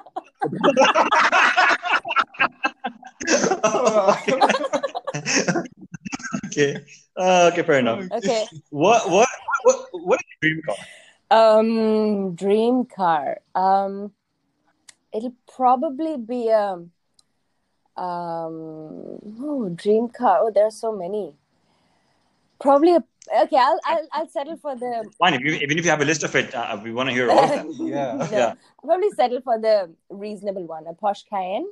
okay, 6.48 6.84
uh, 7.16 7.50
okay, 7.52 7.64
fair 7.64 7.80
enough. 7.80 8.04
Okay. 8.12 8.46
What, 8.70 9.10
what, 9.10 9.28
what, 9.64 9.88
what 9.92 10.20
is 10.20 10.26
your 10.42 10.52
dream 10.52 10.62
car? 10.66 10.76
Um, 11.34 12.36
dream 12.36 12.86
car. 12.86 13.40
Um, 13.56 14.12
it'll 15.12 15.36
probably 15.56 16.18
be 16.18 16.50
a 16.50 16.74
um, 16.74 16.92
oh, 17.98 19.72
dream 19.74 20.10
car. 20.10 20.40
Oh, 20.42 20.52
there 20.54 20.66
are 20.66 20.72
so 20.72 20.92
many. 20.92 21.34
Probably 22.60 22.96
a 22.96 23.04
okay. 23.44 23.58
I'll 23.58 23.80
I'll, 23.84 24.08
I'll 24.12 24.30
settle 24.30 24.58
for 24.58 24.76
the 24.76 25.10
Fine, 25.18 25.34
if 25.34 25.42
you, 25.42 25.54
even 25.54 25.80
if 25.80 25.86
you 25.86 25.90
have 25.90 26.02
a 26.02 26.06
list 26.06 26.24
of 26.24 26.36
it, 26.36 26.54
uh, 26.54 26.80
we 26.84 26.92
want 26.92 27.10
to 27.10 27.16
hear 27.16 27.32
all 27.32 27.44
of 27.44 27.50
them. 27.50 27.74
Yeah. 27.80 28.14
No, 28.14 28.26
Yeah. 28.32 28.54
I'll 28.54 28.86
probably 28.86 29.10
settle 29.12 29.42
for 29.42 29.60
the 29.60 29.90
reasonable 30.10 30.66
one, 30.68 30.86
a 30.86 30.94
Porsche 30.94 31.26
Cayenne. 31.30 31.68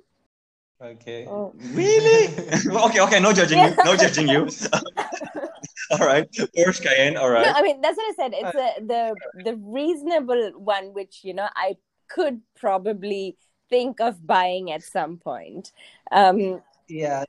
Okay. 0.82 1.28
Oh. 1.30 1.54
Really? 1.74 2.34
Okay, 2.88 3.00
okay, 3.00 3.20
no 3.20 3.32
judging 3.32 3.60
you, 3.60 3.76
no 3.86 3.96
judging 3.96 4.28
you. 4.28 4.50
all 6.00 6.06
right, 6.06 6.32
Porsche 6.32 6.82
Cayenne, 6.84 7.18
all 7.18 7.32
No. 7.32 7.52
I 7.56 7.62
mean 7.62 7.82
that's 7.82 7.98
what 7.98 8.12
I 8.12 8.16
said. 8.16 8.34
It's 8.36 8.56
a, 8.56 8.86
the 8.86 9.16
the 9.44 9.56
reasonable 9.58 10.52
one, 10.56 10.94
which 10.94 11.24
you 11.24 11.34
know 11.34 11.50
I 11.56 11.78
could 12.08 12.42
probably 12.56 13.38
think 13.70 14.00
of 14.02 14.26
buying 14.26 14.72
at 14.72 14.84
some 14.84 15.18
point. 15.18 15.72
Um, 16.12 16.62
Yeah. 16.88 17.24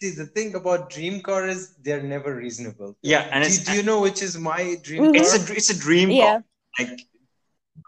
See, 0.00 0.10
the 0.10 0.26
thing 0.26 0.54
about 0.54 0.90
dream 0.90 1.20
car 1.20 1.48
is 1.48 1.74
they're 1.82 2.02
never 2.02 2.34
reasonable. 2.34 2.96
Yeah, 3.02 3.28
and 3.32 3.42
Do, 3.42 3.48
it's 3.48 3.64
do 3.64 3.74
you 3.74 3.82
know 3.82 4.00
which 4.00 4.22
is 4.22 4.38
my 4.38 4.76
dream 4.82 5.02
Mhm. 5.02 5.16
it's 5.16 5.34
a 5.34 5.52
it's 5.52 5.70
a 5.70 5.78
dream 5.78 6.10
yeah. 6.10 6.24
car. 6.24 6.44
Like 6.78 7.00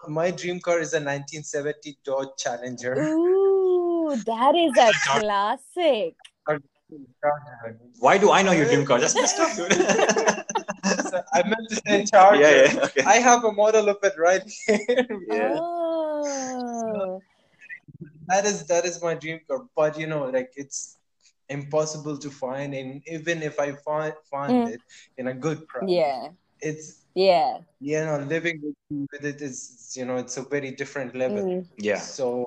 My 0.09 0.31
dream 0.31 0.61
car 0.61 0.81
is 0.81 0.93
a 0.95 1.01
1970 1.01 1.99
Dodge 2.05 2.29
Challenger. 2.39 2.95
Ooh, 3.05 4.17
that 4.27 4.55
is 4.57 4.73
a 4.89 4.93
classic. 5.07 6.17
Why 7.99 8.19
do 8.19 8.31
I 8.33 8.43
know 8.43 8.53
your 8.53 8.67
dream 8.67 8.85
car? 8.87 8.99
That's 8.99 9.15
messed 9.15 9.39
up, 9.39 9.55
dude. 9.57 9.73
So 11.11 11.21
I 11.35 11.43
meant 11.43 11.69
to 11.69 11.77
say 11.87 12.05
Charger. 12.05 12.41
yeah, 12.41 12.73
yeah. 12.73 12.85
Okay. 12.85 13.03
I 13.03 13.17
have 13.17 13.45
a 13.45 13.53
model 13.53 13.89
of 13.89 13.99
it 14.03 14.15
right 14.19 14.43
here. 14.67 14.79
Yeah. 15.29 15.57
Oh. 15.59 17.21
that 18.29 18.45
is 18.47 18.67
that 18.67 18.85
is 18.85 19.03
my 19.03 19.15
dream 19.15 19.41
car. 19.47 19.67
But 19.77 19.99
you 19.99 20.07
know, 20.07 20.25
like 20.31 20.51
it's 20.57 20.97
impossible 21.49 22.17
to 22.19 22.31
find, 22.31 22.75
and 22.75 23.03
even 23.07 23.43
if 23.43 23.59
I 23.61 23.73
find 23.73 24.15
find 24.31 24.53
Mm. 24.53 24.73
it 24.75 24.81
in 25.19 25.27
a 25.29 25.35
good 25.35 25.67
price, 25.69 25.91
Yeah. 25.91 26.29
it's 26.61 27.05
Yeah. 27.15 27.59
you 27.81 28.01
know 28.07 28.19
living 28.35 28.57
with, 28.65 28.77
with 29.13 29.25
it 29.25 29.43
is 29.43 29.93
you 29.99 30.05
know 30.05 30.17
it's 30.17 30.37
a 30.37 30.43
very 30.43 30.71
different 30.71 31.15
level. 31.15 31.43
Mm. 31.43 31.67
Yeah. 31.79 31.99
So 32.01 32.47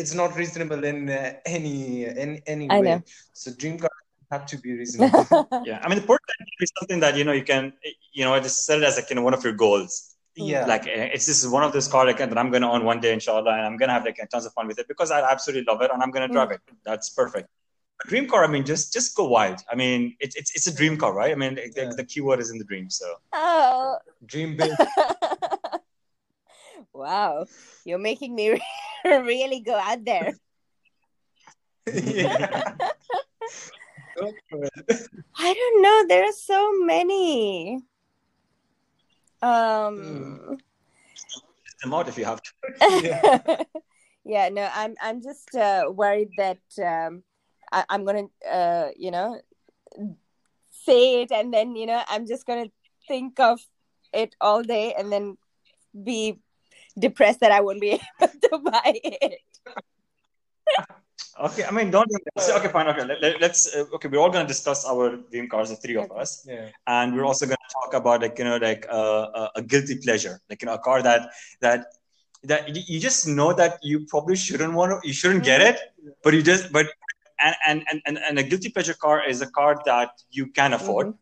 it's 0.00 0.14
not 0.14 0.36
reasonable 0.36 0.82
in 0.84 1.08
uh, 1.08 1.34
any 1.46 2.04
in 2.04 2.40
any 2.46 2.70
I 2.70 2.80
way. 2.80 2.86
know. 2.86 3.02
So 3.32 3.52
dream 3.52 3.78
car 3.78 3.90
have 4.30 4.46
to 4.46 4.56
be 4.58 4.72
reasonable. 4.80 5.26
Yeah. 5.64 5.78
I 5.82 5.88
mean, 5.88 5.98
the 6.00 6.06
Porsche 6.06 6.34
is 6.60 6.72
something 6.78 7.00
that 7.00 7.16
you 7.16 7.24
know 7.24 7.32
you 7.32 7.44
can 7.44 7.72
you 8.12 8.24
know 8.24 8.38
just 8.40 8.64
set 8.66 8.78
it 8.78 8.84
as 8.84 8.96
like 8.96 9.08
you 9.10 9.16
know 9.16 9.22
one 9.22 9.34
of 9.34 9.44
your 9.44 9.52
goals. 9.64 9.92
yeah. 10.34 10.64
Like 10.66 10.86
eh, 10.86 11.10
it's 11.14 11.26
this 11.26 11.38
is 11.44 11.48
one 11.56 11.62
of 11.62 11.72
those 11.74 11.88
cars 11.88 12.06
like, 12.06 12.18
that 12.18 12.38
I'm 12.38 12.50
going 12.50 12.62
to 12.62 12.70
own 12.76 12.84
one 12.92 13.00
day, 13.00 13.12
inshallah, 13.12 13.52
and 13.56 13.64
I'm 13.68 13.76
going 13.76 13.88
to 13.88 13.96
have 13.98 14.04
like 14.04 14.18
tons 14.30 14.46
of 14.46 14.52
fun 14.54 14.66
with 14.66 14.78
it 14.78 14.88
because 14.88 15.10
I 15.10 15.20
absolutely 15.30 15.64
love 15.70 15.82
it 15.82 15.90
and 15.92 16.02
I'm 16.02 16.10
going 16.10 16.26
to 16.26 16.32
drive 16.32 16.50
it. 16.56 16.60
That's 16.88 17.10
perfect. 17.10 17.48
A 18.04 18.08
dream 18.08 18.26
car, 18.30 18.42
I 18.44 18.48
mean, 18.54 18.64
just 18.64 18.92
just 18.96 19.14
go 19.14 19.24
wild. 19.36 19.58
I 19.70 19.74
mean, 19.82 20.16
it's 20.24 20.34
it's 20.40 20.50
it's 20.56 20.66
a 20.72 20.74
dream 20.74 20.96
car, 20.96 21.12
right? 21.20 21.32
I 21.32 21.38
mean, 21.42 21.54
the, 21.56 21.70
Yeah. 21.76 21.92
the 22.00 22.04
keyword 22.12 22.40
is 22.40 22.50
in 22.50 22.58
the 22.62 22.64
dream. 22.64 22.88
So 22.90 23.06
oh. 23.34 23.98
Dream 24.24 24.56
big. 24.56 24.72
wow. 26.92 27.46
You're 27.84 27.98
making 27.98 28.34
me 28.34 28.60
really 29.04 29.60
go 29.60 29.74
out 29.74 30.04
there. 30.04 30.34
yeah. 31.92 32.74
Go 34.16 34.32
for 34.50 34.64
it. 34.64 35.08
I 35.36 35.54
don't 35.54 35.82
know. 35.82 36.04
There 36.08 36.24
are 36.24 36.32
so 36.32 36.72
many. 36.84 37.80
Um. 39.40 40.58
Just 41.64 41.80
them 41.82 41.94
out 41.94 42.08
if 42.08 42.18
you 42.18 42.24
have 42.24 42.40
to. 42.42 42.52
Yeah. 43.02 43.62
yeah. 44.24 44.48
No, 44.50 44.68
I'm. 44.74 44.94
I'm 45.00 45.22
just 45.22 45.54
uh, 45.54 45.90
worried 45.90 46.30
that 46.36 46.60
um, 46.78 47.22
I, 47.72 47.84
I'm 47.88 48.04
gonna, 48.04 48.28
uh, 48.48 48.88
you 48.96 49.10
know, 49.10 49.40
say 50.70 51.22
it, 51.22 51.32
and 51.32 51.52
then 51.52 51.74
you 51.74 51.86
know, 51.86 52.02
I'm 52.08 52.26
just 52.26 52.46
gonna 52.46 52.70
think 53.08 53.40
of 53.40 53.60
it 54.12 54.36
all 54.40 54.62
day, 54.62 54.94
and 54.96 55.10
then 55.10 55.36
be 56.04 56.38
depressed 56.98 57.40
that 57.40 57.52
I 57.52 57.60
won't 57.60 57.80
be 57.80 57.90
able 58.20 58.32
to 58.50 58.58
buy 58.58 59.00
it. 59.02 59.40
Okay, 61.40 61.64
I 61.64 61.70
mean, 61.70 61.90
don't. 61.90 62.10
so, 62.38 62.56
okay, 62.58 62.68
fine. 62.68 62.86
Okay, 62.88 63.04
let, 63.04 63.42
us 63.42 63.74
Uh, 63.74 63.84
okay, 63.94 64.06
we're 64.08 64.18
all 64.18 64.28
going 64.30 64.44
to 64.44 64.48
discuss 64.48 64.84
our 64.84 65.16
dream 65.30 65.48
cars, 65.48 65.70
the 65.70 65.76
three 65.76 65.96
of 65.96 66.04
Okay. 66.10 66.20
us, 66.20 66.44
Yeah. 66.46 66.68
and 66.86 67.16
we're 67.16 67.24
also 67.24 67.46
going 67.46 67.56
to 67.68 67.72
talk 67.72 67.94
about 67.94 68.20
like 68.20 68.38
you 68.38 68.44
know 68.44 68.58
like 68.58 68.86
uh, 68.90 69.26
a, 69.40 69.50
a 69.56 69.62
guilty 69.62 69.96
pleasure, 69.96 70.40
like 70.50 70.60
you 70.62 70.66
know 70.66 70.74
a 70.74 70.78
car 70.78 71.02
that 71.02 71.30
that 71.60 71.86
that 72.44 72.68
you 72.68 72.82
you 72.86 73.00
just 73.00 73.26
know 73.26 73.52
that 73.54 73.78
you 73.82 74.04
probably 74.12 74.36
shouldn't 74.36 74.74
want 74.74 74.92
to, 74.92 75.08
you 75.08 75.14
shouldn't 75.14 75.42
get 75.42 75.60
it, 75.62 75.80
but 76.22 76.34
you 76.34 76.42
just 76.42 76.70
but 76.70 76.86
and 77.40 77.56
and 77.66 77.82
and 77.90 78.02
and, 78.06 78.18
and 78.18 78.38
a 78.38 78.42
guilty 78.42 78.68
pleasure 78.68 78.94
car 78.94 79.26
is 79.26 79.40
a 79.40 79.50
car 79.50 79.80
that 79.86 80.10
you 80.30 80.46
can 80.48 80.74
afford. 80.74 81.14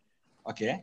Okay. 0.48 0.82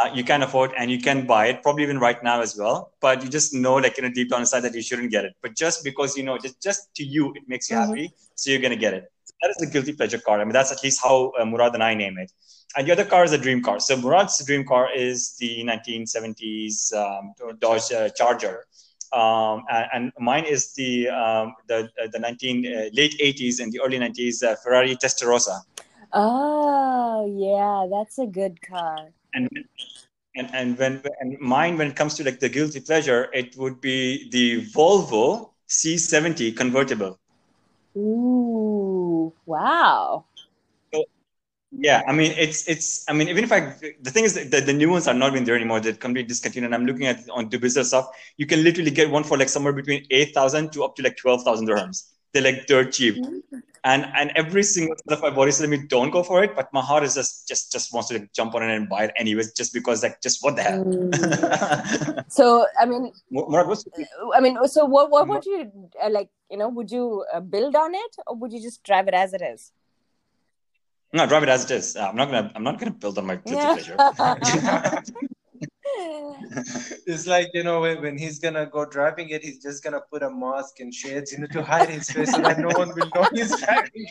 Uh, 0.00 0.08
you 0.14 0.22
can 0.24 0.42
afford 0.42 0.70
and 0.78 0.90
you 0.90 0.98
can 1.00 1.26
buy 1.26 1.46
it 1.46 1.62
probably 1.62 1.82
even 1.82 1.98
right 1.98 2.22
now 2.22 2.40
as 2.40 2.56
well 2.58 2.92
but 3.00 3.22
you 3.22 3.28
just 3.28 3.52
know 3.52 3.74
like 3.74 3.96
you 3.96 4.02
know 4.02 4.10
deep 4.18 4.28
down 4.30 4.40
inside 4.40 4.60
that 4.60 4.74
you 4.74 4.82
shouldn't 4.82 5.10
get 5.10 5.24
it. 5.24 5.32
But 5.42 5.56
just 5.56 5.82
because 5.84 6.16
you 6.16 6.22
know 6.24 6.38
just, 6.38 6.62
just 6.62 6.80
to 6.96 7.04
you 7.04 7.32
it 7.34 7.42
makes 7.46 7.68
you 7.70 7.76
Mhm. 7.76 7.82
happy 7.82 8.12
so 8.34 8.50
you're 8.50 8.60
going 8.60 8.72
to 8.78 8.82
get 8.86 8.94
it. 8.94 9.04
That 9.42 9.50
is 9.50 9.56
the 9.62 9.66
guilty 9.66 9.92
pleasure 9.92 10.18
car 10.18 10.40
i 10.40 10.44
mean 10.44 10.52
that's 10.52 10.72
at 10.72 10.82
least 10.82 11.00
how 11.02 11.32
uh, 11.38 11.44
murad 11.44 11.74
and 11.74 11.82
i 11.82 11.94
name 11.94 12.16
it. 12.18 12.30
And 12.76 12.86
the 12.86 12.92
other 12.92 13.04
car 13.04 13.24
is 13.24 13.32
a 13.32 13.38
dream 13.38 13.62
car. 13.62 13.80
So 13.80 13.96
murad's 13.96 14.44
dream 14.46 14.64
car 14.64 14.88
is 14.94 15.36
the 15.38 15.62
1970s 15.64 16.92
um, 16.96 17.34
dodge 17.60 17.92
uh, 17.92 18.08
charger. 18.10 18.64
Um, 19.12 19.64
and, 19.70 19.86
and 19.94 20.12
mine 20.18 20.44
is 20.44 20.74
the 20.74 21.08
um, 21.08 21.54
the 21.68 21.88
uh, 22.02 22.08
the 22.12 22.18
19 22.18 22.66
uh, 22.66 22.88
late 22.92 23.14
80s 23.20 23.60
and 23.60 23.72
the 23.72 23.80
early 23.84 23.98
90s 23.98 24.42
uh, 24.42 24.54
ferrari 24.62 24.96
testarossa. 24.96 25.60
Oh 26.12 27.26
yeah, 27.26 27.86
that's 27.90 28.18
a 28.18 28.26
good 28.26 28.60
car. 28.62 29.10
And 29.34 29.48
and 30.34 30.54
and 30.54 30.78
when 30.78 31.02
and 31.20 31.38
mine 31.40 31.76
when 31.76 31.88
it 31.88 31.96
comes 31.96 32.14
to 32.14 32.24
like 32.24 32.40
the 32.40 32.48
guilty 32.48 32.80
pleasure 32.80 33.28
it 33.32 33.56
would 33.56 33.80
be 33.80 34.30
the 34.30 34.64
volvo 34.66 35.50
c70 35.68 36.56
convertible. 36.56 37.18
Ooh, 37.96 39.32
wow. 39.46 40.24
yeah 41.70 42.02
i 42.06 42.12
mean 42.12 42.32
it's 42.36 42.68
it's 42.68 43.04
i 43.08 43.12
mean 43.14 43.28
even 43.28 43.44
if 43.44 43.52
i 43.52 43.60
the 44.00 44.10
thing 44.10 44.24
is 44.24 44.34
that 44.34 44.66
the, 44.66 44.72
new 44.72 44.90
ones 44.90 45.08
are 45.08 45.14
not 45.14 45.32
even 45.32 45.44
there 45.44 45.56
anymore. 45.56 45.80
They're 45.80 45.94
completely 45.94 46.28
discontinued 46.28 46.66
and 46.66 46.74
i'm 46.74 46.86
looking 46.86 47.06
at 47.06 47.28
on 47.30 47.48
Dubizzle 47.50 47.84
stuff. 47.84 48.08
You 48.36 48.46
can 48.46 48.62
literally 48.62 48.90
get 48.90 49.10
one 49.10 49.24
for 49.24 49.38
like 49.38 49.48
somewhere 49.48 49.72
between 49.72 50.06
8000 50.10 50.72
to 50.72 50.84
up 50.84 50.96
to 50.96 51.02
like 51.02 51.16
12000 51.16 51.66
dirhams 51.66 52.11
they're 52.32 52.42
like 52.42 52.66
dirt 52.66 52.92
cheap 52.92 53.24
and 53.84 54.06
and 54.16 54.32
every 54.36 54.62
single 54.62 54.96
one 55.04 55.16
of 55.16 55.22
my 55.22 55.30
body 55.30 55.50
says 55.50 55.62
to 55.62 55.68
me 55.68 55.78
don't 55.86 56.10
go 56.10 56.22
for 56.22 56.42
it 56.44 56.54
but 56.54 56.72
my 56.72 56.80
heart 56.80 57.02
is 57.02 57.14
just 57.14 57.48
just 57.48 57.72
just 57.72 57.92
wants 57.92 58.08
to 58.08 58.18
like, 58.18 58.32
jump 58.32 58.54
on 58.54 58.62
it 58.62 58.74
and 58.74 58.88
buy 58.88 59.04
it 59.04 59.12
anyways 59.16 59.52
just 59.52 59.72
because 59.72 60.02
like 60.02 60.20
just 60.22 60.42
what 60.42 60.56
the 60.56 60.62
hell 60.62 60.84
Mm. 60.84 62.24
So 62.32 62.66
I 62.80 62.86
mean, 62.86 63.12
what's 63.28 63.84
I 64.34 64.40
mean, 64.40 64.56
so 64.66 64.86
what? 64.86 65.10
What 65.10 65.28
would 65.28 65.44
you 65.44 65.90
uh, 66.02 66.08
like? 66.08 66.30
You 66.50 66.56
know, 66.56 66.70
would 66.70 66.90
you 66.90 67.24
uh, 67.32 67.40
build 67.40 67.76
on 67.76 67.94
it, 67.94 68.16
or 68.26 68.36
would 68.36 68.52
you 68.52 68.62
just 68.62 68.82
drive 68.82 69.06
it 69.06 69.14
as 69.14 69.34
it 69.34 69.42
is? 69.42 69.72
No, 71.12 71.26
drive 71.26 71.42
it 71.42 71.50
as 71.50 71.64
it 71.66 71.70
is. 71.72 71.94
Uh, 71.94 72.08
I'm 72.08 72.16
not 72.16 72.30
gonna. 72.30 72.50
I'm 72.54 72.64
not 72.64 72.78
gonna 72.78 72.92
build 72.92 73.18
on 73.18 73.26
my 73.26 73.36
guilty 73.36 73.56
Yeah. 73.56 73.74
pleasure. 73.74 73.96
It's 77.06 77.26
like, 77.26 77.50
you 77.54 77.62
know, 77.62 77.80
when, 77.80 78.00
when 78.02 78.18
he's 78.18 78.38
gonna 78.38 78.66
go 78.66 78.84
driving 78.84 79.30
it, 79.30 79.42
he's 79.44 79.62
just 79.62 79.82
gonna 79.82 80.00
put 80.10 80.22
a 80.22 80.30
mask 80.30 80.80
and 80.80 80.92
shades, 80.92 81.32
you 81.32 81.38
know, 81.38 81.46
to 81.48 81.62
hide 81.62 81.88
his 81.88 82.10
face 82.10 82.32
so 82.32 82.40
that 82.42 82.58
no 82.58 82.68
one 82.76 82.92
will 82.94 83.10
know 83.14 83.26
he's 83.32 83.56
driving. 83.60 84.06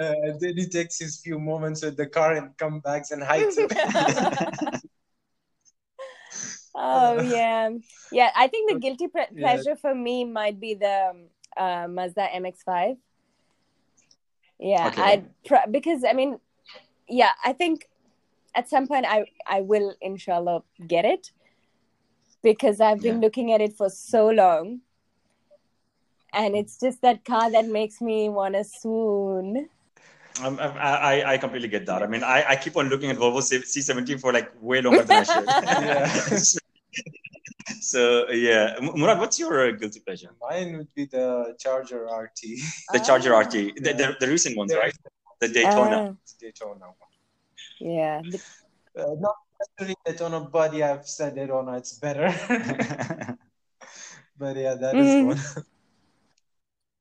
Uh, 0.00 0.10
and 0.26 0.40
then 0.40 0.56
he 0.56 0.66
takes 0.66 0.98
his 0.98 1.20
few 1.20 1.38
moments 1.38 1.84
with 1.84 1.96
the 1.96 2.06
car 2.06 2.34
and 2.34 2.56
comes 2.58 2.82
back 2.82 3.04
and 3.12 3.22
hides 3.22 3.56
it. 3.56 3.70
oh 6.74 7.20
yeah, 7.22 7.70
yeah. 8.10 8.30
I 8.34 8.48
think 8.48 8.72
the 8.72 8.78
guilty 8.80 9.06
pre- 9.06 9.30
Yeah. 9.30 9.40
pleasure 9.54 9.76
for 9.76 9.94
me 9.94 10.24
might 10.24 10.58
be 10.58 10.74
the 10.74 11.10
um, 11.10 11.28
uh, 11.56 11.86
Mazda 11.86 12.26
MX-5. 12.34 12.96
Yeah, 14.58 14.88
Okay. 14.88 15.02
I 15.02 15.22
pr- 15.46 15.70
because 15.70 16.02
I 16.04 16.12
mean, 16.12 16.40
yeah, 17.08 17.30
I 17.44 17.52
think 17.52 17.86
at 18.54 18.68
some 18.68 18.86
point 18.86 19.06
I 19.08 19.24
I 19.46 19.60
will 19.60 19.94
inshallah 20.00 20.62
get 20.86 21.04
it 21.04 21.30
because 22.42 22.80
I've 22.80 23.00
been 23.00 23.16
Yeah. 23.16 23.20
looking 23.26 23.52
at 23.52 23.60
it 23.60 23.76
for 23.76 23.88
so 23.90 24.28
long. 24.28 24.80
And 26.32 26.56
it's 26.56 26.78
just 26.80 27.00
that 27.02 27.24
car 27.24 27.50
that 27.50 27.66
makes 27.66 28.00
me 28.00 28.28
want 28.28 28.54
to 28.54 28.64
swoon. 28.64 29.68
Um, 30.42 30.58
I, 30.58 30.66
I 30.66 31.32
I 31.34 31.38
completely 31.38 31.68
get 31.68 31.86
that. 31.86 32.02
I 32.02 32.08
mean, 32.08 32.24
I, 32.24 32.44
I 32.50 32.56
keep 32.56 32.76
on 32.76 32.88
looking 32.88 33.08
at 33.10 33.16
Volvo 33.16 33.40
C- 33.40 33.58
C70 33.62 34.20
for 34.20 34.32
like 34.32 34.50
way 34.60 34.80
longer 34.82 35.04
than 35.04 35.16
I 35.18 35.22
should. 35.22 35.46
Yeah. 35.86 36.06
so 37.80 38.28
yeah, 38.30 38.74
M- 38.78 38.96
Murad, 38.96 39.20
what's 39.20 39.38
your 39.38 39.68
uh, 39.68 39.70
guilty 39.70 40.00
pleasure? 40.00 40.30
Mine 40.40 40.76
would 40.78 40.92
be 40.94 41.04
the 41.06 41.54
Charger 41.60 42.04
RT. 42.06 42.40
The 42.92 42.98
Charger. 42.98 43.32
RT, 43.32 43.52
the, 43.52 43.92
the, 44.00 44.16
the 44.18 44.26
recent 44.26 44.56
ones, 44.56 44.72
The 44.72 44.78
right? 44.78 44.94
The 45.40 45.48
Daytona. 45.48 45.96
Ah, 46.10 46.14
Daytona. 46.40 46.86
Yeah. 47.78 48.22
Uh, 48.96 49.14
not 49.18 49.34
necessarily 49.58 49.96
that 50.06 50.20
on 50.22 50.34
a 50.34 50.76
yeah, 50.76 50.92
I've 50.92 51.08
said 51.08 51.34
Daytona, 51.34 51.76
it's 51.76 51.98
better. 51.98 52.28
but 54.38 54.56
yeah, 54.56 54.74
that 54.74 54.96
is 54.96 55.14
Mhm. 55.14 55.26
one. 55.26 55.64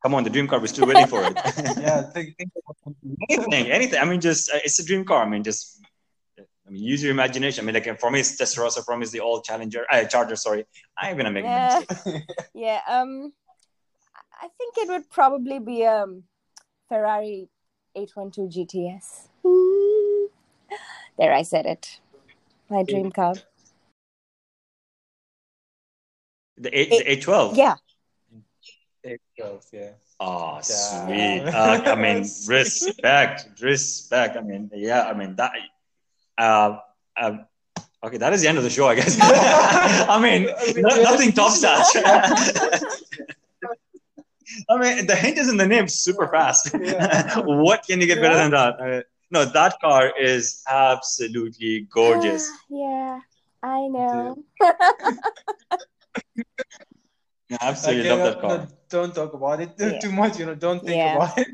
Come 0.04 0.16
on, 0.16 0.24
the 0.24 0.30
dream 0.30 0.48
car. 0.48 0.60
We're 0.60 0.68
still 0.68 0.86
waiting 0.88 1.08
for 1.08 1.24
it. 1.24 1.38
yeah, 1.80 2.02
think, 2.12 2.36
think 2.38 2.52
anything, 3.30 3.72
anything. 3.72 4.00
I 4.00 4.06
mean, 4.06 4.20
just 4.20 4.54
uh, 4.54 4.60
it's 4.64 4.78
a 4.80 4.86
dream 4.86 5.06
car. 5.06 5.24
I 5.24 5.30
mean, 5.30 5.44
just 5.44 5.82
I 6.40 6.70
mean, 6.70 6.84
use 6.84 7.02
your 7.02 7.12
imagination. 7.12 7.64
I 7.64 7.66
mean, 7.66 7.76
like 7.76 8.00
for 8.00 8.12
me, 8.12 8.20
it's 8.20 8.36
Testarossa. 8.36 8.84
For 8.84 8.98
me, 8.98 9.04
it's 9.04 9.12
the 9.12 9.22
old 9.22 9.46
Challenger, 9.46 9.86
uh, 9.90 10.04
Charger. 10.04 10.36
Sorry, 10.36 10.66
I'm 10.98 11.16
gonna 11.16 11.32
make 11.32 11.46
Yeah. 11.46 11.80
mistake. 11.80 12.24
Yeah, 12.54 12.82
um, 12.88 13.32
I 14.42 14.50
think 14.58 14.78
it 14.78 14.90
would 14.90 15.10
probably 15.10 15.60
be 15.60 15.86
um 15.86 16.24
Ferrari 16.90 17.48
812 17.96 18.50
GTS. 18.50 19.28
There, 21.18 21.34
I 21.34 21.44
said 21.44 21.66
it. 21.66 22.00
My 22.70 22.84
dream 22.84 23.12
car. 23.12 23.36
The 26.58 26.78
eight, 26.78 26.90
the 26.90 27.12
eight 27.12 27.22
twelve. 27.22 27.58
Yeah. 27.58 27.76
it 29.04 29.22
goes, 29.38 29.68
yeah. 29.72 29.92
Oh, 30.20 30.60
sweet. 30.62 31.42
Uh, 31.54 31.82
I 31.86 31.96
mean, 31.96 32.20
respect, 32.48 33.50
respect. 33.62 34.38
I 34.38 34.42
mean, 34.42 34.70
yeah. 34.74 35.04
I 35.04 35.14
mean 35.14 35.36
that. 35.36 35.52
Uh, 36.38 36.78
uh, 37.18 37.38
okay, 38.04 38.18
that 38.18 38.34
is 38.34 38.42
the 38.42 38.48
end 38.48 38.58
of 38.58 38.64
the 38.64 38.70
show, 38.70 38.88
I 38.88 38.96
guess. 38.96 39.18
I 39.22 40.20
mean, 40.22 40.48
no, 40.78 41.02
nothing 41.04 41.32
tops 41.32 41.62
that. 41.62 41.86
I 44.70 44.78
mean, 44.78 45.08
the 45.08 45.16
hint 45.16 45.38
is 45.38 45.50
in 45.50 45.58
the 45.58 45.68
name. 45.68 45.88
Super 45.88 46.28
fast. 46.28 46.74
What 47.44 47.86
can 47.88 48.00
you 48.00 48.08
get 48.08 48.22
better 48.22 48.36
than 48.36 48.52
that? 48.52 49.06
No, 49.34 49.46
that 49.46 49.80
car 49.82 50.14
is 50.16 50.62
absolutely 50.70 51.88
gorgeous. 51.92 52.48
yeah, 52.70 53.20
I 53.64 53.88
know. 53.88 54.38
I 57.52 57.58
absolutely 57.62 58.10
Okay, 58.10 58.10
love 58.10 58.24
that 58.24 58.42
car. 58.42 58.58
no, 58.58 58.68
don't 58.90 59.16
talk 59.16 59.34
about 59.34 59.60
it 59.62 59.76
too, 59.76 59.90
Yeah. 59.94 60.00
too 60.00 60.12
much. 60.12 60.40
You 60.40 60.46
know, 60.46 60.56
don't 60.56 60.86
think 60.86 61.02
Yeah. 61.02 61.16
about 61.16 61.38
it. 61.40 61.48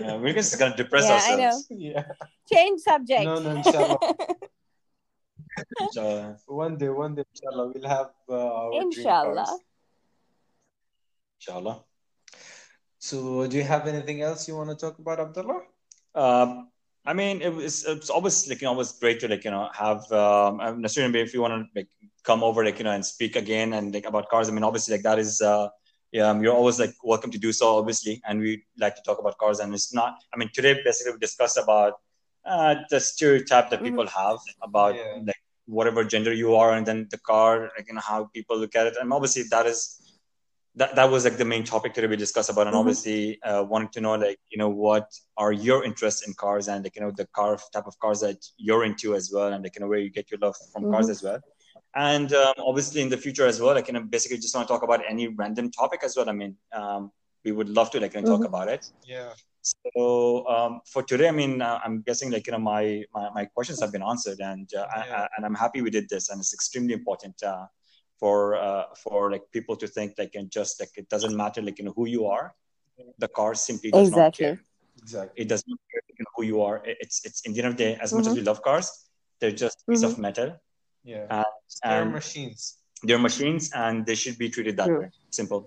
Yeah, 0.00 0.16
we're 0.16 0.34
just 0.34 0.58
gonna 0.58 0.76
depress 0.76 1.08
Yeah, 1.08 1.22
I 1.22 1.36
know. 1.36 1.44
ourselves. 1.44 1.66
yeah. 1.70 2.04
Change 2.52 2.80
subject. 2.80 3.24
No, 3.24 3.38
no, 3.38 3.50
inshallah. 3.50 3.98
So, 5.90 6.34
one 6.46 6.76
day, 6.76 6.88
one 6.88 7.14
day, 7.14 7.22
inshallah, 7.34 7.70
we'll 7.72 7.88
have 7.88 8.10
uh, 8.28 8.34
our 8.34 8.72
dream 8.90 9.06
Inshallah. 9.06 9.58
inshallah. 11.38 11.84
So, 12.98 13.46
do 13.46 13.56
you 13.56 13.64
have 13.64 13.86
anything 13.86 14.22
else 14.22 14.48
you 14.48 14.56
want 14.56 14.70
to 14.70 14.76
talk 14.76 14.98
about, 14.98 15.20
Abdullah? 15.20 15.62
Um, 16.14 16.68
I 17.04 17.14
mean, 17.14 17.42
it 17.42 17.52
was 17.52 17.84
it's 17.84 18.10
always 18.10 18.48
like 18.48 18.60
you 18.60 18.66
know, 18.66 18.72
always 18.72 18.92
great 18.92 19.20
to 19.20 19.28
like 19.28 19.44
you 19.44 19.50
know 19.50 19.68
have 19.72 20.10
um, 20.12 20.58
not 20.80 20.96
if 20.96 21.34
you 21.34 21.40
want 21.40 21.54
to 21.54 21.68
like 21.74 21.88
come 22.22 22.44
over 22.44 22.64
like 22.64 22.78
you 22.78 22.84
know 22.84 22.92
and 22.92 23.04
speak 23.04 23.34
again 23.36 23.72
and 23.72 23.92
like 23.92 24.06
about 24.06 24.28
cars. 24.28 24.48
I 24.48 24.52
mean, 24.52 24.62
obviously 24.64 24.94
like 24.94 25.02
that 25.02 25.18
is 25.18 25.40
uh, 25.40 25.68
yeah, 26.12 26.28
um, 26.28 26.42
you're 26.42 26.54
always 26.54 26.78
like 26.78 26.94
welcome 27.02 27.30
to 27.30 27.38
do 27.38 27.52
so, 27.52 27.78
obviously, 27.78 28.20
and 28.26 28.38
we 28.40 28.64
like 28.78 28.94
to 28.96 29.02
talk 29.02 29.18
about 29.18 29.38
cars. 29.38 29.58
And 29.60 29.74
it's 29.74 29.92
not. 29.94 30.18
I 30.32 30.36
mean, 30.36 30.50
today 30.52 30.80
basically 30.84 31.12
we 31.14 31.18
discussed 31.18 31.58
about 31.58 31.94
uh, 32.44 32.76
the 32.90 33.00
stereotype 33.00 33.70
that 33.70 33.82
people 33.82 34.06
have 34.06 34.38
about 34.62 34.94
Yeah. 34.94 35.20
like 35.24 35.36
whatever 35.66 36.04
gender 36.04 36.32
you 36.32 36.54
are, 36.54 36.72
and 36.72 36.86
then 36.86 37.08
the 37.10 37.18
car, 37.18 37.70
like 37.76 37.88
you 37.88 37.94
know 37.94 38.00
how 38.00 38.24
people 38.26 38.58
look 38.58 38.76
at 38.76 38.86
it. 38.86 38.96
And 39.00 39.12
obviously 39.12 39.44
that 39.50 39.66
is 39.66 40.01
that 40.76 40.94
that 40.96 41.10
was 41.10 41.24
like 41.24 41.36
the 41.36 41.44
main 41.44 41.64
topic 41.64 41.92
today 41.92 42.06
we 42.06 42.16
discussed 42.16 42.48
about, 42.50 42.66
and 42.66 42.74
Mhm. 42.74 42.80
obviously 42.80 43.42
uh, 43.42 43.62
wanted 43.62 43.92
to 43.92 44.00
know 44.00 44.14
like 44.14 44.38
you 44.50 44.58
know 44.58 44.70
what 44.70 45.06
are 45.36 45.52
your 45.52 45.84
interests 45.84 46.26
in 46.26 46.32
cars 46.34 46.68
and 46.68 46.84
like 46.84 46.96
you 46.96 47.02
know 47.02 47.10
the 47.10 47.26
car 47.26 47.58
type 47.74 47.86
of 47.86 47.98
cars 47.98 48.20
that 48.20 48.38
you're 48.56 48.84
into 48.84 49.14
as 49.14 49.30
well, 49.32 49.52
and 49.52 49.62
like 49.64 49.74
you 49.76 49.80
know 49.80 49.88
where 49.88 49.98
you 49.98 50.10
get 50.10 50.30
your 50.30 50.40
love 50.40 50.56
from 50.72 50.90
cars 50.90 51.06
Mhm. 51.06 51.10
as 51.10 51.22
well. 51.22 51.40
And 51.94 52.32
um, 52.32 52.54
obviously 52.58 53.02
in 53.02 53.10
the 53.10 53.18
future 53.18 53.46
as 53.46 53.60
well, 53.60 53.74
like 53.74 53.88
you 53.88 53.94
know 53.94 54.02
basically 54.02 54.38
just 54.38 54.54
want 54.54 54.66
to 54.66 54.72
talk 54.72 54.82
about 54.82 55.02
any 55.08 55.28
random 55.28 55.70
topic 55.70 56.00
as 56.04 56.16
well. 56.16 56.28
I 56.28 56.32
mean, 56.32 56.56
um, 56.72 57.12
we 57.44 57.52
would 57.52 57.68
love 57.68 57.90
to 57.90 58.00
like 58.00 58.14
you 58.14 58.22
know, 58.22 58.28
talk 58.32 58.40
Mhm. 58.40 58.46
about 58.46 58.68
it. 58.68 58.84
Yeah. 59.04 59.34
So 59.62 60.48
um, 60.48 60.80
for 60.86 61.02
today, 61.02 61.28
I 61.28 61.32
mean, 61.32 61.60
uh, 61.62 61.78
I'm 61.84 62.00
guessing 62.02 62.30
like 62.30 62.46
you 62.46 62.52
know 62.52 62.58
my 62.58 63.04
my, 63.14 63.28
my 63.34 63.44
questions 63.44 63.80
have 63.82 63.92
been 63.92 64.02
answered, 64.02 64.40
and 64.40 64.68
uh, 64.74 64.86
I, 64.96 64.98
Yeah. 65.06 65.20
I, 65.20 65.28
and 65.36 65.44
I'm 65.46 65.54
happy 65.54 65.82
we 65.82 65.90
did 65.90 66.08
this, 66.08 66.30
and 66.30 66.40
it's 66.40 66.54
extremely 66.54 66.94
important 66.94 67.42
uh, 67.42 67.66
for 68.22 68.54
uh, 68.54 68.84
for 69.02 69.32
like 69.34 69.44
people 69.56 69.74
to 69.82 69.86
think 69.96 70.10
like 70.22 70.34
and 70.38 70.48
just 70.58 70.78
like 70.80 70.92
it 71.02 71.08
doesn't 71.14 71.36
matter 71.42 71.60
like 71.68 71.76
you 71.80 71.86
know 71.86 71.94
who 72.00 72.06
you 72.16 72.22
are, 72.36 72.46
the 73.24 73.30
car 73.38 73.52
simply 73.68 73.90
does 73.90 74.08
Exactly. 74.08 74.46
not 74.46 74.56
care. 74.56 74.58
Exactly. 75.02 75.42
It 75.42 75.48
does 75.52 75.64
not 75.66 75.78
care 75.90 76.02
you 76.18 76.22
know, 76.24 76.32
who 76.36 76.44
you 76.52 76.58
are. 76.68 76.76
It's 77.04 77.16
it's 77.26 77.40
in 77.46 77.50
the 77.52 77.58
end 77.62 77.68
of 77.72 77.76
the 77.76 77.82
day, 77.86 77.92
as 78.04 78.12
much 78.14 78.28
as 78.28 78.34
we 78.38 78.44
love 78.50 78.62
cars, 78.68 78.86
they're 79.40 79.58
just 79.64 79.76
a 79.82 79.90
piece 79.90 80.04
of 80.08 80.14
metal, 80.26 80.50
Yeah. 81.12 81.26
Uh, 81.36 81.50
They're 81.82 82.02
and 82.02 82.12
machines. 82.20 82.60
they're 83.06 83.24
machines, 83.28 83.64
and 83.84 84.06
they 84.08 84.16
should 84.22 84.38
be 84.44 84.48
treated 84.54 84.74
that 84.80 84.88
True. 84.90 85.00
way. 85.00 85.08
Simple. 85.40 85.60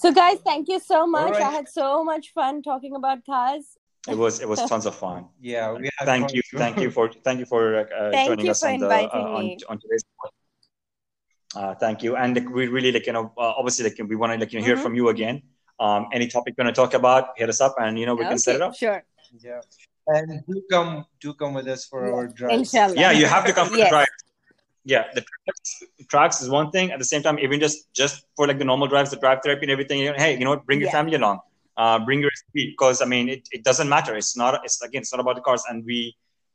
So, 0.00 0.06
guys, 0.22 0.38
thank 0.50 0.64
you 0.72 0.80
so 0.92 0.98
much. 1.16 1.34
I 1.48 1.50
had 1.58 1.68
so 1.80 1.88
much 2.10 2.24
fun 2.38 2.62
talking 2.70 2.94
about 3.00 3.18
cars. 3.32 3.64
It 4.12 4.16
was 4.24 4.34
it 4.44 4.48
was 4.52 4.60
tons 4.72 4.86
of 4.90 4.94
fun. 5.04 5.20
Yeah. 5.52 5.64
We 5.72 5.90
thank 6.10 6.24
fun 6.24 6.34
you 6.36 6.42
thank 6.62 6.76
you 6.82 6.90
for 6.96 7.04
thank 7.26 7.38
you 7.42 7.48
for 7.54 7.62
uh, 7.80 8.10
Thank 8.16 8.28
joining 8.28 8.46
you 8.46 8.52
us 8.56 8.60
for 8.64 8.72
on 8.72 8.80
the 8.84 8.88
uh, 8.88 9.36
on, 9.38 9.44
on 9.70 9.76
today's 9.82 10.04
uh, 11.58 11.74
thank 11.82 12.02
you 12.04 12.16
and 12.16 12.30
like, 12.36 12.48
we 12.58 12.66
really 12.76 12.92
like 12.96 13.06
you 13.08 13.14
know 13.16 13.26
uh, 13.44 13.52
obviously 13.58 13.84
like 13.88 13.96
we 14.12 14.16
want 14.22 14.30
to 14.32 14.38
like 14.42 14.52
you 14.52 14.58
know 14.60 14.66
hear 14.68 14.76
Mhm. 14.76 14.82
from 14.84 14.94
you 14.98 15.08
again 15.14 15.36
um 15.84 16.02
any 16.16 16.26
topic 16.34 16.54
you 16.56 16.62
want 16.64 16.74
to 16.74 16.80
talk 16.82 16.92
about 17.02 17.22
hit 17.40 17.48
us 17.54 17.60
up 17.66 17.74
and 17.84 17.98
you 18.00 18.06
know 18.06 18.14
we 18.20 18.24
can 18.32 18.38
set 18.46 18.54
it 18.58 18.62
up 18.66 18.74
Sure. 18.84 19.00
Yeah. 19.48 19.60
And 20.14 20.28
do 20.48 20.56
come, 20.72 20.90
do 21.24 21.34
come 21.40 21.52
with 21.58 21.66
us 21.74 21.84
for 21.90 22.00
our 22.16 22.26
drives. 22.40 22.58
Inshallah. 22.62 22.94
yeah 23.04 23.12
you 23.20 23.26
have 23.34 23.44
to 23.50 23.52
come 23.58 23.68
for 23.72 23.76
Yes. 23.76 23.86
the 23.88 23.94
drive 23.96 24.12
yeah 24.92 25.04
the 25.16 25.22
tracks, 25.30 25.70
tracks 26.12 26.36
is 26.42 26.48
one 26.58 26.68
thing 26.74 26.86
at 26.94 26.98
the 27.04 27.08
same 27.12 27.22
time 27.26 27.36
even 27.46 27.58
just 27.66 27.78
just 28.00 28.14
for 28.36 28.44
like 28.50 28.58
the 28.62 28.68
normal 28.72 28.88
drives 28.92 29.10
the 29.14 29.20
drive 29.24 29.40
therapy 29.44 29.64
and 29.66 29.72
everything 29.76 29.98
you 30.04 30.10
know, 30.12 30.18
hey 30.24 30.32
you 30.38 30.44
know 30.46 30.52
what 30.54 30.64
bring 30.68 30.80
your 30.84 30.90
Yeah. 30.90 30.98
family 30.98 31.16
along 31.22 31.38
uh, 31.82 31.98
bring 32.08 32.20
your 32.26 32.30
speed 32.42 32.68
because 32.74 33.02
i 33.04 33.06
mean 33.14 33.26
it, 33.34 33.42
it 33.56 33.62
doesn't 33.68 33.88
matter 33.96 34.12
it's 34.20 34.34
not 34.42 34.52
it's 34.66 34.76
again 34.88 35.02
it's 35.04 35.12
not 35.14 35.20
about 35.24 35.34
the 35.40 35.44
cars 35.48 35.62
and 35.70 35.84
we 35.90 35.98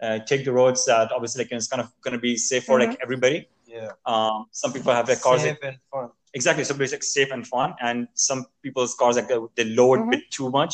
uh, 0.05 0.17
take 0.31 0.41
the 0.47 0.53
roads 0.59 0.81
that 0.85 1.11
obviously 1.15 1.39
like, 1.43 1.51
it's 1.51 1.67
kind 1.73 1.81
of 1.85 1.89
going 2.03 2.15
to 2.19 2.23
be 2.29 2.33
safe 2.51 2.63
for 2.69 2.79
like 2.83 2.97
everybody 3.05 3.37
Yeah. 3.73 3.91
um, 4.05 4.45
some 4.51 4.71
people 4.73 4.93
have 4.93 5.07
their 5.07 5.15
cars 5.25 5.41
Safe 5.43 5.57
and 5.63 5.77
fun. 5.91 6.09
exactly 6.33 6.63
so 6.69 6.75
like 6.75 7.03
safe 7.03 7.31
and 7.31 7.45
fun 7.47 7.73
and 7.87 8.07
some 8.13 8.45
people's 8.63 8.93
cars 9.01 9.15
like 9.19 9.29
they, 9.57 9.65
lower 9.79 9.97
Mhm. 9.97 10.07
a 10.07 10.11
bit 10.13 10.23
too 10.37 10.49
much 10.49 10.73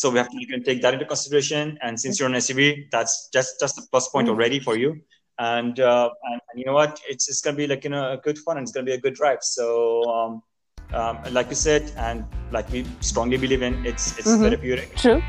so 0.00 0.04
we 0.12 0.18
have 0.22 0.30
to 0.32 0.38
you 0.42 0.46
can 0.52 0.62
take 0.68 0.80
that 0.84 0.94
into 0.96 1.06
consideration 1.14 1.64
and 1.82 2.00
since 2.02 2.18
you're 2.18 2.28
an 2.32 2.36
suv 2.46 2.60
that's 2.94 3.14
just 3.36 3.60
just 3.64 3.74
a 3.80 3.82
plus 3.90 4.06
point 4.14 4.26
Mhm. 4.28 4.32
already 4.34 4.58
for 4.68 4.76
you 4.82 4.90
and, 5.38 5.74
uh, 5.80 6.08
and 6.28 6.40
and 6.48 6.56
you 6.60 6.64
know 6.68 6.76
what 6.80 6.92
it's 7.12 7.24
it's 7.30 7.40
gonna 7.44 7.56
be 7.64 7.66
like 7.72 7.82
you 7.84 7.90
know 7.94 8.04
a 8.16 8.18
good 8.26 8.38
fun 8.44 8.56
and 8.56 8.64
it's 8.64 8.72
gonna 8.76 8.90
be 8.92 8.96
a 9.00 9.02
good 9.06 9.14
drive 9.20 9.42
so 9.56 9.66
um, 10.16 10.32
um, 11.00 11.14
like 11.38 11.48
you 11.54 11.58
said 11.68 11.82
and 12.06 12.24
like 12.56 12.68
we 12.76 12.80
strongly 13.10 13.38
believe 13.44 13.62
in 13.68 13.74
it's 13.90 14.06
it's 14.18 14.32
Mhm. 14.32 14.42
therapeutic 14.44 14.88
True. 15.04 15.20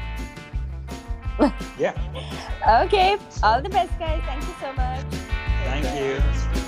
yeah 1.86 1.94
Okay. 2.86 3.18
All 3.42 3.60
the 3.60 3.70
best, 3.70 3.94
guys. 3.98 4.22
Thank 4.30 4.44
you 4.50 4.56
so 4.62 4.70
much. 4.74 5.04
thank 5.66 5.86
you 6.00 6.61